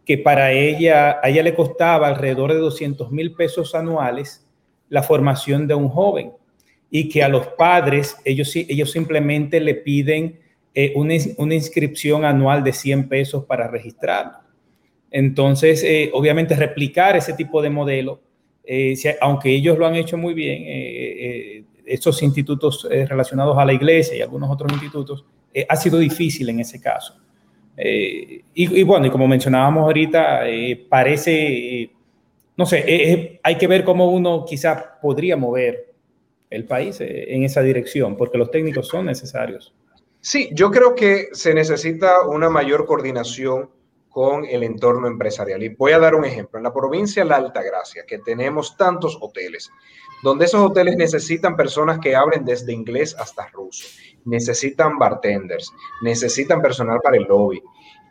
que 0.04 0.18
para 0.18 0.50
ella, 0.50 1.20
a 1.22 1.28
ella 1.28 1.44
le 1.44 1.54
costaba 1.54 2.08
alrededor 2.08 2.52
de 2.52 2.58
200 2.58 3.12
mil 3.12 3.34
pesos 3.34 3.76
anuales 3.76 4.44
la 4.88 5.04
formación 5.04 5.68
de 5.68 5.74
un 5.74 5.88
joven 5.88 6.32
y 6.90 7.08
que 7.08 7.22
a 7.22 7.28
los 7.28 7.46
padres 7.46 8.16
ellos, 8.24 8.54
ellos 8.56 8.90
simplemente 8.90 9.60
le 9.60 9.74
piden 9.74 10.40
una, 10.96 11.14
una, 11.38 11.54
inscripción 11.54 12.24
anual 12.24 12.64
de 12.64 12.72
100 12.72 13.08
pesos 13.08 13.44
para 13.44 13.68
registrarlo. 13.68 14.38
Entonces, 15.10 15.84
obviamente 16.12 16.54
replicar 16.54 17.16
ese 17.16 17.32
tipo 17.32 17.62
de 17.62 17.70
modelo, 17.70 18.20
aunque 19.20 19.50
ellos 19.50 19.78
lo 19.78 19.86
han 19.86 19.96
hecho 19.96 20.16
muy 20.16 20.34
bien, 20.34 21.66
estos 21.86 22.22
institutos 22.22 22.86
eh, 22.90 23.06
relacionados 23.06 23.56
a 23.56 23.64
la 23.64 23.72
iglesia 23.72 24.16
y 24.16 24.20
algunos 24.20 24.50
otros 24.50 24.72
institutos, 24.72 25.24
eh, 25.54 25.64
ha 25.68 25.76
sido 25.76 25.98
difícil 25.98 26.48
en 26.48 26.60
ese 26.60 26.80
caso. 26.80 27.16
Eh, 27.76 28.42
y, 28.54 28.82
bueno, 28.82 29.06
y 29.06 29.10
como 29.10 29.28
mencionábamos 29.28 29.84
ahorita, 29.84 30.40
parece, 30.88 31.90
no 32.56 32.66
sé, 32.66 33.38
hay 33.42 33.56
que 33.56 33.66
ver 33.66 33.84
cómo 33.84 34.10
uno 34.10 34.44
quizá 34.46 34.98
podría 35.00 35.36
mover 35.36 35.92
el 36.48 36.64
país 36.64 36.96
en 37.00 37.44
esa 37.44 37.60
dirección, 37.60 38.16
porque 38.16 38.38
los 38.38 38.50
técnicos 38.50 38.88
son 38.88 39.06
necesarios. 39.06 39.74
Sí, 40.20 40.48
yo 40.52 40.70
creo 40.70 40.94
que 40.94 41.28
se 41.32 41.54
necesita 41.54 42.26
una 42.26 42.48
mayor 42.48 42.86
coordinación 42.86 43.68
con 44.16 44.46
el 44.46 44.62
entorno 44.62 45.08
empresarial. 45.08 45.62
Y 45.62 45.68
voy 45.68 45.92
a 45.92 45.98
dar 45.98 46.14
un 46.14 46.24
ejemplo. 46.24 46.58
En 46.58 46.64
la 46.64 46.72
provincia 46.72 47.22
de 47.22 47.28
La 47.28 47.36
Altagracia, 47.36 48.06
que 48.06 48.18
tenemos 48.18 48.74
tantos 48.74 49.18
hoteles, 49.20 49.70
donde 50.22 50.46
esos 50.46 50.62
hoteles 50.62 50.96
necesitan 50.96 51.54
personas 51.54 51.98
que 51.98 52.16
hablen 52.16 52.42
desde 52.42 52.72
inglés 52.72 53.14
hasta 53.18 53.46
ruso, 53.48 53.86
necesitan 54.24 54.96
bartenders, 54.96 55.70
necesitan 56.00 56.62
personal 56.62 56.98
para 57.02 57.18
el 57.18 57.24
lobby. 57.24 57.62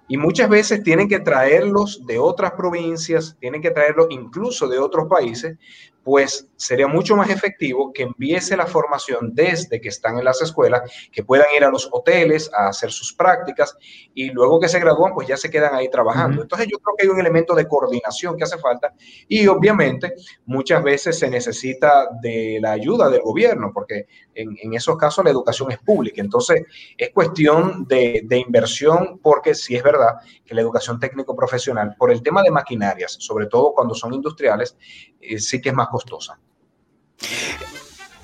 Y 0.08 0.18
muchas 0.18 0.48
veces 0.48 0.84
tienen 0.84 1.08
que 1.08 1.22
traerlos 1.22 2.06
de 2.06 2.20
otras 2.20 2.52
provincias, 2.52 3.36
tienen 3.40 3.64
que 3.64 3.72
traerlos 3.72 4.06
incluso 4.12 4.68
de 4.68 4.78
otros 4.78 5.08
países, 5.10 5.58
pues 6.06 6.48
sería 6.56 6.88
mucho 6.88 7.16
más 7.16 7.32
efectivo 7.32 7.92
que 7.92 8.04
empiece 8.04 8.56
la 8.56 8.68
formación 8.68 9.34
desde 9.34 9.82
que 9.82 9.90
están 9.90 10.20
en 10.20 10.26
las 10.26 10.40
escuelas, 10.40 10.84
que 11.12 11.24
puedan 11.24 11.48
ir 11.58 11.64
a 11.64 11.72
los 11.72 11.90
hoteles 11.92 12.52
a 12.54 12.68
hacer 12.68 12.92
sus 12.92 13.12
prácticas 13.12 13.76
y 14.14 14.30
luego 14.30 14.60
que 14.60 14.70
se 14.70 14.80
gradúan, 14.80 15.16
pues 15.16 15.28
ya 15.28 15.36
se 15.36 15.50
quedan 15.50 15.74
ahí 15.74 15.90
trabajando. 15.90 16.44
Entonces 16.44 16.68
yo 16.68 16.78
creo 16.78 16.96
que 16.96 17.08
hay 17.08 17.10
un 17.10 17.20
elemento 17.20 17.56
de 17.56 17.68
coordinación 17.68 18.38
que 18.38 18.44
hace 18.44 18.60
falta 18.60 18.94
y 19.28 19.48
obviamente 19.48 20.14
muchas 20.46 20.84
veces 20.84 21.18
se 21.18 21.28
necesita 21.28 22.08
de 22.22 22.60
la 22.62 22.74
ayuda 22.74 23.10
del 23.10 23.22
gobierno, 23.22 23.72
porque 23.74 24.06
en, 24.36 24.76
esos 24.76 24.98
casos 24.98 25.26
la 25.26 25.32
educación 25.32 25.72
es 25.72 25.80
pública. 25.80 26.22
Entonces 26.22 26.62
es 26.96 27.10
cuestión 27.10 27.88
de, 27.88 28.22
de 28.26 28.38
inversión, 28.38 29.20
porque 29.24 29.56
sí 29.56 29.76
es 29.76 29.82
verdad 29.82 30.18
que 30.46 30.54
la 30.54 30.62
educación 30.62 31.00
técnico 31.00 31.36
profesional, 31.36 31.96
por 31.98 32.12
el 32.12 32.22
tema 32.22 32.44
de 32.44 32.52
maquinarias, 32.52 33.18
sobre 33.20 33.48
todo 33.48 33.74
cuando 33.74 33.96
son 33.96 34.14
industriales, 34.14 34.78
eh, 35.20 35.40
sí 35.40 35.60
que 35.60 35.70
es 35.70 35.76
más 35.76 35.88
costosa. 35.96 36.38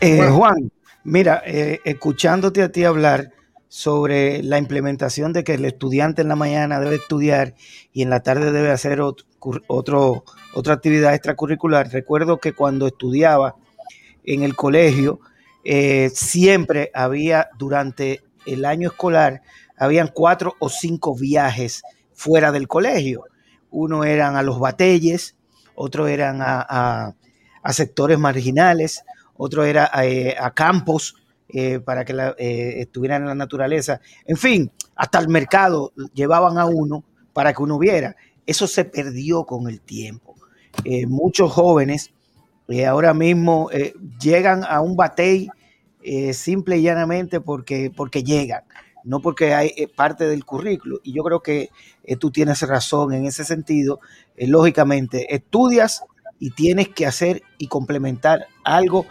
Eh, 0.01 0.28
Juan, 0.30 0.72
mira, 1.05 1.41
eh, 1.45 1.80
escuchándote 1.86 2.63
a 2.63 2.72
ti 2.72 2.84
hablar 2.84 3.32
sobre 3.69 4.43
la 4.43 4.57
implementación 4.57 5.32
de 5.32 5.45
que 5.45 5.53
el 5.53 5.63
estudiante 5.63 6.22
en 6.22 6.28
la 6.28 6.36
mañana 6.36 6.82
debe 6.82 6.95
estudiar 6.95 7.55
y 7.93 8.01
en 8.01 8.09
la 8.09 8.22
tarde 8.22 8.51
debe 8.51 8.72
hacer 8.72 8.99
otro, 8.99 10.26
otra 10.53 10.74
actividad 10.74 11.13
extracurricular, 11.13 11.89
recuerdo 11.89 12.39
que 12.39 12.51
cuando 12.51 12.88
estudiaba 12.88 13.55
en 14.26 14.43
el 14.43 14.57
colegio, 14.57 15.22
siempre 16.13 16.91
había 16.93 17.49
durante 17.57 18.22
el 18.45 18.65
año 18.65 18.89
escolar, 18.89 19.41
habían 19.78 20.09
cuatro 20.13 20.55
o 20.59 20.67
cinco 20.67 21.15
viajes 21.15 21.84
fuera 22.13 22.51
del 22.51 22.67
colegio. 22.67 23.24
Uno 23.72 24.03
eran 24.03 24.36
a 24.36 24.43
los 24.43 24.59
batelles, 24.59 25.36
otro 25.76 26.07
eran 26.07 26.39
a, 26.41 27.15
sectores 27.70 28.18
marginales, 28.18 29.03
otro 29.43 29.64
era 29.64 29.89
eh, 30.03 30.36
a, 30.39 30.51
campos 30.51 31.16
eh, 31.49 31.80
para 31.80 32.05
que 32.05 32.14
eh, 32.38 32.82
estuvieran 32.82 33.24
en 33.24 33.30
la 33.30 33.36
naturaleza. 33.36 33.99
En 34.26 34.38
fin, 34.38 34.72
hasta 34.95 35.20
el 35.20 35.30
mercado 35.30 35.93
llevaban 36.14 36.57
a 36.57 36.66
uno 36.66 37.03
para 37.34 37.53
que 37.53 37.64
uno 37.64 37.80
viera. 37.80 38.16
Eso 38.45 38.68
se 38.68 38.86
perdió 38.86 39.43
con 39.45 39.68
el 39.68 39.82
tiempo. 39.82 40.36
muchos 41.07 41.51
jóvenes 41.51 42.12
ahora 42.88 43.14
mismo 43.14 43.70
llegan 44.20 44.64
a 44.64 44.80
un 44.80 44.95
batey 44.95 45.49
simple 46.34 46.78
y 46.78 46.84
llanamente 46.84 47.41
porque, 47.41 47.91
porque 47.95 48.24
llegan 48.24 48.64
no 49.03 49.20
porque 49.20 49.55
hay 49.55 49.88
parte 49.95 50.28
del 50.28 50.45
currículo. 50.45 50.99
Y 51.03 51.14
yo 51.14 51.24
creo 51.24 51.41
que 51.41 51.70
tú 52.20 52.30
tienes 52.30 52.62
razón 52.62 53.14
en 53.14 53.26
ese 53.26 53.43
sentido. 53.43 53.99
Lógicamente, 54.38 55.34
estudias 55.34 56.03
y 56.41 56.51
tienes 56.51 56.89
que 56.89 57.05
hacer 57.05 57.43
y 57.57 57.67
complementar 57.67 58.47
algo 58.65 59.05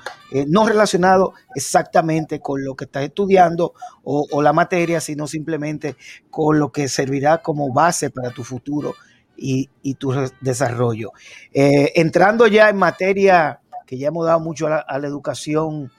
no 0.48 0.66
relacionado 0.66 1.32
exactamente 1.54 2.40
con 2.40 2.62
lo 2.62 2.74
que 2.74 2.84
estás 2.84 3.04
estudiando 3.04 3.72
o, 4.04 4.42
la 4.42 4.52
materia, 4.52 5.00
sino 5.00 5.26
simplemente 5.26 5.96
con 6.30 6.58
lo 6.58 6.70
que 6.70 6.88
servirá 6.88 7.38
como 7.38 7.72
base 7.72 8.10
para 8.10 8.30
tu 8.30 8.44
futuro 8.44 8.94
y, 9.36 9.68
tu 9.94 10.12
desarrollo. 10.40 11.12
entrando 11.52 12.46
ya 12.46 12.68
en 12.68 12.76
materia 12.76 13.60
que 13.86 13.96
ya 13.96 14.08
hemos 14.08 14.26
dado 14.26 14.40
mucho 14.40 14.66
a 14.66 14.98
la, 14.98 15.06
educación 15.06 15.90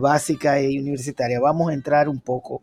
básica 0.00 0.60
y 0.60 0.78
universitaria, 0.78 1.38
vamos 1.38 1.70
a 1.70 1.74
entrar 1.74 2.08
un 2.08 2.20
poco 2.20 2.62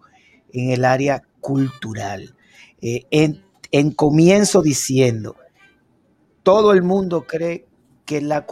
en 0.52 0.72
el 0.72 0.86
área 0.86 1.24
cultural. 1.40 2.36
Eh, 2.82 3.06
en, 3.12 3.92
comienzo 3.92 4.62
diciendo, 4.62 5.36
todo 6.44 6.74
el 6.74 6.82
mundo 6.82 7.26
cree 7.28 7.66
que 8.10 8.22
la, 8.22 8.44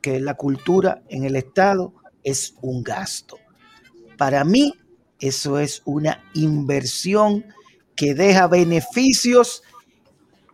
que 0.00 0.20
la 0.20 0.34
cultura 0.34 1.02
en 1.08 1.24
el 1.24 1.34
Estado 1.34 1.92
es 2.22 2.54
un 2.62 2.84
gasto. 2.84 3.38
Para 4.16 4.44
mí, 4.44 4.72
eso 5.18 5.58
es 5.58 5.82
una 5.84 6.22
inversión 6.34 7.44
que 7.96 8.14
deja 8.14 8.46
beneficios 8.46 9.64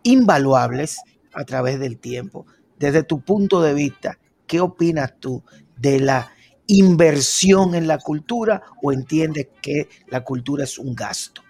invaluables 0.01 0.97
a 1.33 1.45
través 1.45 1.79
del 1.79 1.99
tiempo. 1.99 2.47
Desde 2.79 3.03
tu 3.03 3.21
punto 3.21 3.61
de 3.61 3.75
vista, 3.75 4.17
¿qué 4.47 4.59
opinas 4.59 5.13
tú 5.19 5.43
de 5.75 5.99
la 5.99 6.31
inversión 6.65 7.75
en 7.75 7.85
la 7.85 7.99
cultura 7.99 8.63
o 8.81 8.91
entiendes 8.91 9.49
que 9.61 9.87
la 10.07 10.21
cultura 10.23 10.63
es 10.63 10.79
un 10.79 10.95
gasto? 10.95 11.43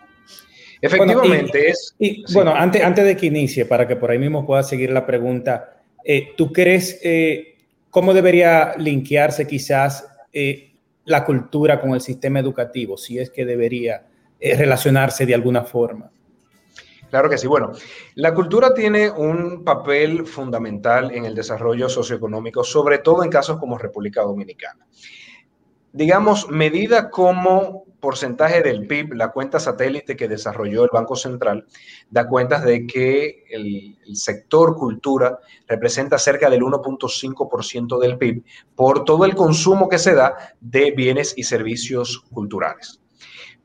Efectivamente 0.82 1.70
es. 1.70 1.96
Y, 2.00 2.34
Bueno, 2.34 2.54
antes, 2.54 2.84
antes 2.84 3.06
de 3.06 3.16
que 3.16 3.28
inicie, 3.28 3.66
para 3.66 3.88
que 3.88 3.96
por 3.96 4.12
ahí 4.12 4.20
mismo 4.20 4.46
pueda 4.46 4.62
seguir 4.62 4.92
la 4.92 5.06
pregunta, 5.06 5.77
eh, 6.10 6.34
¿tú 6.38 6.54
crees 6.54 7.02
eh, 7.04 7.58
cómo 7.90 8.14
debería 8.14 8.76
linkearse 8.78 9.46
quizás 9.46 10.08
eh, 10.32 10.72
la 11.04 11.26
cultura 11.26 11.82
con 11.82 11.92
el 11.92 12.00
sistema 12.00 12.40
educativo, 12.40 12.96
si 12.96 13.20
es 13.20 13.30
que 13.30 13.46
debería 13.46 14.08
relacionarse 14.40 15.26
de 15.26 15.36
alguna 15.36 15.66
forma? 15.66 16.10
Claro 17.10 17.30
que 17.30 17.38
sí. 17.38 17.46
Bueno, 17.46 17.74
la 18.16 18.34
cultura 18.34 18.74
tiene 18.74 19.12
un 19.12 19.66
papel 19.66 20.26
fundamental 20.26 21.12
en 21.12 21.26
el 21.26 21.36
desarrollo 21.36 21.90
socioeconómico, 21.90 22.64
sobre 22.64 23.00
todo 23.00 23.26
en 23.26 23.30
casos 23.30 23.60
como 23.60 23.78
República 23.78 24.22
Dominicana. 24.22 24.88
Digamos, 25.94 26.50
medida 26.50 27.10
como 27.10 27.86
porcentaje 28.00 28.62
del 28.62 28.88
PIB, 28.88 29.14
la 29.14 29.32
cuenta 29.32 29.60
satélite 29.60 30.16
que 30.16 30.28
desarrolló 30.28 30.84
el 30.84 30.90
Banco 30.94 31.16
Central 31.16 31.66
da 32.10 32.28
cuenta 32.28 32.60
de 32.60 32.86
que 32.86 33.44
el, 33.50 33.98
el 34.06 34.16
sector 34.16 34.76
cultura 34.76 35.40
representa 35.68 36.18
cerca 36.18 36.50
del 36.50 36.62
1.5% 36.62 38.00
del 38.00 38.18
PIB 38.18 38.44
por 38.76 39.04
todo 39.04 39.26
el 39.26 39.36
consumo 39.36 39.90
que 39.90 39.98
se 39.98 40.14
da 40.14 40.36
de 40.60 40.92
bienes 40.92 41.34
y 41.36 41.44
servicios 41.44 42.24
culturales. 42.32 43.02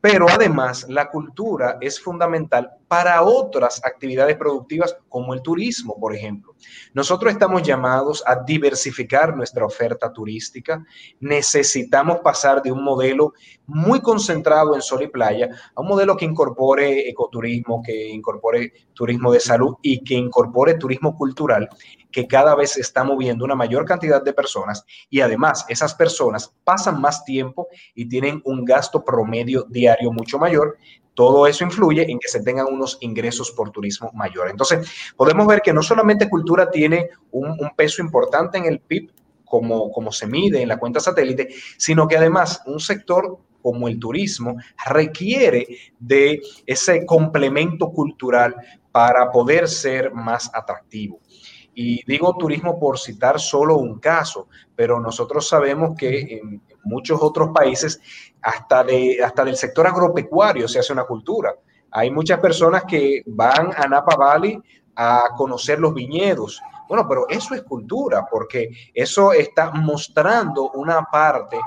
Pero 0.00 0.26
además, 0.28 0.86
la 0.88 1.10
cultura 1.10 1.78
es 1.80 2.00
fundamental 2.00 2.72
para 2.92 3.22
otras 3.22 3.80
actividades 3.86 4.36
productivas 4.36 4.94
como 5.08 5.32
el 5.32 5.40
turismo, 5.40 5.98
por 5.98 6.14
ejemplo. 6.14 6.54
Nosotros 6.92 7.32
estamos 7.32 7.62
llamados 7.62 8.22
a 8.26 8.44
diversificar 8.44 9.34
nuestra 9.34 9.64
oferta 9.64 10.12
turística. 10.12 10.84
Necesitamos 11.18 12.18
pasar 12.18 12.60
de 12.60 12.70
un 12.70 12.84
modelo 12.84 13.32
muy 13.64 14.02
concentrado 14.02 14.74
en 14.74 14.82
sol 14.82 15.04
y 15.04 15.08
playa 15.08 15.48
a 15.74 15.80
un 15.80 15.88
modelo 15.88 16.18
que 16.18 16.26
incorpore 16.26 17.08
ecoturismo, 17.08 17.82
que 17.82 18.10
incorpore 18.10 18.74
turismo 18.92 19.32
de 19.32 19.40
salud 19.40 19.76
y 19.80 20.04
que 20.04 20.12
incorpore 20.12 20.74
turismo 20.74 21.16
cultural 21.16 21.70
que 22.12 22.28
cada 22.28 22.54
vez 22.54 22.76
está 22.76 23.02
moviendo 23.02 23.44
una 23.44 23.54
mayor 23.54 23.86
cantidad 23.86 24.22
de 24.22 24.34
personas 24.34 24.84
y 25.08 25.20
además 25.20 25.64
esas 25.68 25.94
personas 25.94 26.54
pasan 26.62 27.00
más 27.00 27.24
tiempo 27.24 27.68
y 27.94 28.06
tienen 28.06 28.42
un 28.44 28.64
gasto 28.64 29.02
promedio 29.02 29.64
diario 29.68 30.12
mucho 30.12 30.38
mayor. 30.38 30.76
Todo 31.14 31.46
eso 31.46 31.64
influye 31.64 32.10
en 32.10 32.18
que 32.18 32.28
se 32.28 32.42
tengan 32.42 32.66
unos 32.66 32.98
ingresos 33.00 33.50
por 33.50 33.70
turismo 33.70 34.10
mayor. 34.14 34.48
Entonces, 34.48 34.90
podemos 35.16 35.46
ver 35.46 35.60
que 35.60 35.72
no 35.72 35.82
solamente 35.82 36.28
cultura 36.28 36.70
tiene 36.70 37.10
un, 37.30 37.56
peso 37.76 38.02
importante 38.02 38.58
en 38.58 38.64
el 38.66 38.80
PIB, 38.80 39.10
como, 39.44 39.90
como 39.90 40.10
se 40.10 40.26
mide 40.26 40.62
en 40.62 40.68
la 40.68 40.78
cuenta 40.78 41.00
satélite, 41.00 41.48
sino 41.76 42.08
que 42.08 42.16
además 42.16 42.62
un 42.66 42.80
sector 42.80 43.38
como 43.62 43.88
el 43.88 43.98
turismo 43.98 44.56
requiere 44.86 45.66
de 45.98 46.40
ese 46.66 47.06
complemento 47.06 47.90
cultural 47.90 48.56
para 48.90 49.30
poder 49.30 49.68
ser 49.68 50.12
más 50.12 50.50
atractivo. 50.52 51.21
Y 51.74 52.04
digo 52.04 52.36
turismo 52.36 52.78
por 52.78 52.98
citar 52.98 53.40
solo 53.40 53.76
un 53.76 53.98
caso, 53.98 54.48
pero 54.74 55.00
nosotros 55.00 55.48
sabemos 55.48 55.96
que 55.96 56.20
en 56.20 56.62
muchos 56.84 57.18
otros 57.22 57.50
países, 57.50 58.00
hasta, 58.42 58.84
de, 58.84 59.22
hasta 59.24 59.44
del 59.44 59.56
sector 59.56 59.86
agropecuario 59.86 60.68
se 60.68 60.80
hace 60.80 60.92
una 60.92 61.04
cultura. 61.04 61.54
Hay 61.90 62.10
muchas 62.10 62.40
personas 62.40 62.84
que 62.84 63.22
van 63.26 63.70
a 63.76 63.86
Napa 63.86 64.16
Valley 64.16 64.58
a 64.96 65.30
conocer 65.36 65.78
los 65.78 65.94
viñedos. 65.94 66.60
Bueno, 66.88 67.06
pero 67.08 67.26
eso 67.28 67.54
es 67.54 67.62
cultura, 67.62 68.26
porque 68.30 68.70
eso 68.92 69.32
está 69.32 69.70
mostrando 69.70 70.70
una 70.72 71.04
parte 71.10 71.58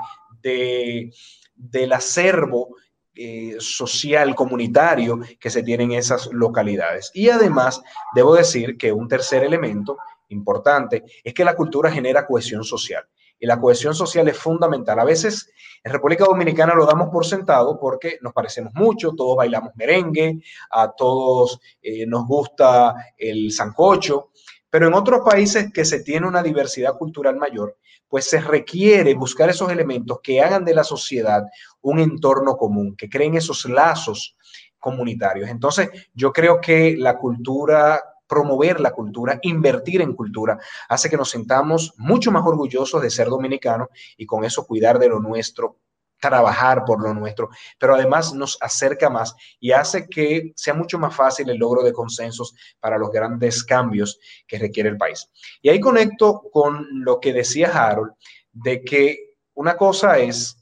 de, 0.42 1.10
del 1.54 1.92
acervo 1.92 2.76
eh, 3.16 3.56
social, 3.58 4.34
comunitario 4.34 5.20
que 5.40 5.50
se 5.50 5.62
tiene 5.62 5.84
en 5.84 5.92
esas 5.92 6.28
localidades. 6.32 7.10
Y 7.14 7.28
además, 7.30 7.82
debo 8.14 8.34
decir 8.34 8.76
que 8.76 8.92
un 8.92 9.08
tercer 9.08 9.44
elemento 9.44 9.98
importante 10.28 11.04
es 11.24 11.34
que 11.34 11.44
la 11.44 11.56
cultura 11.56 11.90
genera 11.90 12.26
cohesión 12.26 12.64
social. 12.64 13.04
Y 13.38 13.46
la 13.46 13.60
cohesión 13.60 13.94
social 13.94 14.28
es 14.28 14.38
fundamental. 14.38 14.98
A 14.98 15.04
veces 15.04 15.50
en 15.86 15.92
República 15.92 16.24
Dominicana 16.24 16.74
lo 16.74 16.84
damos 16.84 17.10
por 17.10 17.24
sentado 17.24 17.78
porque 17.78 18.18
nos 18.20 18.32
parecemos 18.32 18.72
mucho, 18.74 19.12
todos 19.12 19.36
bailamos 19.36 19.72
merengue, 19.76 20.40
a 20.70 20.90
todos 20.90 21.60
eh, 21.80 22.06
nos 22.06 22.26
gusta 22.26 22.94
el 23.16 23.52
sancocho, 23.52 24.30
pero 24.68 24.88
en 24.88 24.94
otros 24.94 25.20
países 25.24 25.72
que 25.72 25.84
se 25.84 26.02
tiene 26.02 26.26
una 26.26 26.42
diversidad 26.42 26.94
cultural 26.98 27.36
mayor, 27.36 27.76
pues 28.08 28.28
se 28.28 28.40
requiere 28.40 29.14
buscar 29.14 29.50
esos 29.50 29.70
elementos 29.70 30.20
que 30.22 30.40
hagan 30.40 30.64
de 30.64 30.74
la 30.74 30.84
sociedad 30.84 31.44
un 31.80 31.98
entorno 31.98 32.56
común, 32.56 32.96
que 32.96 33.08
creen 33.08 33.36
esos 33.36 33.64
lazos 33.66 34.36
comunitarios. 34.78 35.48
Entonces, 35.48 35.90
yo 36.14 36.32
creo 36.32 36.60
que 36.60 36.96
la 36.96 37.18
cultura 37.18 38.00
promover 38.26 38.80
la 38.80 38.90
cultura, 38.90 39.38
invertir 39.42 40.00
en 40.00 40.14
cultura, 40.14 40.58
hace 40.88 41.08
que 41.08 41.16
nos 41.16 41.30
sintamos 41.30 41.94
mucho 41.96 42.32
más 42.32 42.44
orgullosos 42.44 43.00
de 43.02 43.10
ser 43.10 43.28
dominicanos 43.28 43.88
y 44.16 44.26
con 44.26 44.44
eso 44.44 44.66
cuidar 44.66 44.98
de 44.98 45.08
lo 45.08 45.20
nuestro, 45.20 45.78
trabajar 46.18 46.84
por 46.84 47.02
lo 47.02 47.12
nuestro, 47.14 47.50
pero 47.78 47.94
además 47.94 48.32
nos 48.32 48.58
acerca 48.60 49.10
más 49.10 49.34
y 49.60 49.72
hace 49.72 50.08
que 50.08 50.52
sea 50.56 50.74
mucho 50.74 50.98
más 50.98 51.14
fácil 51.14 51.48
el 51.50 51.58
logro 51.58 51.82
de 51.82 51.92
consensos 51.92 52.54
para 52.80 52.98
los 52.98 53.10
grandes 53.10 53.62
cambios 53.64 54.18
que 54.46 54.58
requiere 54.58 54.88
el 54.88 54.96
país. 54.96 55.30
Y 55.60 55.68
ahí 55.68 55.80
conecto 55.80 56.42
con 56.52 56.86
lo 57.04 57.20
que 57.20 57.32
decía 57.32 57.70
Harold, 57.72 58.12
de 58.52 58.82
que 58.82 59.34
una 59.54 59.76
cosa 59.76 60.18
es 60.18 60.56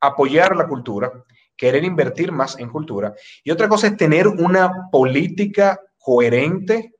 apoyar 0.00 0.56
la 0.56 0.66
cultura, 0.66 1.12
querer 1.56 1.84
invertir 1.84 2.32
más 2.32 2.58
en 2.58 2.68
cultura, 2.68 3.14
y 3.44 3.50
otra 3.50 3.68
cosa 3.68 3.86
es 3.86 3.96
tener 3.96 4.26
una 4.26 4.90
política 4.90 5.80
coherente, 5.98 6.94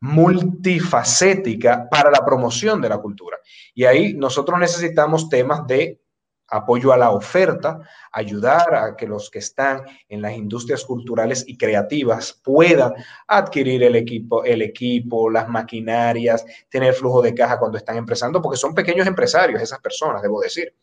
multifacética 0.00 1.88
para 1.90 2.10
la 2.10 2.24
promoción 2.24 2.80
de 2.80 2.88
la 2.88 2.98
cultura. 2.98 3.38
Y 3.74 3.84
ahí 3.84 4.14
nosotros 4.14 4.58
necesitamos 4.58 5.28
temas 5.28 5.66
de 5.66 6.00
apoyo 6.48 6.92
a 6.92 6.96
la 6.96 7.10
oferta, 7.10 7.80
ayudar 8.12 8.74
a 8.74 8.96
que 8.96 9.06
los 9.06 9.30
que 9.30 9.38
están 9.38 9.82
en 10.08 10.22
las 10.22 10.32
industrias 10.32 10.84
culturales 10.84 11.44
y 11.46 11.56
creativas 11.56 12.32
puedan 12.42 12.94
adquirir 13.26 13.82
el 13.82 13.96
equipo, 13.96 14.44
el 14.44 14.62
equipo, 14.62 15.30
las 15.30 15.48
maquinarias, 15.48 16.44
tener 16.68 16.94
flujo 16.94 17.22
de 17.22 17.34
caja 17.34 17.58
cuando 17.58 17.78
están 17.78 17.96
empezando, 17.96 18.40
porque 18.40 18.58
son 18.58 18.74
pequeños 18.74 19.06
empresarios 19.06 19.60
esas 19.60 19.80
personas, 19.80 20.22
debo 20.22 20.40
decir. 20.40 20.74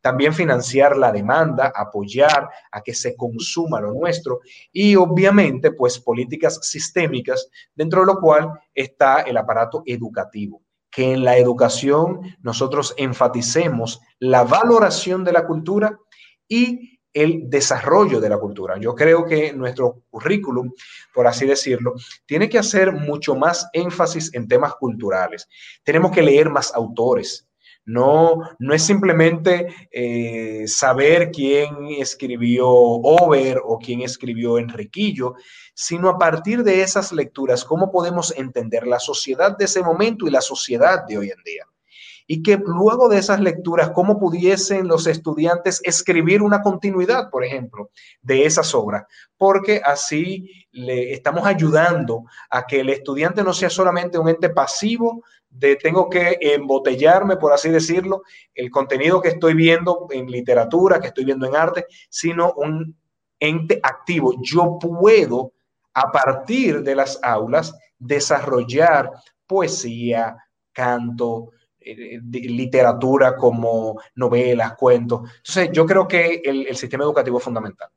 También 0.00 0.32
financiar 0.32 0.96
la 0.96 1.12
demanda, 1.12 1.72
apoyar 1.74 2.48
a 2.72 2.80
que 2.80 2.94
se 2.94 3.14
consuma 3.14 3.80
lo 3.80 3.92
nuestro 3.92 4.40
y 4.72 4.96
obviamente 4.96 5.72
pues 5.72 5.98
políticas 5.98 6.58
sistémicas, 6.62 7.50
dentro 7.74 8.00
de 8.00 8.06
lo 8.06 8.18
cual 8.18 8.50
está 8.74 9.20
el 9.20 9.36
aparato 9.36 9.82
educativo 9.84 10.62
que 10.90 11.12
en 11.12 11.24
la 11.24 11.36
educación 11.36 12.20
nosotros 12.42 12.94
enfaticemos 12.96 14.00
la 14.18 14.44
valoración 14.44 15.24
de 15.24 15.32
la 15.32 15.46
cultura 15.46 15.98
y 16.48 17.00
el 17.12 17.50
desarrollo 17.50 18.20
de 18.20 18.28
la 18.28 18.38
cultura. 18.38 18.78
Yo 18.78 18.94
creo 18.94 19.24
que 19.24 19.52
nuestro 19.52 20.02
currículum, 20.10 20.72
por 21.12 21.26
así 21.26 21.46
decirlo, 21.46 21.94
tiene 22.26 22.48
que 22.48 22.58
hacer 22.58 22.92
mucho 22.92 23.34
más 23.34 23.68
énfasis 23.72 24.32
en 24.34 24.46
temas 24.46 24.74
culturales. 24.74 25.48
Tenemos 25.82 26.12
que 26.12 26.22
leer 26.22 26.50
más 26.50 26.72
autores, 26.74 27.48
no, 27.84 28.38
no 28.58 28.74
es 28.74 28.82
simplemente 28.82 29.66
eh, 29.90 30.64
saber 30.66 31.30
quién 31.30 31.86
escribió 31.98 32.68
Over 32.68 33.60
o 33.64 33.78
quién 33.78 34.02
escribió 34.02 34.58
Enriquillo, 34.58 35.34
sino 35.74 36.08
a 36.08 36.18
partir 36.18 36.62
de 36.62 36.82
esas 36.82 37.12
lecturas, 37.12 37.64
cómo 37.64 37.90
podemos 37.90 38.32
entender 38.36 38.86
la 38.86 38.98
sociedad 38.98 39.56
de 39.56 39.64
ese 39.64 39.82
momento 39.82 40.26
y 40.26 40.30
la 40.30 40.40
sociedad 40.40 41.04
de 41.06 41.18
hoy 41.18 41.30
en 41.30 41.42
día. 41.42 41.64
Y 42.32 42.44
que 42.44 42.56
luego 42.64 43.08
de 43.08 43.18
esas 43.18 43.40
lecturas, 43.40 43.90
cómo 43.90 44.16
pudiesen 44.20 44.86
los 44.86 45.08
estudiantes 45.08 45.80
escribir 45.82 46.42
una 46.42 46.62
continuidad, 46.62 47.28
por 47.28 47.44
ejemplo, 47.44 47.90
de 48.22 48.44
esas 48.44 48.72
obras, 48.72 49.02
porque 49.36 49.80
así 49.84 50.48
le 50.70 51.12
estamos 51.12 51.44
ayudando 51.44 52.22
a 52.48 52.68
que 52.68 52.82
el 52.82 52.90
estudiante 52.90 53.42
no 53.42 53.52
sea 53.52 53.68
solamente 53.68 54.16
un 54.16 54.28
ente 54.28 54.48
pasivo 54.48 55.24
de 55.48 55.74
tengo 55.74 56.08
que 56.08 56.38
embotellarme, 56.40 57.36
por 57.36 57.52
así 57.52 57.68
decirlo, 57.68 58.22
el 58.54 58.70
contenido 58.70 59.20
que 59.20 59.30
estoy 59.30 59.54
viendo 59.54 60.06
en 60.10 60.30
literatura, 60.30 61.00
que 61.00 61.08
estoy 61.08 61.24
viendo 61.24 61.48
en 61.48 61.56
arte, 61.56 61.86
sino 62.08 62.52
un 62.52 62.96
ente 63.40 63.80
activo. 63.82 64.34
Yo 64.40 64.78
puedo, 64.78 65.52
a 65.94 66.12
partir 66.12 66.84
de 66.84 66.94
las 66.94 67.18
aulas, 67.24 67.74
desarrollar 67.98 69.10
poesía, 69.48 70.36
canto, 70.72 71.50
literatura 71.80 73.36
como 73.36 74.00
novelas, 74.14 74.74
cuentos. 74.74 75.30
Entonces, 75.38 75.70
yo 75.72 75.86
creo 75.86 76.06
que 76.06 76.42
el, 76.44 76.76
sistema 76.76 77.04
educativo 77.04 77.38
es 77.38 77.44
fundamental. 77.44 77.88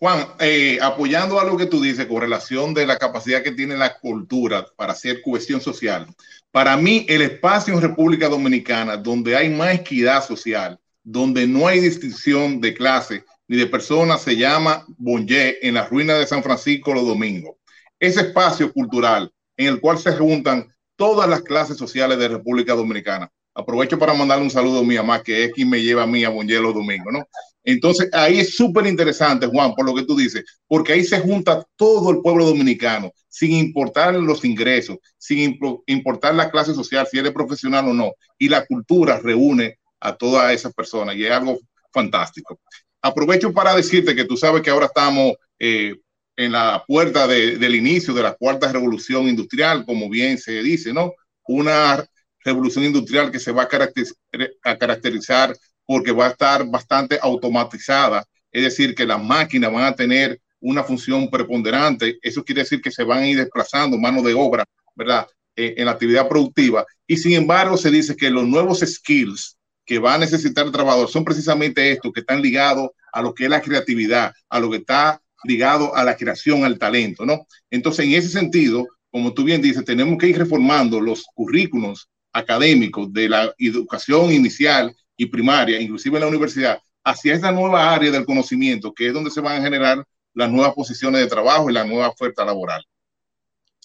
Juan, 0.00 0.28
eh, 0.38 0.78
apoyando 0.80 1.40
a 1.40 1.44
lo 1.44 1.56
que 1.56 1.66
tú 1.66 1.80
dices 1.80 2.06
con 2.06 2.20
relación 2.20 2.72
de 2.72 2.86
la 2.86 2.98
capacidad 2.98 3.42
que 3.42 3.52
tiene 3.52 3.76
la 3.76 3.98
cultura 3.98 4.64
para 4.76 4.92
hacer 4.92 5.22
cohesión 5.22 5.60
social, 5.60 6.06
para 6.52 6.76
mí 6.76 7.04
el 7.08 7.22
espacio 7.22 7.74
en 7.74 7.80
República 7.80 8.28
Dominicana 8.28 8.96
donde 8.96 9.36
hay 9.36 9.48
más 9.48 9.74
equidad 9.74 10.24
social, 10.24 10.78
donde 11.02 11.48
no 11.48 11.66
hay 11.66 11.80
distinción 11.80 12.60
de 12.60 12.74
clase 12.74 13.24
ni 13.48 13.56
de 13.56 13.66
personas, 13.66 14.22
se 14.22 14.36
llama 14.36 14.84
Bonje 14.98 15.66
en 15.66 15.74
la 15.74 15.86
ruina 15.86 16.14
de 16.14 16.26
San 16.26 16.42
Francisco 16.42 16.94
los 16.94 17.06
domingos. 17.06 17.56
Ese 17.98 18.20
espacio 18.20 18.72
cultural 18.72 19.32
en 19.56 19.66
el 19.66 19.80
cual 19.80 19.98
se 19.98 20.12
juntan 20.12 20.72
todas 20.98 21.30
las 21.30 21.42
clases 21.42 21.76
sociales 21.76 22.18
de 22.18 22.26
República 22.26 22.74
Dominicana. 22.74 23.30
Aprovecho 23.54 23.98
para 23.98 24.14
mandarle 24.14 24.44
un 24.44 24.50
saludo 24.50 24.80
a 24.80 24.84
mi 24.84 24.96
mamá, 24.96 25.22
que 25.22 25.44
es 25.44 25.52
quien 25.52 25.70
me 25.70 25.80
lleva 25.80 26.02
a 26.02 26.06
mí 26.06 26.24
a 26.24 26.28
Bonje 26.28 26.60
los 26.60 26.74
domingos, 26.74 27.12
¿no? 27.12 27.24
Entonces, 27.62 28.10
ahí 28.12 28.40
es 28.40 28.56
súper 28.56 28.86
interesante, 28.86 29.46
Juan, 29.46 29.74
por 29.74 29.86
lo 29.86 29.94
que 29.94 30.04
tú 30.04 30.16
dices, 30.16 30.44
porque 30.66 30.94
ahí 30.94 31.04
se 31.04 31.20
junta 31.20 31.64
todo 31.76 32.10
el 32.10 32.20
pueblo 32.20 32.44
dominicano, 32.46 33.12
sin 33.28 33.52
importar 33.52 34.14
los 34.14 34.44
ingresos, 34.44 34.98
sin 35.16 35.58
importar 35.86 36.34
la 36.34 36.50
clase 36.50 36.74
social, 36.74 37.06
si 37.08 37.18
eres 37.18 37.32
profesional 37.32 37.88
o 37.88 37.94
no, 37.94 38.12
y 38.36 38.48
la 38.48 38.66
cultura 38.66 39.20
reúne 39.20 39.78
a 40.00 40.16
todas 40.16 40.52
esas 40.52 40.74
personas 40.74 41.14
y 41.14 41.24
es 41.24 41.30
algo 41.30 41.58
fantástico. 41.92 42.58
Aprovecho 43.02 43.52
para 43.52 43.76
decirte 43.76 44.16
que 44.16 44.24
tú 44.24 44.36
sabes 44.36 44.62
que 44.62 44.70
ahora 44.70 44.86
estamos 44.86 45.34
eh, 45.58 45.94
en 46.38 46.52
la 46.52 46.84
puerta 46.86 47.26
del 47.26 47.74
inicio 47.74 48.14
de 48.14 48.22
la 48.22 48.32
cuarta 48.32 48.70
revolución 48.70 49.26
industrial, 49.26 49.84
como 49.84 50.08
bien 50.08 50.38
se 50.38 50.62
dice, 50.62 50.92
¿no? 50.92 51.12
Una 51.48 52.06
revolución 52.44 52.84
industrial 52.84 53.32
que 53.32 53.40
se 53.40 53.50
va 53.50 53.64
a 53.64 54.78
caracterizar 54.78 55.56
porque 55.84 56.12
va 56.12 56.26
a 56.26 56.30
estar 56.30 56.64
bastante 56.70 57.18
automatizada, 57.20 58.24
es 58.52 58.62
decir, 58.62 58.94
que 58.94 59.04
las 59.04 59.20
máquinas 59.20 59.72
van 59.72 59.84
a 59.86 59.96
tener 59.96 60.40
una 60.60 60.84
función 60.84 61.28
preponderante, 61.28 62.20
eso 62.22 62.44
quiere 62.44 62.62
decir 62.62 62.80
que 62.80 62.92
se 62.92 63.02
van 63.02 63.18
a 63.18 63.28
ir 63.28 63.38
desplazando 63.38 63.98
mano 63.98 64.22
de 64.22 64.34
obra, 64.34 64.64
¿verdad? 64.94 65.26
Eh, 65.56 65.74
en 65.76 65.86
la 65.86 65.90
actividad 65.90 66.28
productiva. 66.28 66.86
Y 67.04 67.16
sin 67.16 67.32
embargo, 67.32 67.76
se 67.76 67.90
dice 67.90 68.14
que 68.14 68.30
los 68.30 68.46
nuevos 68.46 68.78
skills 68.78 69.56
que 69.84 69.98
va 69.98 70.14
a 70.14 70.18
necesitar 70.18 70.64
el 70.66 70.72
trabajador 70.72 71.08
son 71.08 71.24
precisamente 71.24 71.90
estos, 71.90 72.12
que 72.12 72.20
están 72.20 72.40
ligados 72.40 72.90
a 73.12 73.22
lo 73.22 73.34
que 73.34 73.44
es 73.44 73.50
la 73.50 73.60
creatividad, 73.60 74.32
a 74.48 74.60
lo 74.60 74.70
que 74.70 74.76
está 74.76 75.20
ligado 75.44 75.94
a 75.94 76.04
la 76.04 76.16
creación, 76.16 76.64
al 76.64 76.78
talento, 76.78 77.24
¿no? 77.24 77.46
Entonces, 77.70 78.06
en 78.06 78.12
ese 78.12 78.28
sentido, 78.28 78.86
como 79.10 79.32
tú 79.32 79.44
bien 79.44 79.62
dices, 79.62 79.84
tenemos 79.84 80.18
que 80.18 80.28
ir 80.28 80.38
reformando 80.38 81.00
los 81.00 81.24
currículos 81.34 82.08
académicos 82.32 83.12
de 83.12 83.28
la 83.28 83.54
educación 83.58 84.32
inicial 84.32 84.94
y 85.16 85.26
primaria, 85.26 85.80
inclusive 85.80 86.16
en 86.16 86.22
la 86.22 86.28
universidad, 86.28 86.78
hacia 87.04 87.34
esta 87.34 87.50
nueva 87.50 87.94
área 87.94 88.10
del 88.10 88.26
conocimiento, 88.26 88.92
que 88.92 89.08
es 89.08 89.14
donde 89.14 89.30
se 89.30 89.40
van 89.40 89.60
a 89.60 89.64
generar 89.64 90.04
las 90.34 90.50
nuevas 90.50 90.74
posiciones 90.74 91.20
de 91.20 91.26
trabajo 91.26 91.70
y 91.70 91.72
la 91.72 91.84
nueva 91.84 92.08
oferta 92.08 92.44
laboral. 92.44 92.84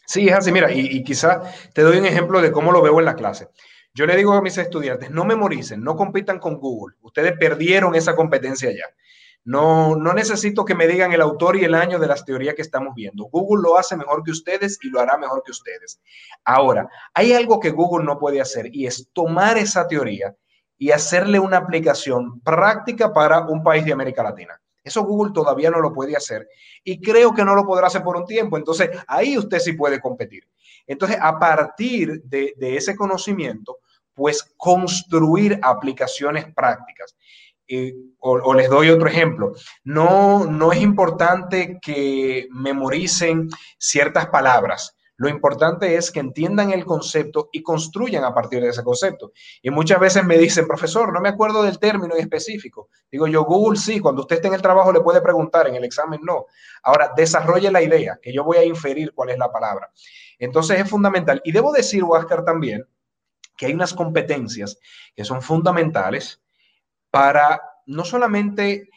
Sí, 0.05 0.27
es 0.27 0.35
así, 0.35 0.51
mira, 0.51 0.71
y, 0.71 0.97
y 0.97 1.03
quizá 1.03 1.41
te 1.73 1.81
doy 1.81 1.97
un 1.97 2.05
ejemplo 2.05 2.41
de 2.41 2.51
cómo 2.51 2.71
lo 2.71 2.81
veo 2.81 2.99
en 2.99 3.05
la 3.05 3.15
clase. 3.15 3.47
Yo 3.95 4.05
le 4.05 4.17
digo 4.17 4.33
a 4.33 4.41
mis 4.41 4.57
estudiantes, 4.57 5.11
no 5.11 5.23
memoricen, 5.23 5.83
no 5.83 5.95
compitan 5.95 6.39
con 6.39 6.57
Google. 6.57 6.95
Ustedes 7.01 7.33
perdieron 7.39 7.95
esa 7.95 8.15
competencia 8.15 8.71
ya. 8.71 8.85
No, 9.45 9.95
no 9.95 10.13
necesito 10.13 10.63
que 10.63 10.75
me 10.75 10.87
digan 10.87 11.11
el 11.11 11.21
autor 11.21 11.57
y 11.57 11.65
el 11.65 11.75
año 11.75 11.99
de 11.99 12.07
las 12.07 12.23
teorías 12.23 12.55
que 12.55 12.61
estamos 12.61 12.95
viendo. 12.95 13.25
Google 13.25 13.63
lo 13.63 13.77
hace 13.77 13.97
mejor 13.97 14.23
que 14.23 14.31
ustedes 14.31 14.79
y 14.81 14.89
lo 14.89 15.01
hará 15.01 15.17
mejor 15.17 15.43
que 15.43 15.51
ustedes. 15.51 15.99
Ahora, 16.45 16.87
hay 17.13 17.33
algo 17.33 17.59
que 17.59 17.71
Google 17.71 18.05
no 18.05 18.17
puede 18.19 18.39
hacer 18.39 18.69
y 18.73 18.85
es 18.85 19.09
tomar 19.11 19.57
esa 19.57 19.87
teoría 19.87 20.35
y 20.77 20.91
hacerle 20.91 21.39
una 21.39 21.57
aplicación 21.57 22.39
práctica 22.41 23.13
para 23.13 23.41
un 23.47 23.63
país 23.63 23.85
de 23.85 23.93
América 23.93 24.23
Latina. 24.23 24.59
Eso 24.83 25.03
Google 25.03 25.31
todavía 25.33 25.71
no 25.71 25.79
lo 25.79 25.93
puede 25.93 26.15
hacer 26.15 26.47
y 26.83 26.99
creo 26.99 27.33
que 27.33 27.45
no 27.45 27.55
lo 27.55 27.65
podrá 27.65 27.87
hacer 27.87 28.03
por 28.03 28.17
un 28.17 28.25
tiempo. 28.25 28.57
Entonces, 28.57 28.89
ahí 29.07 29.37
usted 29.37 29.59
sí 29.59 29.73
puede 29.73 30.01
competir. 30.01 30.47
Entonces, 30.85 31.17
a 31.21 31.39
partir 31.39 32.21
de, 32.23 32.53
ese 32.59 32.95
conocimiento, 32.95 33.77
pues 34.13 34.53
construir 34.57 35.59
aplicaciones 35.61 36.45
prácticas. 36.53 37.15
O, 38.20 38.53
les 38.53 38.70
doy 38.70 38.89
otro 38.89 39.07
ejemplo. 39.07 39.53
No, 39.84 40.45
no 40.45 40.72
es 40.72 40.82
importante 40.82 41.80
que 41.82 42.47
memoricen 42.51 43.49
ciertas 43.78 44.28
palabras. 44.28 44.95
Lo 45.16 45.30
importante 45.30 45.95
es 45.95 46.11
que 46.11 46.20
entiendan 46.20 46.72
el 46.72 46.86
concepto 46.86 47.49
y 47.51 47.61
construyan 47.61 48.24
a 48.24 48.34
partir 48.34 48.61
de 48.61 48.70
ese 48.70 48.84
concepto. 48.84 49.32
Y 49.61 49.70
muchas 49.70 49.99
veces 49.99 50.26
me 50.26 50.38
dicen, 50.38 50.68
profesor, 50.68 51.14
no 51.14 51.22
me 51.22 51.30
acuerdo 51.30 51.64
del 51.64 51.80
término 51.80 52.16
específico. 52.16 52.89
Digo 53.11 53.28
yo, 53.28 53.43
Google 53.43 53.80
sí, 53.80 53.99
cuando 53.99 54.24
usted 54.24 54.38
esté 54.38 54.47
en 54.47 54.55
el 54.55 54.61
trabajo 54.61 54.91
le 54.91 55.01
puede 55.01 55.22
preguntar, 55.22 55.68
en 55.68 55.76
el 55.76 55.84
examen 55.84 56.20
no. 56.24 56.47
Ahora, 56.82 57.14
desarrolle 57.16 57.72
la 57.72 57.82
idea, 57.82 58.20
que 58.22 58.34
yo 58.34 58.43
voy 58.43 58.57
a 58.57 58.66
inferir 58.66 59.14
cuál 59.14 59.30
es 59.30 59.38
la 59.38 59.51
palabra. 59.51 59.91
Entonces 60.39 60.80
es 60.80 60.89
fundamental. 60.89 61.41
Y 61.45 61.51
debo 61.51 61.72
decir, 61.72 62.03
Oscar, 62.05 62.43
también, 62.43 62.86
que 63.55 63.68
hay 63.68 63.74
unas 63.74 63.93
competencias 63.93 64.78
que 65.16 65.24
son 65.24 65.41
fundamentales 65.41 66.42
para 67.14 67.61
no 67.86 68.05
solamente 68.05 68.89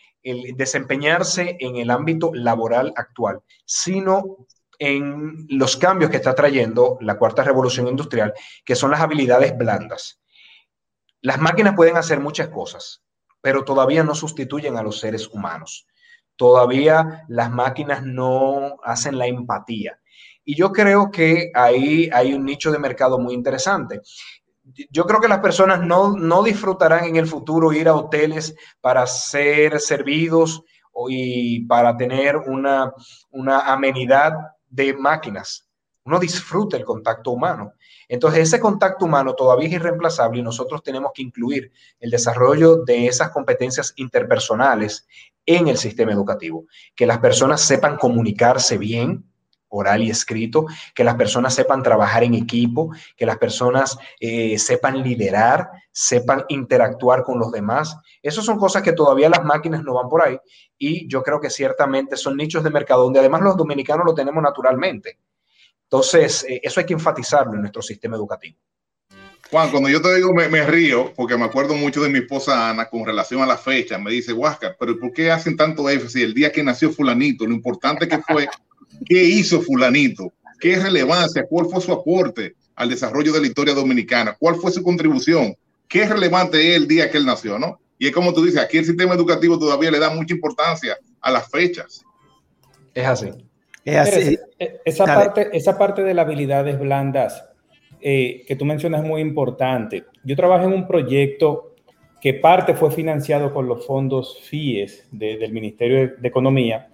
desempeñarse 0.56 1.58
en 1.60 1.76
el 1.76 1.90
ámbito 1.90 2.30
laboral 2.32 2.94
actual, 2.96 3.42
sino 3.66 4.38
en 4.78 5.46
los 5.50 5.76
cambios 5.76 6.10
que 6.10 6.16
está 6.16 6.34
trayendo 6.34 6.96
la 7.02 7.18
cuarta 7.18 7.44
revolución 7.44 7.88
industrial, 7.88 8.32
que 8.64 8.74
son 8.74 8.90
las 8.90 9.00
habilidades 9.00 9.54
blandas. 9.58 10.18
Las 11.20 11.38
máquinas 11.38 11.74
pueden 11.76 11.98
hacer 11.98 12.18
muchas 12.18 12.48
cosas, 12.48 13.02
pero 13.42 13.64
todavía 13.64 14.02
no 14.02 14.14
sustituyen 14.14 14.78
a 14.78 14.82
los 14.82 14.98
seres 14.98 15.28
humanos. 15.28 15.86
Todavía 16.36 17.26
las 17.28 17.50
máquinas 17.50 18.02
no 18.02 18.78
hacen 18.82 19.18
la 19.18 19.26
empatía. 19.26 20.00
Y 20.42 20.56
yo 20.56 20.72
creo 20.72 21.10
que 21.10 21.50
ahí 21.54 22.08
hay 22.14 22.32
un 22.32 22.46
nicho 22.46 22.72
de 22.72 22.78
mercado 22.78 23.18
muy 23.18 23.34
interesante. 23.34 24.00
Yo 24.90 25.06
creo 25.06 25.20
que 25.20 25.28
las 25.28 25.40
personas 25.40 25.80
no, 25.80 26.16
no 26.16 26.42
disfrutarán 26.42 27.04
en 27.04 27.16
el 27.16 27.26
futuro 27.26 27.72
ir 27.72 27.88
a 27.88 27.94
hoteles 27.94 28.54
para 28.80 29.06
ser 29.06 29.80
servidos 29.80 30.62
y 31.08 31.64
para 31.66 31.96
tener 31.96 32.36
una, 32.36 32.92
una 33.30 33.60
amenidad 33.72 34.32
de 34.68 34.94
máquinas. 34.94 35.68
Uno 36.04 36.18
disfruta 36.18 36.76
el 36.76 36.84
contacto 36.84 37.32
humano. 37.32 37.72
Entonces, 38.08 38.42
ese 38.42 38.60
contacto 38.60 39.04
humano 39.04 39.34
todavía 39.34 39.66
es 39.66 39.74
irreemplazable 39.74 40.38
y 40.38 40.42
nosotros 40.42 40.82
tenemos 40.82 41.10
que 41.12 41.22
incluir 41.22 41.72
el 41.98 42.10
desarrollo 42.10 42.84
de 42.84 43.08
esas 43.08 43.30
competencias 43.30 43.92
interpersonales 43.96 45.06
en 45.44 45.68
el 45.68 45.76
sistema 45.76 46.12
educativo. 46.12 46.66
Que 46.94 47.06
las 47.06 47.18
personas 47.18 47.60
sepan 47.60 47.96
comunicarse 47.96 48.78
bien, 48.78 49.24
oral 49.68 50.02
y 50.02 50.10
escrito, 50.10 50.66
que 50.94 51.04
las 51.04 51.16
personas 51.16 51.54
sepan 51.54 51.82
trabajar 51.82 52.24
en 52.24 52.34
equipo, 52.34 52.90
que 53.16 53.26
las 53.26 53.38
personas 53.38 53.98
eh, 54.20 54.58
sepan 54.58 55.02
liderar, 55.02 55.68
sepan 55.92 56.44
interactuar 56.48 57.22
con 57.22 57.38
los 57.38 57.50
demás. 57.50 57.96
Esas 58.22 58.44
son 58.44 58.58
cosas 58.58 58.82
que 58.82 58.92
todavía 58.92 59.28
las 59.28 59.44
máquinas 59.44 59.82
no 59.82 59.94
van 59.94 60.08
por 60.08 60.26
ahí 60.26 60.38
y 60.78 61.08
yo 61.08 61.22
creo 61.22 61.40
que 61.40 61.50
ciertamente 61.50 62.16
son 62.16 62.36
nichos 62.36 62.62
de 62.62 62.70
mercado 62.70 63.04
donde 63.04 63.20
además 63.20 63.42
los 63.42 63.56
dominicanos 63.56 64.04
lo 64.04 64.14
tenemos 64.14 64.42
naturalmente. 64.42 65.18
Entonces, 65.84 66.44
eh, 66.48 66.60
eso 66.62 66.80
hay 66.80 66.86
que 66.86 66.94
enfatizarlo 66.94 67.54
en 67.54 67.60
nuestro 67.60 67.82
sistema 67.82 68.16
educativo. 68.16 68.58
Juan, 69.50 69.70
cuando 69.70 69.88
yo 69.88 70.02
te 70.02 70.12
digo 70.16 70.34
me, 70.34 70.66
río, 70.66 71.12
porque 71.14 71.36
me 71.36 71.44
acuerdo 71.44 71.74
mucho 71.74 72.02
de 72.02 72.08
mi 72.08 72.18
esposa 72.18 72.68
Ana 72.68 72.88
con 72.88 73.06
relación 73.06 73.42
a 73.42 73.46
la 73.46 73.56
fecha, 73.56 73.96
me 73.96 74.10
dice, 74.10 74.32
Huáscar, 74.32 74.76
pero 74.78 74.98
¿por 74.98 75.12
qué 75.12 75.30
hacen 75.30 75.56
tanto 75.56 75.88
énfasis 75.88 76.24
el 76.24 76.34
día 76.34 76.50
que 76.50 76.64
nació 76.64 76.90
fulanito? 76.90 77.46
Lo 77.46 77.54
importante 77.54 78.08
que 78.08 78.18
fue, 78.18 78.48
¿qué 79.04 79.22
hizo 79.24 79.60
fulanito? 79.60 80.32
¿Qué 80.60 80.76
relevancia? 80.76 81.44
¿Cuál 81.48 81.66
fue 81.66 81.80
su 81.80 81.92
aporte 81.92 82.54
al 82.74 82.88
desarrollo 82.88 83.32
de 83.32 83.40
la 83.40 83.46
historia 83.46 83.74
dominicana? 83.74 84.36
¿Cuál 84.38 84.56
fue 84.56 84.72
su 84.72 84.82
contribución? 84.82 85.54
¿Qué 85.88 86.02
es 86.02 86.08
relevante 86.08 86.74
el 86.74 86.88
día 86.88 87.10
que 87.10 87.18
él 87.18 87.26
nació, 87.26 87.58
no? 87.58 87.78
Y 87.98 88.06
es 88.06 88.12
como 88.12 88.32
tú 88.32 88.44
dices, 88.44 88.60
aquí 88.60 88.78
el 88.78 88.84
sistema 88.84 89.14
educativo 89.14 89.58
todavía 89.58 89.90
le 89.90 89.98
da 89.98 90.10
mucha 90.10 90.34
importancia 90.34 90.96
a 91.20 91.30
las 91.30 91.48
fechas. 91.50 92.04
Es 92.94 93.06
así. 93.06 93.30
Es 93.84 93.96
así. 93.96 94.38
esa, 94.84 95.04
parte, 95.04 95.48
esa 95.52 95.78
parte 95.78 96.02
de 96.02 96.12
las 96.12 96.26
habilidades 96.26 96.78
blandas 96.78 97.44
eh, 98.00 98.44
que 98.46 98.56
tú 98.56 98.64
mencionas 98.64 99.02
es 99.02 99.08
muy 99.08 99.20
importante. 99.20 100.04
Yo 100.24 100.36
trabajé 100.36 100.64
en 100.64 100.72
un 100.72 100.86
proyecto 100.86 101.74
que 102.20 102.34
parte 102.34 102.74
fue 102.74 102.90
financiado 102.90 103.52
con 103.54 103.68
los 103.68 103.86
fondos 103.86 104.40
FIES 104.42 105.06
del 105.12 105.52
Ministerio 105.52 106.16
de, 106.18 106.28
Economía 106.28 106.88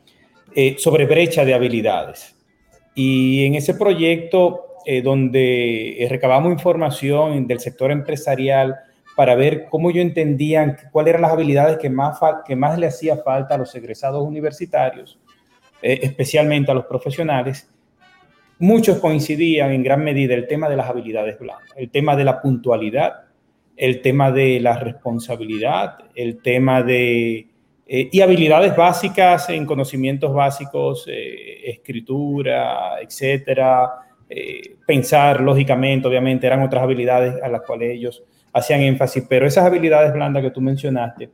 eh, 0.55 0.77
sobre 0.79 1.07
brecha 1.07 1.45
de 1.45 1.55
habilidades. 1.55 2.37
Y 2.95 3.45
en 3.45 3.55
ese 3.55 3.75
proyecto, 3.75 4.77
eh, 4.85 5.03
donde 5.03 6.07
recabamos 6.11 6.53
información 6.53 7.47
del 7.47 7.61
sector 7.61 7.91
empresarial, 7.91 8.77
para 9.15 9.35
ver 9.35 9.67
cómo 9.69 9.91
yo 9.91 10.01
entendían 10.01 10.77
cuáles 10.91 11.11
eran 11.11 11.23
las 11.23 11.33
habilidades 11.33 11.79
que 11.79 11.91
más, 11.91 12.19
que 12.47 12.57
más 12.57 12.79
le 12.79 12.87
hacía 12.87 13.17
falta 13.17 13.55
a 13.55 13.59
los 13.59 13.75
egresados 13.75 14.27
universitarios, 14.27 15.19
eh, 15.83 16.01
especialmente 16.03 16.71
a 16.71 16.75
los 16.75 16.87
profesionales, 16.87 17.69
muchos 18.59 18.99
coincidían 18.99 19.73
en 19.73 19.83
gran 19.83 20.03
medida 20.03 20.35
el 20.35 20.47
tema 20.47 20.69
de 20.69 20.77
las 20.77 20.89
habilidades 20.89 21.39
blandas, 21.39 21.69
el 21.77 21.91
tema 21.91 22.17
de 22.17 22.25
la 22.25 22.41
puntualidad, 22.41 23.25
el 23.77 24.01
tema 24.01 24.31
de 24.31 24.61
la 24.61 24.79
responsabilidad, 24.79 25.99
el 26.15 26.41
tema 26.41 26.83
de... 26.83 27.49
Eh, 27.95 28.09
y 28.11 28.21
habilidades 28.23 28.75
básicas 28.75 29.51
en 29.51 29.67
conocimientos 29.67 30.33
básicos, 30.33 31.05
eh, 31.09 31.71
escritura, 31.71 33.01
etcétera, 33.03 33.91
pensar 34.87 35.43
lógicamente, 35.43 36.09
obviamente, 36.09 36.47
eran 36.47 36.63
otras 36.63 36.83
habilidades 36.83 37.35
a 37.43 37.49
las 37.49 37.61
cuales 37.61 37.91
ellos 37.91 38.23
hacían 38.51 38.81
énfasis, 38.81 39.25
pero 39.29 39.47
esas 39.47 39.67
habilidades 39.67 40.15
blandas 40.15 40.43
que 40.43 40.51
tú 40.51 40.63
mencionaste 40.63 41.31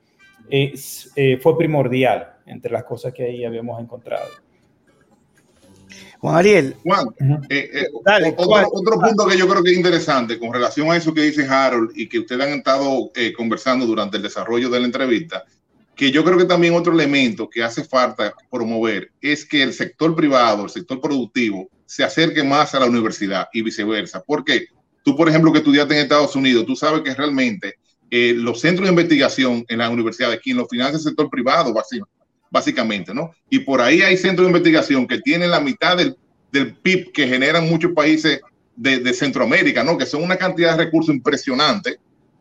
eh, 0.51 1.39
fue 1.43 1.59
primordial 1.59 2.37
entre 2.47 2.73
las 2.73 2.85
cosas 2.85 3.13
que 3.13 3.25
ahí 3.25 3.45
habíamos 3.45 3.81
encontrado. 3.81 4.29
Juan 6.21 6.35
Ariel. 6.35 6.75
Juan, 6.83 7.07
eh, 7.49 7.71
eh, 7.73 7.87
otro, 8.37 8.99
punto 8.99 9.27
que 9.27 9.37
yo 9.37 9.47
creo 9.47 9.63
que 9.63 9.71
es 9.71 9.77
interesante 9.77 10.39
con 10.39 10.53
relación 10.53 10.91
a 10.91 10.97
eso 10.97 11.15
que 11.15 11.21
dice 11.23 11.47
Harold 11.49 11.93
y 11.95 12.09
que 12.09 12.19
ustedes 12.19 12.45
han 12.45 12.59
estado 12.59 13.11
conversando 13.37 13.87
durante 13.87 14.17
el 14.17 14.23
desarrollo 14.23 14.69
de 14.69 14.81
la 14.81 14.87
entrevista, 14.87 15.45
que 15.99 16.13
yo 16.13 16.25
creo 16.25 16.39
que 16.39 16.45
también 16.45 16.75
otro 16.75 16.93
elemento 16.93 17.51
que 17.51 17.65
hace 17.65 17.83
falta 17.83 18.33
promover 18.53 19.11
es 19.21 19.45
que 19.45 19.65
el 19.65 19.75
sector 19.75 20.15
privado, 20.15 20.63
el 20.63 20.71
sector 20.71 21.01
productivo, 21.01 21.69
se 21.87 22.05
acerque 22.05 22.45
más 22.45 22.73
a 22.73 22.79
la 22.79 22.87
universidad 22.87 23.49
y 23.53 23.63
viceversa. 23.63 24.23
¿Por 24.23 24.45
qué? 24.45 24.67
Tú, 25.03 25.17
por 25.17 25.29
ejemplo, 25.29 25.51
que 25.51 25.59
estudiaste 25.59 25.95
en 25.95 26.03
Estados 26.03 26.37
Unidos, 26.37 26.67
tú 26.67 26.77
sabes 26.77 27.03
que 27.03 27.13
realmente 27.17 27.75
eh, 28.13 28.33
los 28.37 28.61
centros 28.61 28.87
de 28.87 28.93
investigación 28.93 29.65
en 29.69 29.79
las 29.79 29.91
universidades, 29.91 30.39
quien 30.41 30.57
los 30.57 30.69
financia 30.69 30.99
el 30.99 31.03
sector 31.03 31.29
privado, 31.29 31.75
básicamente, 32.49 33.13
¿no? 33.13 33.33
Y 33.51 33.59
por 33.59 33.81
ahí 33.81 34.01
hay 34.01 34.17
centros 34.17 34.47
de 34.47 34.53
investigación 34.53 35.05
que 35.05 35.19
tienen 35.19 35.51
la 35.51 35.59
mitad 35.59 35.97
del, 35.97 36.17
del 36.53 36.77
PIB 36.77 37.11
que 37.11 37.27
generan 37.27 37.69
muchos 37.69 37.91
países 37.93 38.41
de, 38.77 39.01
de, 39.01 39.13
Centroamérica, 39.13 39.83
¿no? 39.83 39.99
Que 39.99 40.07
son 40.07 40.23
una 40.23 40.37
cantidad 40.37 40.77
de 40.77 40.85
recursos 40.85 41.13
impresionante 41.13 41.99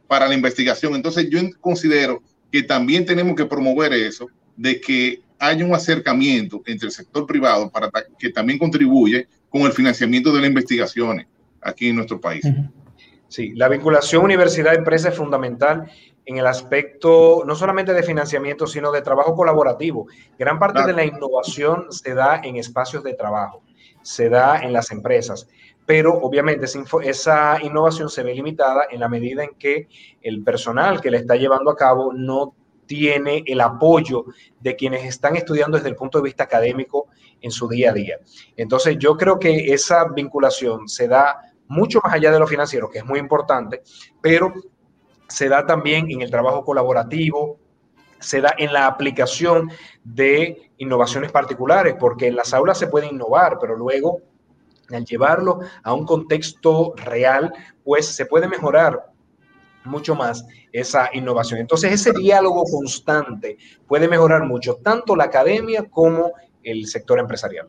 para 0.07 0.27
la 0.27 0.35
investigación. 0.35 0.93
Entonces, 0.93 1.27
yo 1.31 1.39
considero 1.59 2.21
que 2.51 2.63
también 2.63 3.05
tenemos 3.05 3.35
que 3.35 3.45
promover 3.45 3.93
eso, 3.93 4.27
de 4.55 4.79
que 4.79 5.21
haya 5.39 5.65
un 5.65 5.73
acercamiento 5.73 6.61
entre 6.65 6.87
el 6.87 6.91
sector 6.91 7.25
privado 7.25 7.69
para 7.69 7.89
que 8.17 8.29
también 8.29 8.57
contribuye 8.57 9.27
con 9.49 9.61
el 9.61 9.71
financiamiento 9.71 10.31
de 10.33 10.41
las 10.41 10.49
investigaciones 10.49 11.27
aquí 11.61 11.89
en 11.89 11.95
nuestro 11.97 12.19
país. 12.19 12.43
Sí, 13.27 13.53
la 13.55 13.67
vinculación 13.67 14.23
universidad-empresa 14.23 15.09
es 15.09 15.15
fundamental 15.15 15.91
en 16.25 16.37
el 16.37 16.47
aspecto 16.47 17.43
no 17.45 17.55
solamente 17.55 17.93
de 17.93 18.03
financiamiento, 18.03 18.67
sino 18.67 18.91
de 18.91 19.01
trabajo 19.01 19.35
colaborativo. 19.35 20.07
Gran 20.37 20.59
parte 20.59 20.85
de 20.85 20.93
la 20.93 21.05
innovación 21.05 21.87
se 21.89 22.13
da 22.13 22.41
en 22.43 22.57
espacios 22.57 23.03
de 23.03 23.13
trabajo, 23.13 23.63
se 24.01 24.29
da 24.29 24.59
en 24.59 24.73
las 24.73 24.91
empresas, 24.91 25.47
pero 25.87 26.13
obviamente 26.13 26.67
esa 27.03 27.63
innovación 27.63 28.09
se 28.09 28.21
ve 28.21 28.35
limitada 28.35 28.87
en 28.91 28.99
la 28.99 29.07
medida 29.07 29.45
en 29.45 29.55
que 29.57 29.87
el 30.21 30.43
personal 30.43 30.99
que 30.99 31.09
le 31.09 31.19
está 31.19 31.37
llevando 31.37 31.71
a 31.71 31.77
cabo 31.77 32.11
no 32.11 32.55
tiene 32.85 33.41
el 33.47 33.61
apoyo 33.61 34.25
de 34.59 34.75
quienes 34.75 35.05
están 35.05 35.37
estudiando 35.37 35.77
desde 35.77 35.89
el 35.89 35.95
punto 35.95 36.17
de 36.17 36.25
vista 36.25 36.43
académico 36.43 37.07
en 37.39 37.51
su 37.51 37.69
día 37.69 37.91
a 37.91 37.93
día. 37.93 38.17
Entonces, 38.57 38.97
yo 38.99 39.15
creo 39.15 39.39
que 39.39 39.73
esa 39.73 40.09
vinculación 40.09 40.89
se 40.89 41.07
da 41.07 41.39
mucho 41.69 42.01
más 42.03 42.13
allá 42.13 42.31
de 42.31 42.39
lo 42.39 42.47
financiero, 42.47 42.89
que 42.89 42.99
es 42.99 43.05
muy 43.05 43.19
importante, 43.19 43.81
pero 44.21 44.53
se 45.29 45.47
da 45.47 45.65
también 45.65 46.11
en 46.11 46.21
el 46.21 46.29
trabajo 46.29 46.65
colaborativo, 46.65 47.59
se 48.19 48.41
da 48.41 48.53
en 48.57 48.73
la 48.73 48.87
aplicación 48.87 49.71
de 50.03 50.69
innovaciones 50.79 51.31
particulares, 51.31 51.95
porque 51.97 52.27
en 52.27 52.35
las 52.35 52.53
aulas 52.53 52.77
se 52.77 52.87
puede 52.87 53.07
innovar, 53.07 53.57
pero 53.61 53.77
luego 53.77 54.21
al 54.91 55.05
llevarlo 55.05 55.59
a 55.83 55.93
un 55.93 56.05
contexto 56.05 56.93
real, 56.97 57.53
pues 57.83 58.07
se 58.07 58.25
puede 58.25 58.47
mejorar 58.47 59.11
mucho 59.83 60.15
más 60.15 60.45
esa 60.71 61.09
innovación. 61.13 61.59
Entonces, 61.59 61.93
ese 61.93 62.11
diálogo 62.11 62.63
constante 62.65 63.57
puede 63.87 64.07
mejorar 64.07 64.45
mucho 64.45 64.75
tanto 64.75 65.15
la 65.15 65.25
academia 65.25 65.83
como 65.89 66.33
el 66.63 66.87
sector 66.87 67.19
empresarial 67.19 67.67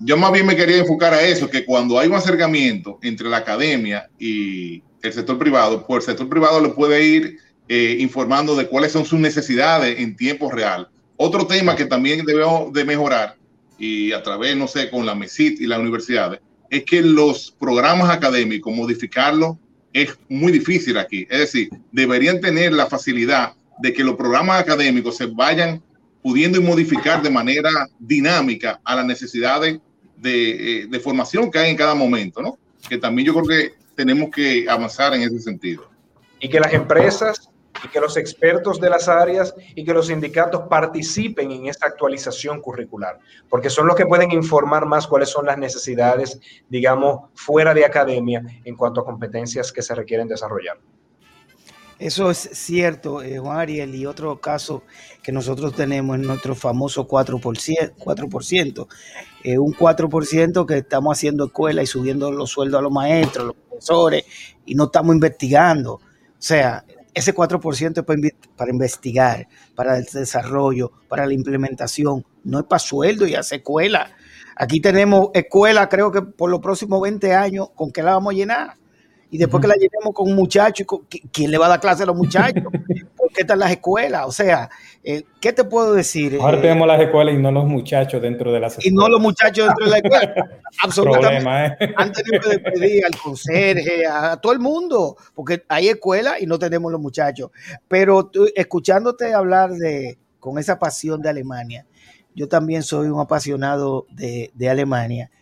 yo 0.00 0.16
más 0.16 0.32
bien 0.32 0.46
me 0.46 0.56
quería 0.56 0.78
enfocar 0.78 1.14
a 1.14 1.22
eso, 1.22 1.48
que 1.48 1.64
cuando 1.64 1.98
hay 1.98 2.08
un 2.08 2.14
acercamiento 2.14 2.98
entre 3.02 3.28
la 3.28 3.38
academia 3.38 4.08
y 4.18 4.82
el 5.02 5.12
sector 5.12 5.38
privado, 5.38 5.86
pues 5.86 6.04
el 6.04 6.12
sector 6.12 6.28
privado 6.28 6.60
le 6.60 6.70
puede 6.70 7.04
ir 7.04 7.38
eh, 7.68 7.96
informando 8.00 8.56
de 8.56 8.66
cuáles 8.66 8.92
son 8.92 9.04
sus 9.04 9.18
necesidades 9.18 9.98
en 9.98 10.16
tiempo 10.16 10.50
real. 10.50 10.88
Otro 11.16 11.46
tema 11.46 11.76
que 11.76 11.86
también 11.86 12.24
debemos 12.24 12.72
de 12.72 12.84
mejorar, 12.84 13.36
y 13.78 14.12
a 14.12 14.22
través, 14.22 14.56
no 14.56 14.66
sé, 14.66 14.90
con 14.90 15.06
la 15.06 15.14
MESIT 15.14 15.60
y 15.60 15.66
las 15.66 15.78
universidades, 15.78 16.40
es 16.74 16.84
que 16.84 17.02
los 17.02 17.52
programas 17.52 18.10
académicos, 18.10 18.74
modificarlos 18.74 19.56
es 19.92 20.18
muy 20.28 20.50
difícil 20.50 20.98
aquí. 20.98 21.24
Es 21.30 21.38
decir, 21.38 21.68
deberían 21.92 22.40
tener 22.40 22.72
la 22.72 22.86
facilidad 22.86 23.52
de 23.78 23.92
que 23.92 24.02
los 24.02 24.16
programas 24.16 24.60
académicos 24.60 25.16
se 25.16 25.26
vayan 25.26 25.80
pudiendo 26.20 26.60
modificar 26.60 27.22
de 27.22 27.30
manera 27.30 27.70
dinámica 28.00 28.80
a 28.82 28.96
las 28.96 29.06
necesidades 29.06 29.78
eh, 30.24 30.86
de, 30.90 31.00
formación 31.00 31.48
que 31.48 31.60
hay 31.60 31.70
en 31.70 31.76
cada 31.76 31.94
momento, 31.94 32.42
¿no? 32.42 32.58
Que 32.88 32.98
también 32.98 33.26
yo 33.26 33.34
creo 33.34 33.46
que 33.46 33.74
tenemos 33.94 34.30
que 34.30 34.66
avanzar 34.68 35.14
en 35.14 35.22
ese 35.22 35.38
sentido. 35.38 35.88
Y 36.40 36.48
que 36.48 36.58
las 36.58 36.72
empresas 36.72 37.50
y 37.84 37.88
que 37.88 38.00
los 38.00 38.16
expertos 38.16 38.80
de 38.80 38.90
las 38.90 39.08
áreas 39.08 39.54
y 39.74 39.84
que 39.84 39.92
los 39.92 40.06
sindicatos 40.06 40.62
participen 40.68 41.50
en 41.50 41.66
esta 41.66 41.86
actualización 41.86 42.60
curricular, 42.60 43.18
porque 43.48 43.70
son 43.70 43.86
los 43.86 43.96
que 43.96 44.06
pueden 44.06 44.32
informar 44.32 44.86
más 44.86 45.06
cuáles 45.06 45.28
son 45.28 45.46
las 45.46 45.58
necesidades, 45.58 46.40
digamos, 46.68 47.30
fuera 47.34 47.74
de 47.74 47.84
academia 47.84 48.42
en 48.64 48.76
cuanto 48.76 49.00
a 49.00 49.04
competencias 49.04 49.70
que 49.72 49.82
se 49.82 49.94
requieren 49.94 50.28
desarrollar. 50.28 50.78
Eso 51.98 52.28
es 52.30 52.50
cierto, 52.52 53.22
eh, 53.22 53.38
Juan 53.38 53.58
Ariel, 53.58 53.94
y 53.94 54.04
otro 54.04 54.40
caso 54.40 54.82
que 55.22 55.30
nosotros 55.30 55.74
tenemos 55.74 56.16
en 56.16 56.22
nuestro 56.22 56.56
famoso 56.56 57.06
4%, 57.06 57.94
4% 57.96 58.88
eh, 59.44 59.58
un 59.58 59.72
4% 59.72 60.66
que 60.66 60.78
estamos 60.78 61.16
haciendo 61.16 61.44
escuela 61.44 61.82
y 61.82 61.86
subiendo 61.86 62.32
los 62.32 62.50
sueldos 62.50 62.78
a 62.78 62.82
los 62.82 62.90
maestros, 62.90 63.46
los 63.46 63.56
profesores, 63.56 64.24
y 64.66 64.74
no 64.74 64.84
estamos 64.84 65.14
investigando. 65.14 65.94
O 65.94 66.00
sea, 66.38 66.84
ese 67.14 67.34
4% 67.34 67.98
es 67.98 68.04
para, 68.04 68.20
para 68.56 68.70
investigar, 68.70 69.48
para 69.74 69.96
el 69.96 70.04
desarrollo, 70.04 70.92
para 71.08 71.26
la 71.26 71.32
implementación, 71.32 72.24
no 72.42 72.58
es 72.58 72.64
para 72.66 72.78
sueldo 72.78 73.26
y 73.26 73.34
hacer 73.34 73.58
escuela. 73.60 74.10
Aquí 74.56 74.80
tenemos 74.80 75.30
escuela, 75.34 75.88
creo 75.88 76.12
que 76.12 76.22
por 76.22 76.50
los 76.50 76.60
próximos 76.60 77.00
20 77.00 77.34
años, 77.34 77.70
¿con 77.74 77.90
qué 77.90 78.02
la 78.02 78.12
vamos 78.12 78.34
a 78.34 78.36
llenar? 78.36 78.76
y 79.34 79.38
después 79.38 79.60
que 79.60 79.66
la 79.66 79.74
llenemos 79.74 80.14
con 80.14 80.32
muchachos, 80.32 80.86
¿quién 81.32 81.50
le 81.50 81.58
va 81.58 81.66
a 81.66 81.70
dar 81.70 81.80
clase 81.80 82.04
a 82.04 82.06
los 82.06 82.14
muchachos? 82.14 82.62
¿Por 83.34 83.38
qué 83.38 83.42
están 83.42 83.58
las 83.58 83.72
escuelas? 83.72 84.26
O 84.28 84.30
sea, 84.30 84.70
eh, 85.02 85.24
¿qué 85.40 85.52
te 85.52 85.64
puedo 85.64 85.92
decir? 85.92 86.38
Ahora 86.40 86.58
eh, 86.58 86.60
tenemos 86.60 86.86
las 86.86 87.00
escuelas 87.00 87.34
y 87.34 87.38
no 87.38 87.50
los 87.50 87.64
muchachos 87.64 88.22
dentro 88.22 88.52
de 88.52 88.60
las 88.60 88.74
escuelas. 88.74 88.92
Y 88.92 88.94
no 88.94 89.08
los 89.08 89.20
muchachos 89.20 89.66
dentro 89.66 89.86
de 89.86 89.90
la 89.90 89.96
escuela. 89.96 90.60
Absolutamente. 90.84 91.84
¿eh? 91.84 91.94
Han 91.96 92.12
tenido 92.12 92.40
que 92.40 92.48
despedir 92.50 93.04
al 93.04 93.18
conserje, 93.18 94.06
a, 94.06 94.36
todo 94.36 94.52
el 94.52 94.60
mundo, 94.60 95.16
porque 95.34 95.64
hay 95.68 95.88
escuela 95.88 96.38
y 96.38 96.46
no 96.46 96.56
tenemos 96.60 96.92
los 96.92 97.00
muchachos. 97.00 97.50
Pero 97.88 98.30
escuchándote 98.54 99.34
hablar 99.34 99.72
de, 99.72 100.16
con 100.38 100.56
esa 100.60 100.78
pasión 100.78 101.20
de 101.20 101.30
Alemania, 101.30 101.86
yo 102.36 102.48
también 102.48 102.84
soy 102.84 103.08
un 103.08 103.18
apasionado 103.18 104.06
de, 104.12 104.52
Alemania. 104.70 105.32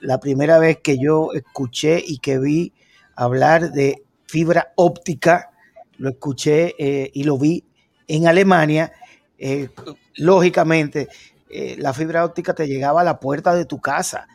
la 0.00 0.18
primera 0.18 0.58
vez 0.58 0.78
que 0.82 0.98
yo 0.98 1.30
escuché 1.34 2.02
y 2.04 2.18
que 2.18 2.40
vi 2.40 2.72
hablar 3.14 3.70
de 3.70 4.02
fibra 4.26 4.72
óptica, 4.74 5.52
lo 5.98 6.10
escuché 6.10 6.74
eh, 6.78 7.10
y 7.14 7.24
lo 7.24 7.38
vi 7.38 7.64
en 8.08 8.26
Alemania. 8.26 8.92
Eh, 9.38 9.68
lógicamente, 10.16 11.08
eh, 11.50 11.76
la 11.78 11.92
fibra 11.92 12.24
óptica 12.24 12.54
te 12.54 12.66
llegaba 12.66 13.00
a 13.00 13.04
la 13.04 13.20
puerta 13.20 13.54
de 13.54 13.64
tu 13.64 13.80
casa. 13.80 14.28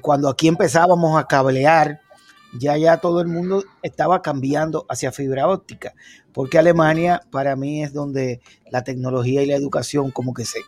cuando 0.00 0.30
aquí 0.30 0.48
empezábamos 0.48 1.18
a 1.18 1.26
cablear, 1.26 2.00
ya 2.58 2.78
ya 2.78 2.96
todo 2.96 3.20
el 3.20 3.26
mundo 3.28 3.62
estaba 3.82 4.22
cambiando 4.22 4.86
hacia 4.88 5.12
fibra 5.12 5.48
óptica, 5.48 5.92
porque 6.32 6.58
Alemania 6.58 7.20
para 7.30 7.56
mí 7.56 7.84
es 7.84 7.92
donde 7.92 8.40
la 8.70 8.84
tecnología 8.84 9.42
y 9.42 9.46
la 9.46 9.54
educación 9.54 10.12
como 10.12 10.32
que 10.32 10.46
se, 10.46 10.60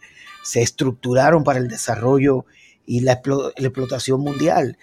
se 0.43 0.61
estructuraron 0.61 1.43
para 1.43 1.59
el 1.59 1.69
desarrollo 1.69 2.45
y 2.85 3.01
la, 3.01 3.13
explotación 3.15 4.21
mundial. 4.21 4.77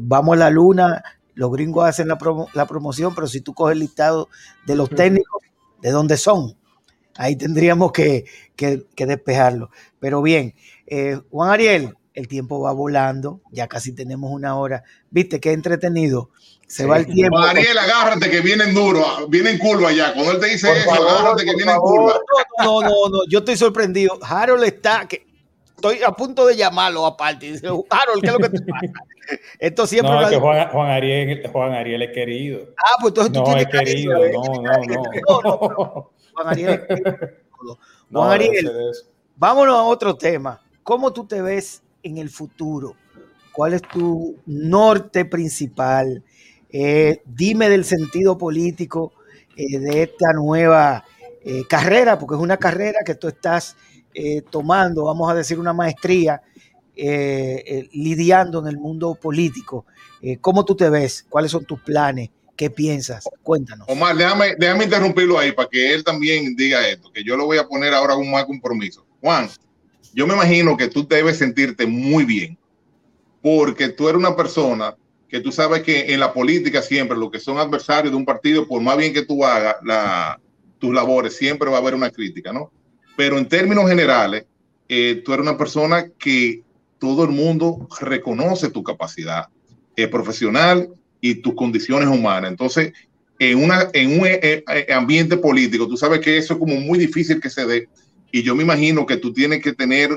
vamos 0.00 0.34
a 0.34 0.40
la 0.40 0.50
luna, 0.50 1.04
los 1.38 1.52
gringos 1.52 1.86
hacen 1.86 2.08
la, 2.08 2.66
promoción, 2.66 3.14
pero 3.14 3.28
si 3.28 3.40
tú 3.40 3.54
coges 3.54 3.74
el 3.74 3.78
listado 3.78 4.28
de 4.66 4.74
los 4.74 4.90
técnicos, 4.90 5.40
¿de 5.80 5.92
dónde 5.92 6.16
son? 6.16 6.56
Ahí 7.16 7.36
tendríamos 7.36 7.92
que, 7.92 8.24
despejarlo. 8.96 9.70
Pero 10.00 10.20
bien, 10.20 10.56
eh, 10.88 11.20
Juan 11.30 11.50
Ariel, 11.50 11.94
el 12.12 12.26
tiempo 12.26 12.60
va 12.60 12.72
volando, 12.72 13.40
ya 13.52 13.68
casi 13.68 13.92
tenemos 13.92 14.32
una 14.32 14.56
hora. 14.56 14.82
¿Viste 15.10 15.38
qué 15.38 15.52
entretenido? 15.52 16.30
Se 16.66 16.86
va 16.86 16.96
el 16.98 17.06
tiempo. 17.06 17.36
Juan 17.36 17.50
Ariel, 17.50 17.78
agárrate 17.78 18.28
que 18.28 18.40
vienen 18.40 18.74
duro, 18.74 19.28
vienen 19.28 19.54
en 19.54 19.58
curva 19.60 19.92
ya. 19.92 20.14
Cuando 20.14 20.32
él 20.32 20.40
te 20.40 20.46
dice 20.46 20.72
eso, 20.76 20.92
agárrate 20.92 21.44
que 21.44 21.54
viene 21.54 21.70
en 21.70 21.78
curva. 21.78 22.18
No, 22.58 22.80
no, 22.80 22.88
no, 22.88 23.08
no, 23.10 23.18
yo 23.28 23.38
estoy 23.38 23.56
sorprendido. 23.56 24.18
Harold 24.22 24.64
está, 24.64 25.06
que 25.06 25.24
estoy 25.68 26.02
a 26.02 26.10
punto 26.10 26.46
de 26.46 26.56
llamarlo 26.56 27.06
aparte. 27.06 27.52
Dice, 27.52 27.68
Harold, 27.68 28.22
¿qué 28.22 28.26
es 28.26 28.32
lo 28.32 28.38
que 28.40 28.48
te 28.48 28.60
pasa? 28.62 28.92
Esto 29.58 29.86
siempre. 29.86 30.12
No, 30.14 30.28
que 30.28 30.36
Juan, 30.36 30.68
Juan, 30.70 30.90
Ariel, 30.90 31.48
Juan 31.50 31.72
Ariel 31.72 32.02
es 32.02 32.10
querido. 32.12 32.60
Ah, 32.76 32.96
pues 33.00 33.10
entonces 33.12 33.32
tú 33.32 33.40
no, 33.40 33.56
es 33.56 33.66
querido. 33.66 34.18
No, 34.32 34.42
no, 34.62 34.84
no. 34.84 36.10
Juan 36.34 36.48
Ariel 36.48 36.70
es 36.70 36.80
querido. 36.80 37.18
Juan 38.12 38.30
Ariel, 38.30 38.70
vámonos 39.36 39.76
a 39.76 39.82
otro 39.82 40.16
tema. 40.16 40.60
¿Cómo 40.82 41.12
tú 41.12 41.26
te 41.26 41.42
ves 41.42 41.82
en 42.02 42.18
el 42.18 42.30
futuro? 42.30 42.94
¿Cuál 43.52 43.74
es 43.74 43.82
tu 43.82 44.36
norte 44.46 45.24
principal? 45.24 46.22
Eh, 46.70 47.22
dime 47.24 47.68
del 47.68 47.84
sentido 47.84 48.38
político 48.38 49.12
eh, 49.56 49.78
de 49.78 50.02
esta 50.04 50.32
nueva 50.34 51.04
eh, 51.44 51.64
carrera, 51.68 52.18
porque 52.18 52.36
es 52.36 52.40
una 52.40 52.56
carrera 52.56 53.00
que 53.04 53.14
tú 53.16 53.26
estás 53.28 53.76
eh, 54.14 54.42
tomando, 54.42 55.04
vamos 55.04 55.30
a 55.30 55.34
decir, 55.34 55.58
una 55.58 55.72
maestría 55.72 56.40
eh, 57.00 57.62
eh, 57.66 57.88
lidiando 57.92 58.60
en 58.60 58.66
el 58.66 58.76
mundo 58.76 59.14
político. 59.14 59.86
¿Cómo 60.40 60.64
tú 60.64 60.74
te 60.74 60.90
ves? 60.90 61.24
¿Cuáles 61.28 61.52
son 61.52 61.64
tus 61.64 61.80
planes? 61.80 62.30
¿Qué 62.56 62.70
piensas? 62.70 63.28
Cuéntanos. 63.42 63.86
Omar, 63.88 64.16
déjame, 64.16 64.84
interrumpirlo 64.84 65.38
ahí 65.38 65.52
para 65.52 65.68
que 65.68 65.94
él 65.94 66.02
también 66.02 66.56
diga 66.56 66.88
esto, 66.88 67.12
que 67.12 67.22
yo 67.22 67.36
lo 67.36 67.46
voy 67.46 67.58
a 67.58 67.68
poner 67.68 67.94
ahora 67.94 68.16
un 68.16 68.30
más 68.30 68.44
compromiso. 68.46 69.06
Juan, 69.20 69.48
yo 70.12 70.26
me 70.26 70.34
imagino 70.34 70.76
que 70.76 70.88
tú 70.88 71.06
debes 71.06 71.38
sentirte 71.38 71.86
muy 71.86 72.24
bien, 72.24 72.58
porque 73.40 73.88
tú 73.88 74.08
eres 74.08 74.18
una 74.18 74.34
persona 74.34 74.96
que 75.28 75.40
tú 75.40 75.52
sabes 75.52 75.82
que 75.82 76.12
en 76.12 76.18
la 76.18 76.32
política 76.32 76.82
siempre, 76.82 77.16
lo 77.16 77.30
que 77.30 77.38
son 77.38 77.58
adversarios 77.58 78.10
de 78.10 78.16
un 78.16 78.24
partido, 78.24 78.66
por 78.66 78.82
más 78.82 78.96
bien 78.96 79.12
que 79.12 79.24
tú 79.24 79.44
hagas 79.44 79.76
tus 80.78 80.92
labores, 80.92 81.36
siempre 81.36 81.70
va 81.70 81.76
a 81.76 81.80
haber 81.80 81.94
una 81.94 82.10
crítica, 82.10 82.52
¿no? 82.52 82.72
pero 83.18 83.36
en 83.36 83.48
términos 83.48 83.88
generales, 83.88 84.46
eh, 84.88 85.22
tú 85.24 85.32
eres 85.32 85.42
una 85.42 85.58
persona 85.58 86.08
que 86.20 86.62
todo 86.98 87.24
el 87.24 87.30
mundo 87.30 87.88
reconoce 88.00 88.70
tu 88.70 88.82
capacidad 88.82 89.48
eh, 89.96 90.08
profesional 90.08 90.88
y 91.20 91.36
tus 91.36 91.54
condiciones 91.54 92.08
humanas. 92.08 92.50
Entonces, 92.50 92.92
en, 93.38 93.58
un 93.58 93.70
eh, 94.26 94.64
ambiente 94.92 95.36
político, 95.36 95.88
tú 95.88 95.96
sabes 95.96 96.20
que 96.20 96.36
eso 96.36 96.54
es 96.54 96.58
como 96.58 96.76
muy 96.76 96.98
difícil 96.98 97.40
que 97.40 97.50
se 97.50 97.66
dé. 97.66 97.88
Y 98.30 98.42
yo 98.42 98.54
me 98.54 98.62
imagino 98.62 99.06
que 99.06 99.16
tú 99.16 99.32
tienes 99.32 99.62
que 99.62 99.72
tener, 99.72 100.10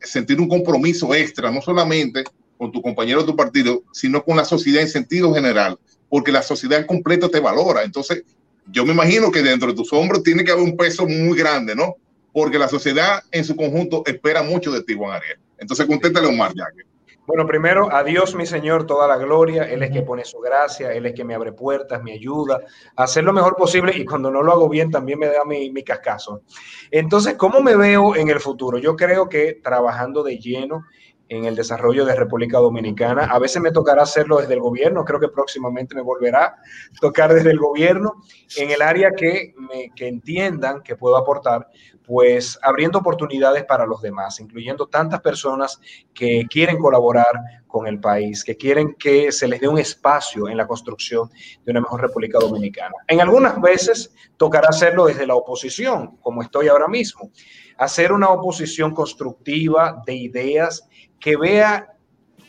sentir 0.00 0.40
un 0.40 0.48
compromiso 0.48 1.14
extra, 1.14 1.50
no 1.50 1.60
solamente 1.60 2.24
con 2.56 2.72
tu 2.72 2.82
compañero 2.82 3.20
de 3.20 3.26
tu 3.26 3.36
partido, 3.36 3.82
sino 3.92 4.24
con 4.24 4.36
la 4.36 4.44
sociedad 4.44 4.82
en 4.82 4.88
sentido 4.88 5.32
general, 5.34 5.78
porque 6.08 6.32
la 6.32 6.42
sociedad 6.42 6.86
completa 6.86 7.28
te 7.28 7.40
valora. 7.40 7.84
Entonces, 7.84 8.24
yo 8.70 8.84
me 8.84 8.92
imagino 8.92 9.30
que 9.30 9.42
dentro 9.42 9.68
de 9.68 9.74
tus 9.74 9.92
hombros 9.92 10.22
tiene 10.22 10.44
que 10.44 10.50
haber 10.50 10.64
un 10.64 10.76
peso 10.76 11.06
muy 11.06 11.36
grande, 11.36 11.74
¿no? 11.74 11.96
porque 12.32 12.58
la 12.58 12.68
sociedad 12.68 13.22
en 13.32 13.44
su 13.44 13.56
conjunto 13.56 14.02
espera 14.06 14.42
mucho 14.42 14.70
de 14.70 14.82
ti, 14.82 14.94
Juan 14.94 15.16
Ariel. 15.16 15.38
Entonces, 15.58 15.86
conténtale 15.86 16.26
a 16.26 16.30
Omar 16.30 16.52
Yaque. 16.54 16.88
Bueno, 17.28 17.46
primero, 17.46 17.94
a 17.94 18.02
Dios, 18.04 18.34
mi 18.34 18.46
Señor, 18.46 18.86
toda 18.86 19.06
la 19.06 19.18
gloria. 19.18 19.64
Él 19.64 19.82
es 19.82 19.90
que 19.90 20.00
pone 20.00 20.24
su 20.24 20.38
gracia, 20.38 20.94
Él 20.94 21.04
es 21.04 21.12
que 21.12 21.24
me 21.24 21.34
abre 21.34 21.52
puertas, 21.52 22.02
me 22.02 22.12
ayuda 22.14 22.62
a 22.96 23.02
hacer 23.02 23.22
lo 23.22 23.34
mejor 23.34 23.54
posible 23.54 23.92
y 23.94 24.06
cuando 24.06 24.30
no 24.30 24.42
lo 24.42 24.50
hago 24.50 24.66
bien 24.66 24.90
también 24.90 25.18
me 25.18 25.26
da 25.26 25.44
mi, 25.44 25.70
mi 25.70 25.82
cascazo. 25.82 26.40
Entonces, 26.90 27.34
¿cómo 27.34 27.60
me 27.60 27.76
veo 27.76 28.16
en 28.16 28.30
el 28.30 28.40
futuro? 28.40 28.78
Yo 28.78 28.96
creo 28.96 29.28
que 29.28 29.60
trabajando 29.62 30.22
de 30.22 30.38
lleno 30.38 30.86
en 31.28 31.44
el 31.44 31.54
desarrollo 31.54 32.04
de 32.04 32.14
República 32.14 32.58
Dominicana. 32.58 33.24
A 33.24 33.38
veces 33.38 33.60
me 33.60 33.72
tocará 33.72 34.02
hacerlo 34.02 34.38
desde 34.38 34.54
el 34.54 34.60
gobierno, 34.60 35.04
creo 35.04 35.20
que 35.20 35.28
próximamente 35.28 35.94
me 35.94 36.02
volverá 36.02 36.44
a 36.44 36.56
tocar 37.00 37.34
desde 37.34 37.50
el 37.50 37.58
gobierno, 37.58 38.22
en 38.56 38.70
el 38.70 38.82
área 38.82 39.10
que, 39.10 39.54
me, 39.56 39.90
que 39.94 40.08
entiendan 40.08 40.82
que 40.82 40.96
puedo 40.96 41.16
aportar, 41.16 41.68
pues 42.08 42.58
abriendo 42.62 43.00
oportunidades 43.00 43.66
para 43.66 43.84
los 43.84 44.00
demás, 44.00 44.40
incluyendo 44.40 44.86
tantas 44.86 45.20
personas 45.20 45.78
que 46.14 46.46
quieren 46.48 46.78
colaborar 46.78 47.38
con 47.66 47.86
el 47.86 48.00
país, 48.00 48.42
que 48.42 48.56
quieren 48.56 48.94
que 48.98 49.30
se 49.30 49.46
les 49.46 49.60
dé 49.60 49.68
un 49.68 49.78
espacio 49.78 50.48
en 50.48 50.56
la 50.56 50.66
construcción 50.66 51.28
de 51.66 51.70
una 51.70 51.82
mejor 51.82 52.00
República 52.00 52.38
Dominicana. 52.38 52.94
En 53.06 53.20
algunas 53.20 53.60
veces 53.60 54.14
tocará 54.38 54.68
hacerlo 54.70 55.04
desde 55.04 55.26
la 55.26 55.34
oposición, 55.34 56.16
como 56.22 56.40
estoy 56.40 56.68
ahora 56.68 56.88
mismo, 56.88 57.30
hacer 57.76 58.10
una 58.10 58.30
oposición 58.30 58.94
constructiva 58.94 60.02
de 60.06 60.14
ideas 60.14 60.88
que 61.20 61.36
vea 61.36 61.92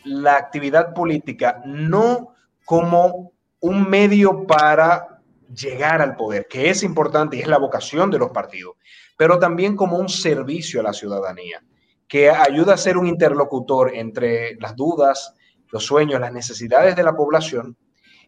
la 0.04 0.36
actividad 0.36 0.94
política 0.94 1.60
no 1.66 2.34
como 2.64 3.32
un 3.60 3.90
medio 3.90 4.46
para 4.46 5.20
llegar 5.54 6.00
al 6.00 6.16
poder, 6.16 6.46
que 6.48 6.70
es 6.70 6.82
importante 6.82 7.36
y 7.36 7.40
es 7.40 7.48
la 7.48 7.58
vocación 7.58 8.10
de 8.10 8.18
los 8.18 8.30
partidos, 8.30 8.76
pero 9.20 9.38
también 9.38 9.76
como 9.76 9.98
un 9.98 10.08
servicio 10.08 10.80
a 10.80 10.82
la 10.82 10.94
ciudadanía, 10.94 11.62
que 12.08 12.30
ayuda 12.30 12.72
a 12.72 12.78
ser 12.78 12.96
un 12.96 13.06
interlocutor 13.06 13.94
entre 13.94 14.54
las 14.54 14.74
dudas, 14.74 15.34
los 15.70 15.84
sueños, 15.84 16.22
las 16.22 16.32
necesidades 16.32 16.96
de 16.96 17.02
la 17.02 17.14
población 17.14 17.76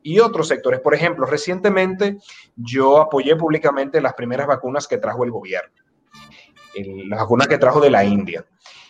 y 0.03 0.18
otros 0.18 0.49
sectores. 0.49 0.80
Por 0.80 0.95
ejemplo, 0.95 1.24
recientemente 1.24 2.18
yo 2.57 3.01
apoyé 3.01 3.36
públicamente 3.36 4.03
las 4.03 4.12
primeras 4.12 4.47
vacunas 4.47 4.86
que 4.86 4.99
trajo 4.99 5.24
el 5.24 5.30
gobierno, 5.30 5.72
las 7.09 7.20
vacunas 7.20 7.49
que 7.49 7.57
trajo 7.57 7.80
de 7.80 7.88
la 7.88 8.05
India. 8.05 8.45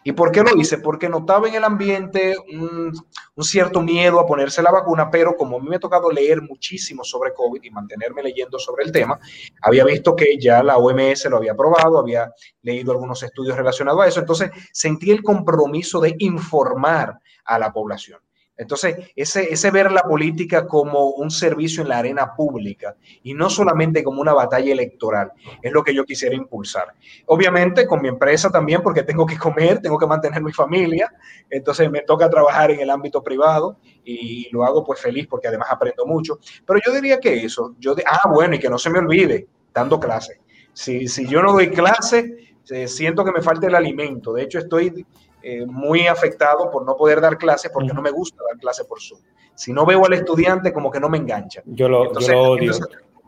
¿Y 0.04 0.12
por 0.12 0.32
qué 0.32 0.42
lo 0.42 0.56
hice? 0.56 0.78
Porque 0.78 1.08
notaba 1.08 1.48
en 1.48 1.54
el 1.54 1.64
ambiente 1.64 2.34
un, 2.38 2.92
cierto 3.40 3.80
miedo 3.82 4.18
a 4.18 4.26
ponerse 4.26 4.62
la 4.62 4.70
vacuna, 4.70 5.10
pero 5.10 5.36
como 5.36 5.56
a 5.56 5.60
mí 5.60 5.68
me 5.68 5.76
ha 5.76 5.80
tocado 5.80 6.10
leer 6.10 6.42
muchísimo 6.42 7.04
sobre 7.04 7.32
COVID 7.34 7.62
y 7.62 7.70
mantenerme 7.70 8.22
leyendo 8.22 8.58
sobre 8.58 8.84
el 8.84 8.92
tema, 8.92 9.18
había 9.60 9.84
visto 9.84 10.14
que 10.16 10.38
ya 10.38 10.62
la 10.62 10.76
OMS 10.76 11.24
lo 11.26 11.36
había 11.38 11.54
probado, 11.54 11.98
había 11.98 12.32
leído 12.62 12.92
algunos 12.92 13.22
estudios 13.22 13.56
relacionados 13.56 14.02
a 14.02 14.08
eso, 14.08 14.20
entonces 14.20 14.50
sentí 14.72 15.10
el 15.10 15.22
compromiso 15.22 16.00
de 16.00 16.14
informar 16.18 17.18
a 17.44 17.58
la 17.58 17.72
población. 17.72 18.20
Entonces, 18.56 19.10
ese, 19.16 19.52
ese 19.52 19.70
ver 19.70 19.90
la 19.90 20.02
política 20.02 20.66
como 20.66 21.10
un 21.10 21.30
servicio 21.30 21.82
en 21.82 21.88
la 21.88 21.98
arena 21.98 22.34
pública 22.36 22.94
y 23.22 23.32
no 23.32 23.48
solamente 23.48 24.04
como 24.04 24.20
una 24.20 24.34
batalla 24.34 24.72
electoral 24.72 25.32
es 25.62 25.72
lo 25.72 25.82
que 25.82 25.94
yo 25.94 26.04
quisiera 26.04 26.34
impulsar. 26.34 26.92
Obviamente 27.26 27.86
con 27.86 28.02
mi 28.02 28.08
empresa 28.08 28.50
también 28.50 28.82
porque 28.82 29.02
tengo 29.02 29.24
que 29.24 29.38
comer, 29.38 29.80
tengo 29.80 29.98
que 29.98 30.06
mantener 30.06 30.42
mi 30.42 30.52
familia, 30.52 31.10
entonces 31.48 31.90
me 31.90 32.02
toca 32.02 32.28
trabajar 32.28 32.70
en 32.70 32.80
el 32.80 32.90
ámbito 32.90 33.22
privado 33.22 33.78
y 34.04 34.48
lo 34.52 34.64
hago 34.64 34.84
pues 34.84 35.00
feliz 35.00 35.26
porque 35.28 35.48
además 35.48 35.68
aprendo 35.70 36.04
mucho. 36.06 36.38
Pero 36.66 36.78
yo 36.84 36.92
diría 36.92 37.18
que 37.18 37.44
eso, 37.44 37.74
yo 37.78 37.94
ah, 38.06 38.28
bueno, 38.28 38.54
y 38.54 38.58
que 38.58 38.68
no 38.68 38.78
se 38.78 38.90
me 38.90 38.98
olvide, 38.98 39.48
dando 39.72 39.98
clase. 39.98 40.40
Si, 40.74 41.08
si 41.08 41.26
yo 41.26 41.42
no 41.42 41.52
doy 41.52 41.70
clase, 41.70 42.54
eh, 42.70 42.86
siento 42.86 43.24
que 43.24 43.32
me 43.32 43.42
falta 43.42 43.66
el 43.66 43.74
alimento. 43.74 44.32
De 44.32 44.42
hecho, 44.42 44.58
estoy 44.58 45.04
eh, 45.42 45.66
muy 45.66 46.06
afectado 46.06 46.70
por 46.70 46.84
no 46.84 46.96
poder 46.96 47.20
dar 47.20 47.36
clases 47.36 47.70
porque 47.72 47.92
no 47.92 48.00
me 48.00 48.10
gusta 48.10 48.42
dar 48.48 48.58
clases 48.58 48.86
por 48.86 49.00
Zoom. 49.00 49.20
Si 49.54 49.72
no 49.72 49.84
veo 49.84 50.04
al 50.04 50.12
estudiante, 50.12 50.72
como 50.72 50.90
que 50.90 51.00
no 51.00 51.08
me 51.08 51.18
engancha. 51.18 51.62
Yo 51.66 51.88
lo, 51.88 52.10
odio. 52.10 52.72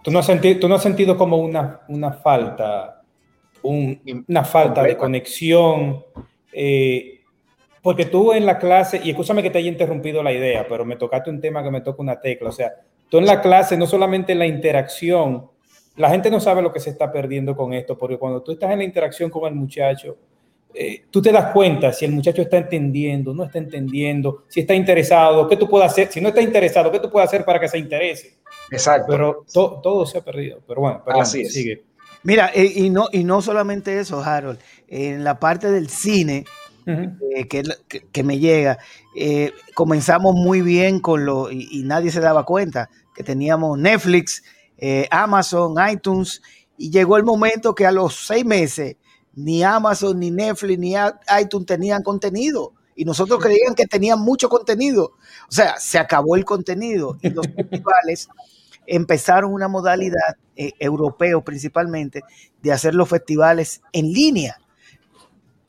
¿Tú, 0.02 0.10
no 0.10 0.20
has 0.20 0.26
sentido, 0.26 0.60
¿Tú 0.60 0.68
no 0.68 0.76
has 0.76 0.82
sentido 0.82 1.16
como 1.16 1.38
una, 1.38 1.80
una 1.88 2.12
falta, 2.12 3.02
una 3.62 4.44
falta 4.44 4.82
de 4.82 4.96
conexión? 4.96 6.04
Eh, 6.52 7.20
porque 7.82 8.06
tú 8.06 8.32
en 8.32 8.46
la 8.46 8.58
clase, 8.58 9.00
y 9.02 9.10
escúchame 9.10 9.42
que 9.42 9.50
te 9.50 9.58
haya 9.58 9.68
interrumpido 9.68 10.22
la 10.22 10.32
idea, 10.32 10.66
pero 10.68 10.84
me 10.84 10.96
tocaste 10.96 11.28
un 11.28 11.40
tema 11.40 11.62
que 11.62 11.70
me 11.70 11.82
toca 11.82 12.00
una 12.00 12.18
tecla. 12.18 12.48
O 12.48 12.52
sea, 12.52 12.72
tú 13.10 13.18
en 13.18 13.26
la 13.26 13.42
clase, 13.42 13.76
no 13.76 13.86
solamente 13.86 14.34
la 14.34 14.46
interacción, 14.46 15.50
la 15.96 16.08
gente 16.10 16.30
no 16.30 16.40
sabe 16.40 16.62
lo 16.62 16.72
que 16.72 16.80
se 16.80 16.90
está 16.90 17.12
perdiendo 17.12 17.54
con 17.54 17.74
esto, 17.74 17.98
porque 17.98 18.16
cuando 18.16 18.42
tú 18.42 18.52
estás 18.52 18.70
en 18.70 18.78
la 18.78 18.84
interacción 18.84 19.30
con 19.30 19.46
el 19.46 19.54
muchacho, 19.54 20.16
eh, 20.76 21.04
tú 21.08 21.22
te 21.22 21.30
das 21.30 21.52
cuenta 21.52 21.92
si 21.92 22.04
el 22.04 22.10
muchacho 22.10 22.42
está 22.42 22.56
entendiendo, 22.56 23.32
no 23.32 23.44
está 23.44 23.58
entendiendo, 23.58 24.44
si 24.48 24.60
está 24.60 24.74
interesado, 24.74 25.46
qué 25.46 25.56
tú 25.56 25.68
puedes 25.68 25.90
hacer, 25.90 26.10
si 26.10 26.20
no 26.20 26.30
está 26.30 26.42
interesado, 26.42 26.90
qué 26.90 26.98
tú 26.98 27.08
puedes 27.08 27.28
hacer 27.28 27.44
para 27.44 27.60
que 27.60 27.68
se 27.68 27.78
interese. 27.78 28.38
Exacto. 28.72 29.06
Pero 29.08 29.44
todo 29.54 30.04
se 30.04 30.18
ha 30.18 30.24
perdido. 30.24 30.60
Pero 30.66 30.80
bueno, 30.80 31.02
Así 31.06 31.44
sigue. 31.44 31.84
Mira, 32.24 32.50
eh, 32.54 32.72
y, 32.74 32.90
no, 32.90 33.06
y 33.12 33.22
no 33.22 33.40
solamente 33.40 34.00
eso, 34.00 34.22
Harold, 34.24 34.58
en 34.88 35.22
la 35.22 35.38
parte 35.38 35.70
del 35.70 35.88
cine, 35.88 36.44
eh, 36.86 37.46
que, 37.46 38.22
me 38.24 38.38
llega, 38.38 38.78
comenzamos 39.74 40.34
muy 40.34 40.60
bien 40.60 40.98
con 40.98 41.24
lo, 41.24 41.52
y, 41.52 41.82
nadie 41.84 42.10
se 42.10 42.20
daba 42.20 42.44
cuenta, 42.44 42.90
que 43.14 43.22
teníamos 43.22 43.78
Netflix, 43.78 44.42
Amazon, 45.10 45.76
iTunes, 45.88 46.42
y 46.76 46.90
llegó 46.90 47.16
el 47.16 47.24
momento 47.24 47.74
que 47.74 47.86
a 47.86 47.92
los 47.92 48.26
seis 48.26 48.44
meses 48.44 48.96
ni 49.36 49.62
Amazon, 49.62 50.18
ni 50.18 50.30
Netflix, 50.30 50.78
ni 50.78 50.94
iTunes 51.40 51.66
tenían 51.66 52.02
contenido. 52.02 52.72
Y 52.96 53.04
nosotros 53.04 53.40
creíamos 53.40 53.74
que 53.74 53.86
tenían 53.86 54.20
mucho 54.20 54.48
contenido. 54.48 55.14
O 55.48 55.52
sea, 55.52 55.76
se 55.78 55.98
acabó 55.98 56.36
el 56.36 56.44
contenido. 56.44 57.18
Y 57.22 57.30
los 57.30 57.46
festivales 57.56 58.28
empezaron 58.86 59.52
una 59.52 59.68
modalidad, 59.68 60.36
eh, 60.56 60.72
europeo 60.78 61.42
principalmente, 61.42 62.22
de 62.62 62.72
hacer 62.72 62.94
los 62.94 63.08
festivales 63.08 63.82
en 63.92 64.12
línea. 64.12 64.58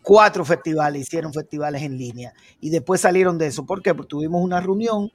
Cuatro 0.04 0.46
festivales 0.46 1.02
hicieron 1.02 1.34
festivales 1.34 1.82
en 1.82 1.98
línea. 1.98 2.34
Y 2.62 2.70
después 2.70 3.02
salieron 3.02 3.38
de 3.40 3.48
eso. 3.48 3.66
¿Por 3.66 3.82
qué? 3.82 3.96
Porque 3.96 4.10
tuvimos 4.10 4.44
una 4.44 4.62
reunión 4.62 5.12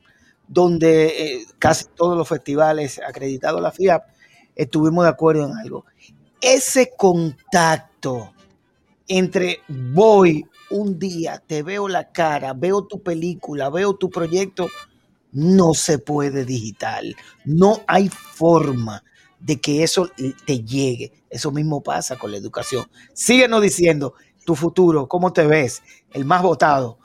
donde 0.48 1.06
eh, 1.06 1.46
casi 1.60 1.84
todos 1.94 2.18
los 2.18 2.28
festivales 2.28 3.00
acreditados 3.06 3.60
a 3.60 3.62
la 3.62 3.70
FIAP 3.70 4.02
estuvimos 4.56 5.04
de 5.04 5.10
acuerdo 5.10 5.46
en 5.46 5.56
algo. 5.56 5.84
Ese 6.40 6.90
contacto 6.96 8.32
entre 9.10 9.58
voy 9.66 10.46
un 10.70 10.96
día, 10.96 11.42
te 11.44 11.64
veo 11.64 11.88
la 11.88 12.12
cara, 12.12 12.54
veo 12.54 12.86
tu 12.86 13.02
película, 13.02 13.68
veo 13.68 13.94
tu 13.94 14.08
proyecto, 14.08 14.68
no 15.32 15.74
se 15.74 15.98
puede 15.98 16.44
digital. 16.44 17.16
No 17.44 17.80
hay 17.88 18.08
forma 18.08 19.02
de 19.40 19.60
que 19.60 19.82
eso 19.82 20.08
te 20.46 20.60
llegue. 20.62 21.12
Eso 21.28 21.50
mismo 21.50 21.82
pasa 21.82 22.16
con 22.16 22.30
la 22.30 22.36
educación. 22.36 22.86
Síguenos 23.12 23.60
diciendo 23.62 24.14
tu 24.46 24.54
futuro, 24.54 25.08
cómo 25.08 25.32
te 25.32 25.44
ves, 25.44 25.82
el 26.12 26.24
más 26.24 26.42
votado. 26.42 26.98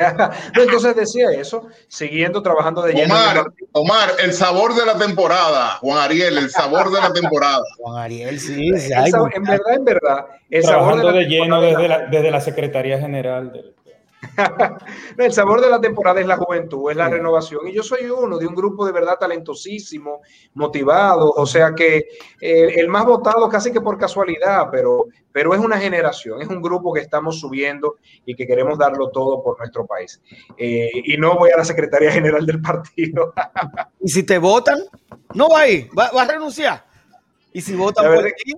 Entonces 0.54 0.96
decía 0.96 1.30
eso, 1.32 1.66
siguiendo 1.88 2.42
trabajando 2.42 2.82
de 2.82 2.94
lleno. 2.94 3.14
Omar, 3.14 3.44
Omar, 3.72 4.10
el 4.22 4.32
sabor 4.32 4.74
de 4.74 4.86
la 4.86 4.98
temporada, 4.98 5.78
Juan 5.80 5.98
Ariel, 5.98 6.38
el 6.38 6.50
sabor 6.50 6.90
de 6.90 7.00
la 7.00 7.12
temporada. 7.12 7.62
Juan 7.78 8.02
Ariel, 8.02 8.40
sí. 8.40 8.68
en 8.68 9.42
verdad, 9.44 9.74
en 9.74 9.84
verdad. 9.84 10.26
El 10.50 10.62
trabajando 10.62 11.12
de, 11.12 11.24
lleno 11.26 11.60
desde 11.60 11.88
la, 11.88 12.06
desde 12.06 12.30
la 12.30 12.40
Secretaría 12.40 12.98
General 12.98 13.52
del 13.52 13.74
el 15.18 15.32
sabor 15.32 15.60
de 15.60 15.70
la 15.70 15.80
temporada 15.80 16.20
es 16.20 16.26
la 16.26 16.36
juventud, 16.36 16.90
es 16.90 16.96
la 16.96 17.08
renovación. 17.08 17.66
Y 17.68 17.72
yo 17.72 17.82
soy 17.82 18.04
uno 18.10 18.38
de 18.38 18.46
un 18.46 18.54
grupo 18.54 18.86
de 18.86 18.92
verdad 18.92 19.18
talentosísimo, 19.18 20.20
motivado, 20.54 21.30
o 21.30 21.46
sea 21.46 21.74
que 21.74 22.08
eh, 22.40 22.74
el 22.76 22.88
más 22.88 23.04
votado 23.04 23.48
casi 23.48 23.72
que 23.72 23.80
por 23.80 23.98
casualidad, 23.98 24.68
pero, 24.70 25.06
pero 25.32 25.54
es 25.54 25.60
una 25.60 25.78
generación, 25.78 26.42
es 26.42 26.48
un 26.48 26.62
grupo 26.62 26.92
que 26.92 27.00
estamos 27.00 27.40
subiendo 27.40 27.96
y 28.24 28.34
que 28.34 28.46
queremos 28.46 28.78
darlo 28.78 29.10
todo 29.10 29.42
por 29.42 29.58
nuestro 29.58 29.86
país. 29.86 30.20
Eh, 30.56 30.90
y 30.92 31.16
no 31.16 31.36
voy 31.36 31.50
a 31.50 31.58
la 31.58 31.64
Secretaría 31.64 32.10
General 32.10 32.44
del 32.44 32.60
partido. 32.60 33.32
y 34.00 34.08
si 34.08 34.22
te 34.22 34.38
votan, 34.38 34.78
no 35.34 35.48
va 35.48 35.60
ahí, 35.60 35.88
va, 35.96 36.10
va 36.10 36.22
a 36.22 36.28
renunciar. 36.28 36.84
Y 37.52 37.60
si 37.60 37.74
votan 37.74 38.14
por 38.14 38.26
aquí, 38.26 38.54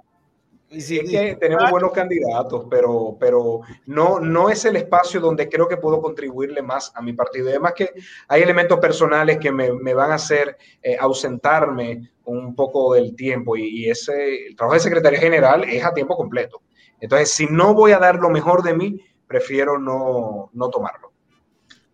es 0.72 1.10
que 1.10 1.36
tenemos 1.40 1.70
buenos 1.70 1.92
candidatos, 1.92 2.66
pero, 2.70 3.16
pero 3.20 3.60
no, 3.86 4.20
no 4.20 4.48
es 4.48 4.64
el 4.64 4.76
espacio 4.76 5.20
donde 5.20 5.48
creo 5.48 5.68
que 5.68 5.76
puedo 5.76 6.00
contribuirle 6.00 6.62
más 6.62 6.92
a 6.94 7.02
mi 7.02 7.12
partido. 7.12 7.48
Además 7.48 7.74
que 7.74 7.90
hay 8.28 8.42
elementos 8.42 8.78
personales 8.78 9.38
que 9.38 9.52
me, 9.52 9.94
van 9.94 10.12
a 10.12 10.14
hacer 10.14 10.56
eh, 10.82 10.96
ausentarme 10.98 12.10
un 12.24 12.54
poco 12.54 12.94
del 12.94 13.14
tiempo 13.14 13.56
y, 13.56 13.90
ese, 13.90 14.46
el 14.46 14.56
trabajo 14.56 14.74
de 14.74 14.80
secretaria 14.80 15.18
general 15.18 15.64
es 15.64 15.84
a 15.84 15.92
tiempo 15.92 16.16
completo. 16.16 16.62
Entonces, 17.00 17.32
si 17.32 17.46
no 17.46 17.74
voy 17.74 17.92
a 17.92 17.98
dar 17.98 18.16
lo 18.16 18.30
mejor 18.30 18.62
de 18.62 18.74
mí, 18.74 19.00
prefiero 19.26 19.78
no, 19.78 20.50
tomarlo. 20.70 21.12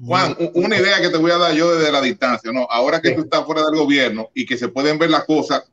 Juan, 0.05 0.37
una 0.55 0.76
idea 0.76 1.01
que 1.01 1.09
te 1.09 1.16
voy 1.16 1.33
a 1.33 1.39
dar 1.39 1.53
yo 1.53 1.74
desde 1.74 1.91
la 1.91 2.01
distancia, 2.01 2.53
¿no? 2.53 2.68
Ahora 2.70 3.01
que 3.01 3.12
tú 3.12 3.22
estás 3.22 3.45
fuera 3.45 3.62
del 3.64 3.76
gobierno 3.76 4.29
y 4.33 4.47
que 4.47 4.57
se 4.57 4.68
pueden 4.68 4.99
ver 4.99 5.11
las 5.11 5.24
cosas 5.24 5.68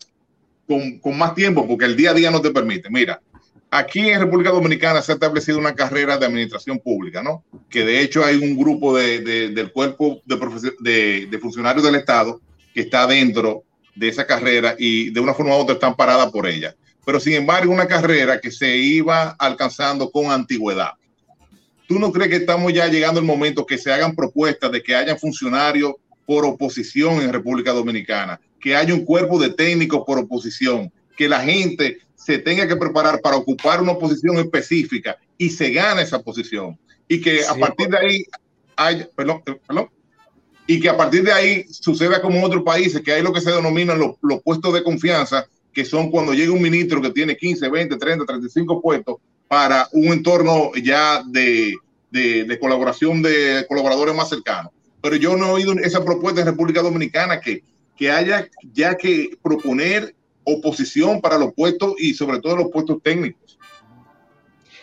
con, 0.67 1.17
más 1.17 1.35
tiempo, 1.35 1.67
porque 1.67 1.85
el 1.85 1.95
día 1.95 2.11
a 2.11 2.13
día 2.13 2.31
no 2.31 2.41
te 2.41 2.51
permite. 2.51 2.89
Mira, 2.89 3.21
aquí 3.69 4.09
en 4.09 4.19
República 4.19 4.51
Dominicana 4.51 5.01
se 5.01 5.11
ha 5.11 5.15
establecido 5.15 5.59
una 5.59 5.75
carrera 5.75 6.17
de 6.17 6.25
administración 6.25 6.79
pública, 6.79 7.21
¿no? 7.21 7.43
Que 7.69 7.85
de 7.85 8.01
hecho 8.01 8.23
hay 8.23 8.37
un 8.37 8.57
grupo 8.57 8.95
de, 8.95 9.19
del 9.49 9.71
cuerpo 9.71 10.21
de, 10.25 11.27
de, 11.29 11.39
funcionarios 11.39 11.83
del 11.83 11.95
Estado 11.95 12.41
que 12.73 12.81
está 12.81 13.05
dentro 13.07 13.63
de 13.95 14.09
esa 14.09 14.25
carrera 14.25 14.75
y 14.77 15.11
de 15.11 15.19
una 15.19 15.33
forma 15.33 15.55
u 15.55 15.59
otra 15.59 15.75
están 15.75 15.95
paradas 15.95 16.31
por 16.31 16.47
ella. 16.47 16.75
Pero 17.05 17.19
sin 17.19 17.33
embargo, 17.33 17.71
una 17.71 17.87
carrera 17.87 18.41
que 18.41 18.51
se 18.51 18.75
iba 18.75 19.35
alcanzando 19.37 20.09
con 20.09 20.31
antigüedad. 20.31 20.93
¿Tú 21.87 21.99
no 21.99 22.11
crees 22.11 22.31
que 22.31 22.37
estamos 22.37 22.73
ya 22.73 22.87
llegando 22.87 23.19
el 23.19 23.27
momento 23.27 23.65
que 23.65 23.77
se 23.77 23.93
hagan 23.93 24.15
propuestas 24.15 24.71
de 24.71 24.81
que 24.81 24.95
haya 24.95 25.15
funcionarios 25.15 25.93
por 26.25 26.45
oposición 26.45 27.21
en 27.21 27.33
República 27.33 27.71
Dominicana? 27.71 28.39
que 28.65 28.75
haya 28.75 28.95
un 28.95 29.05
cuerpo 29.05 29.37
de 29.37 29.51
técnicos 29.51 30.01
por 30.07 30.17
oposición, 30.17 30.91
que 31.15 31.29
la 31.29 31.39
gente 31.39 31.99
se 32.15 32.39
tenga 32.39 32.67
que 32.67 32.75
preparar 32.75 33.21
para 33.21 33.37
ocupar 33.37 33.79
una 33.79 33.93
posición 33.93 34.39
específica 34.39 35.15
y 35.37 35.51
se 35.51 35.69
gane 35.69 36.01
esa 36.01 36.19
posición. 36.19 36.75
Y 37.07 37.21
que 37.21 37.45
a 37.45 37.53
partir 37.53 37.89
de 37.89 37.97
ahí 37.99 38.25
hay, 38.75 39.05
perdón, 39.15 39.43
perdón, 39.67 39.91
y 40.65 40.79
que 40.79 40.89
a 40.89 40.97
partir 40.97 41.23
de 41.23 41.31
ahí 41.31 41.65
suceda 41.69 42.19
como 42.19 42.39
en 42.39 42.43
otros 42.43 42.63
países, 42.63 43.03
que 43.03 43.11
hay 43.11 43.21
lo 43.21 43.31
que 43.31 43.39
se 43.39 43.51
denominan 43.51 43.99
los, 43.99 44.15
los 44.23 44.41
puestos 44.41 44.73
de 44.73 44.81
confianza, 44.81 45.45
que 45.71 45.85
son 45.85 46.09
cuando 46.09 46.33
llega 46.33 46.51
un 46.51 46.63
ministro 46.63 46.99
que 47.03 47.11
tiene 47.11 47.37
15, 47.37 47.69
20, 47.69 47.97
30, 47.97 48.25
35 48.25 48.81
puestos 48.81 49.17
para 49.47 49.87
un 49.91 50.05
entorno 50.05 50.71
ya 50.73 51.21
de, 51.23 51.75
de, 52.09 52.45
de 52.45 52.59
colaboración 52.59 53.21
de 53.21 53.63
colaboradores 53.69 54.15
más 54.15 54.29
cercanos. 54.29 54.71
Pero 55.05 55.17
yo 55.17 55.37
no 55.37 55.45
he 55.45 55.51
oído 55.51 55.73
esa 55.73 56.03
propuesta 56.03 56.41
en 56.41 56.47
República 56.47 56.81
Dominicana 56.81 57.39
que 57.39 57.61
que 57.95 58.11
haya 58.11 58.49
ya 58.73 58.95
que 58.95 59.37
proponer 59.41 60.15
oposición 60.43 61.21
para 61.21 61.37
los 61.37 61.53
puestos 61.53 61.95
y 61.97 62.13
sobre 62.13 62.39
todo 62.39 62.57
los 62.57 62.69
puestos 62.69 63.01
técnicos. 63.01 63.57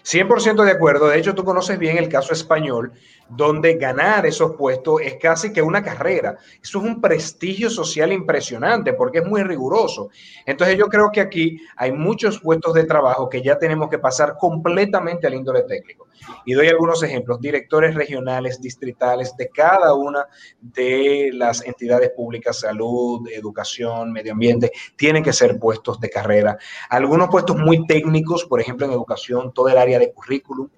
100% 0.05 0.65
de 0.65 0.71
acuerdo. 0.73 1.09
De 1.09 1.19
hecho, 1.19 1.33
tú 1.33 1.45
conoces 1.45 1.79
bien 1.79 1.97
el 1.97 2.09
caso 2.09 2.33
español, 2.33 2.93
donde 3.29 3.75
ganar 3.75 4.27
esos 4.27 4.57
puestos 4.57 5.01
es 5.01 5.15
casi 5.15 5.53
que 5.53 5.63
una 5.63 5.83
carrera. 5.83 6.39
Eso 6.61 6.79
es 6.79 6.85
un 6.85 7.01
prestigio 7.01 7.71
social 7.71 8.13
impresionante 8.13 8.95
porque 8.95 9.19
es 9.19 9.27
muy 9.27 9.45
riguroso. 9.45 10.11
Entonces 10.45 10.77
yo 10.77 10.89
creo 10.89 11.11
que 11.13 11.21
aquí 11.21 11.61
hay 11.77 11.93
muchos 11.93 12.41
puestos 12.41 12.75
de 12.75 12.83
trabajo 12.85 13.29
que 13.29 13.43
ya 13.43 13.57
tenemos 13.57 13.89
que 13.89 14.01
pasar 14.01 14.35
completamente 14.37 15.29
al 15.29 15.35
índole 15.35 15.63
técnico. 15.63 16.09
Y 16.45 16.55
doy 16.55 16.69
algunos 16.69 17.03
ejemplos, 17.03 17.41
directores 17.41 17.95
regionales, 17.95 18.61
distritales 18.61 19.37
de 19.37 19.49
cada 19.49 19.95
una 19.95 20.27
de 20.61 21.31
las 21.33 21.65
entidades 21.65 22.11
públicas, 22.11 22.61
salud, 22.61 23.29
educación, 23.31 24.13
medio 24.13 24.33
ambiente, 24.33 24.73
tienen 24.97 25.23
que 25.23 25.33
ser 25.33 25.59
puestos 25.59 26.01
de 26.01 26.11
carrera. 26.11 26.59
Algunos 26.89 27.29
puestos 27.29 27.57
muy 27.57 27.87
técnicos, 27.87 28.45
por 28.45 28.61
ejemplo 28.61 28.87
en 28.87 28.93
educación, 28.93 29.53
todo 29.53 29.69
el 29.69 29.79
área 29.79 29.99
de 29.99 30.13
currículum, 30.13 30.69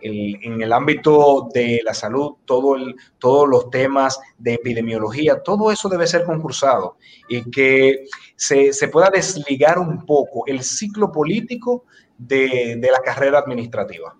en 0.00 0.62
el 0.62 0.72
ámbito 0.72 1.48
de 1.52 1.80
la 1.84 1.94
salud, 1.94 2.36
todos 2.44 3.48
los 3.48 3.70
temas 3.70 4.18
de 4.38 4.54
epidemiología, 4.54 5.42
todo 5.42 5.72
eso 5.72 5.88
debe 5.88 6.06
ser 6.06 6.24
concursado 6.24 6.96
y 7.28 7.50
que 7.50 8.04
se, 8.36 8.72
pueda 8.92 9.10
desligar 9.10 9.78
un 9.78 10.04
poco 10.06 10.44
el 10.46 10.62
ciclo 10.62 11.10
político 11.10 11.84
de 12.16 12.88
la 12.92 13.00
carrera 13.00 13.40
administrativa. 13.40 14.14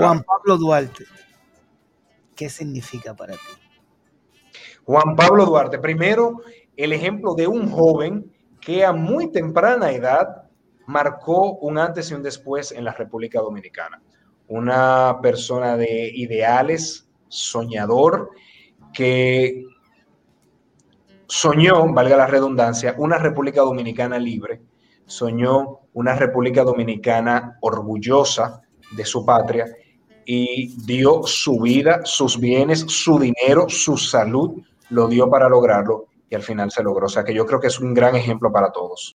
Juan 0.00 0.22
Pablo 0.22 0.56
Duarte, 0.56 1.04
¿qué 2.34 2.48
significa 2.48 3.14
para 3.14 3.34
ti? 3.34 3.38
Juan 4.84 5.14
Pablo 5.14 5.44
Duarte, 5.44 5.78
primero, 5.78 6.40
el 6.74 6.94
ejemplo 6.94 7.34
de 7.34 7.46
un 7.46 7.70
joven 7.70 8.32
que 8.62 8.82
a 8.82 8.92
muy 8.94 9.30
temprana 9.30 9.92
edad 9.92 10.48
marcó 10.86 11.58
un 11.58 11.76
antes 11.76 12.10
y 12.10 12.14
un 12.14 12.22
después 12.22 12.72
en 12.72 12.84
la 12.84 12.94
República 12.94 13.40
Dominicana. 13.40 14.00
Una 14.48 15.18
persona 15.20 15.76
de 15.76 16.10
ideales, 16.14 17.06
soñador, 17.28 18.30
que 18.94 19.66
soñó, 21.26 21.92
valga 21.92 22.16
la 22.16 22.26
redundancia, 22.26 22.94
una 22.96 23.18
República 23.18 23.60
Dominicana 23.60 24.18
libre, 24.18 24.62
soñó 25.04 25.80
una 25.92 26.14
República 26.14 26.64
Dominicana 26.64 27.58
orgullosa 27.60 28.62
de 28.96 29.04
su 29.04 29.26
patria 29.26 29.66
y 30.32 30.68
dio 30.86 31.24
su 31.24 31.58
vida, 31.58 32.02
sus 32.04 32.38
bienes, 32.38 32.84
su 32.86 33.18
dinero, 33.18 33.68
su 33.68 33.96
salud, 33.96 34.62
lo 34.90 35.08
dio 35.08 35.28
para 35.28 35.48
lograrlo 35.48 36.06
y 36.30 36.36
al 36.36 36.42
final 36.44 36.70
se 36.70 36.84
logró. 36.84 37.06
O 37.06 37.08
sea 37.08 37.24
que 37.24 37.34
yo 37.34 37.44
creo 37.44 37.58
que 37.58 37.66
es 37.66 37.80
un 37.80 37.92
gran 37.92 38.14
ejemplo 38.14 38.52
para 38.52 38.70
todos. 38.70 39.08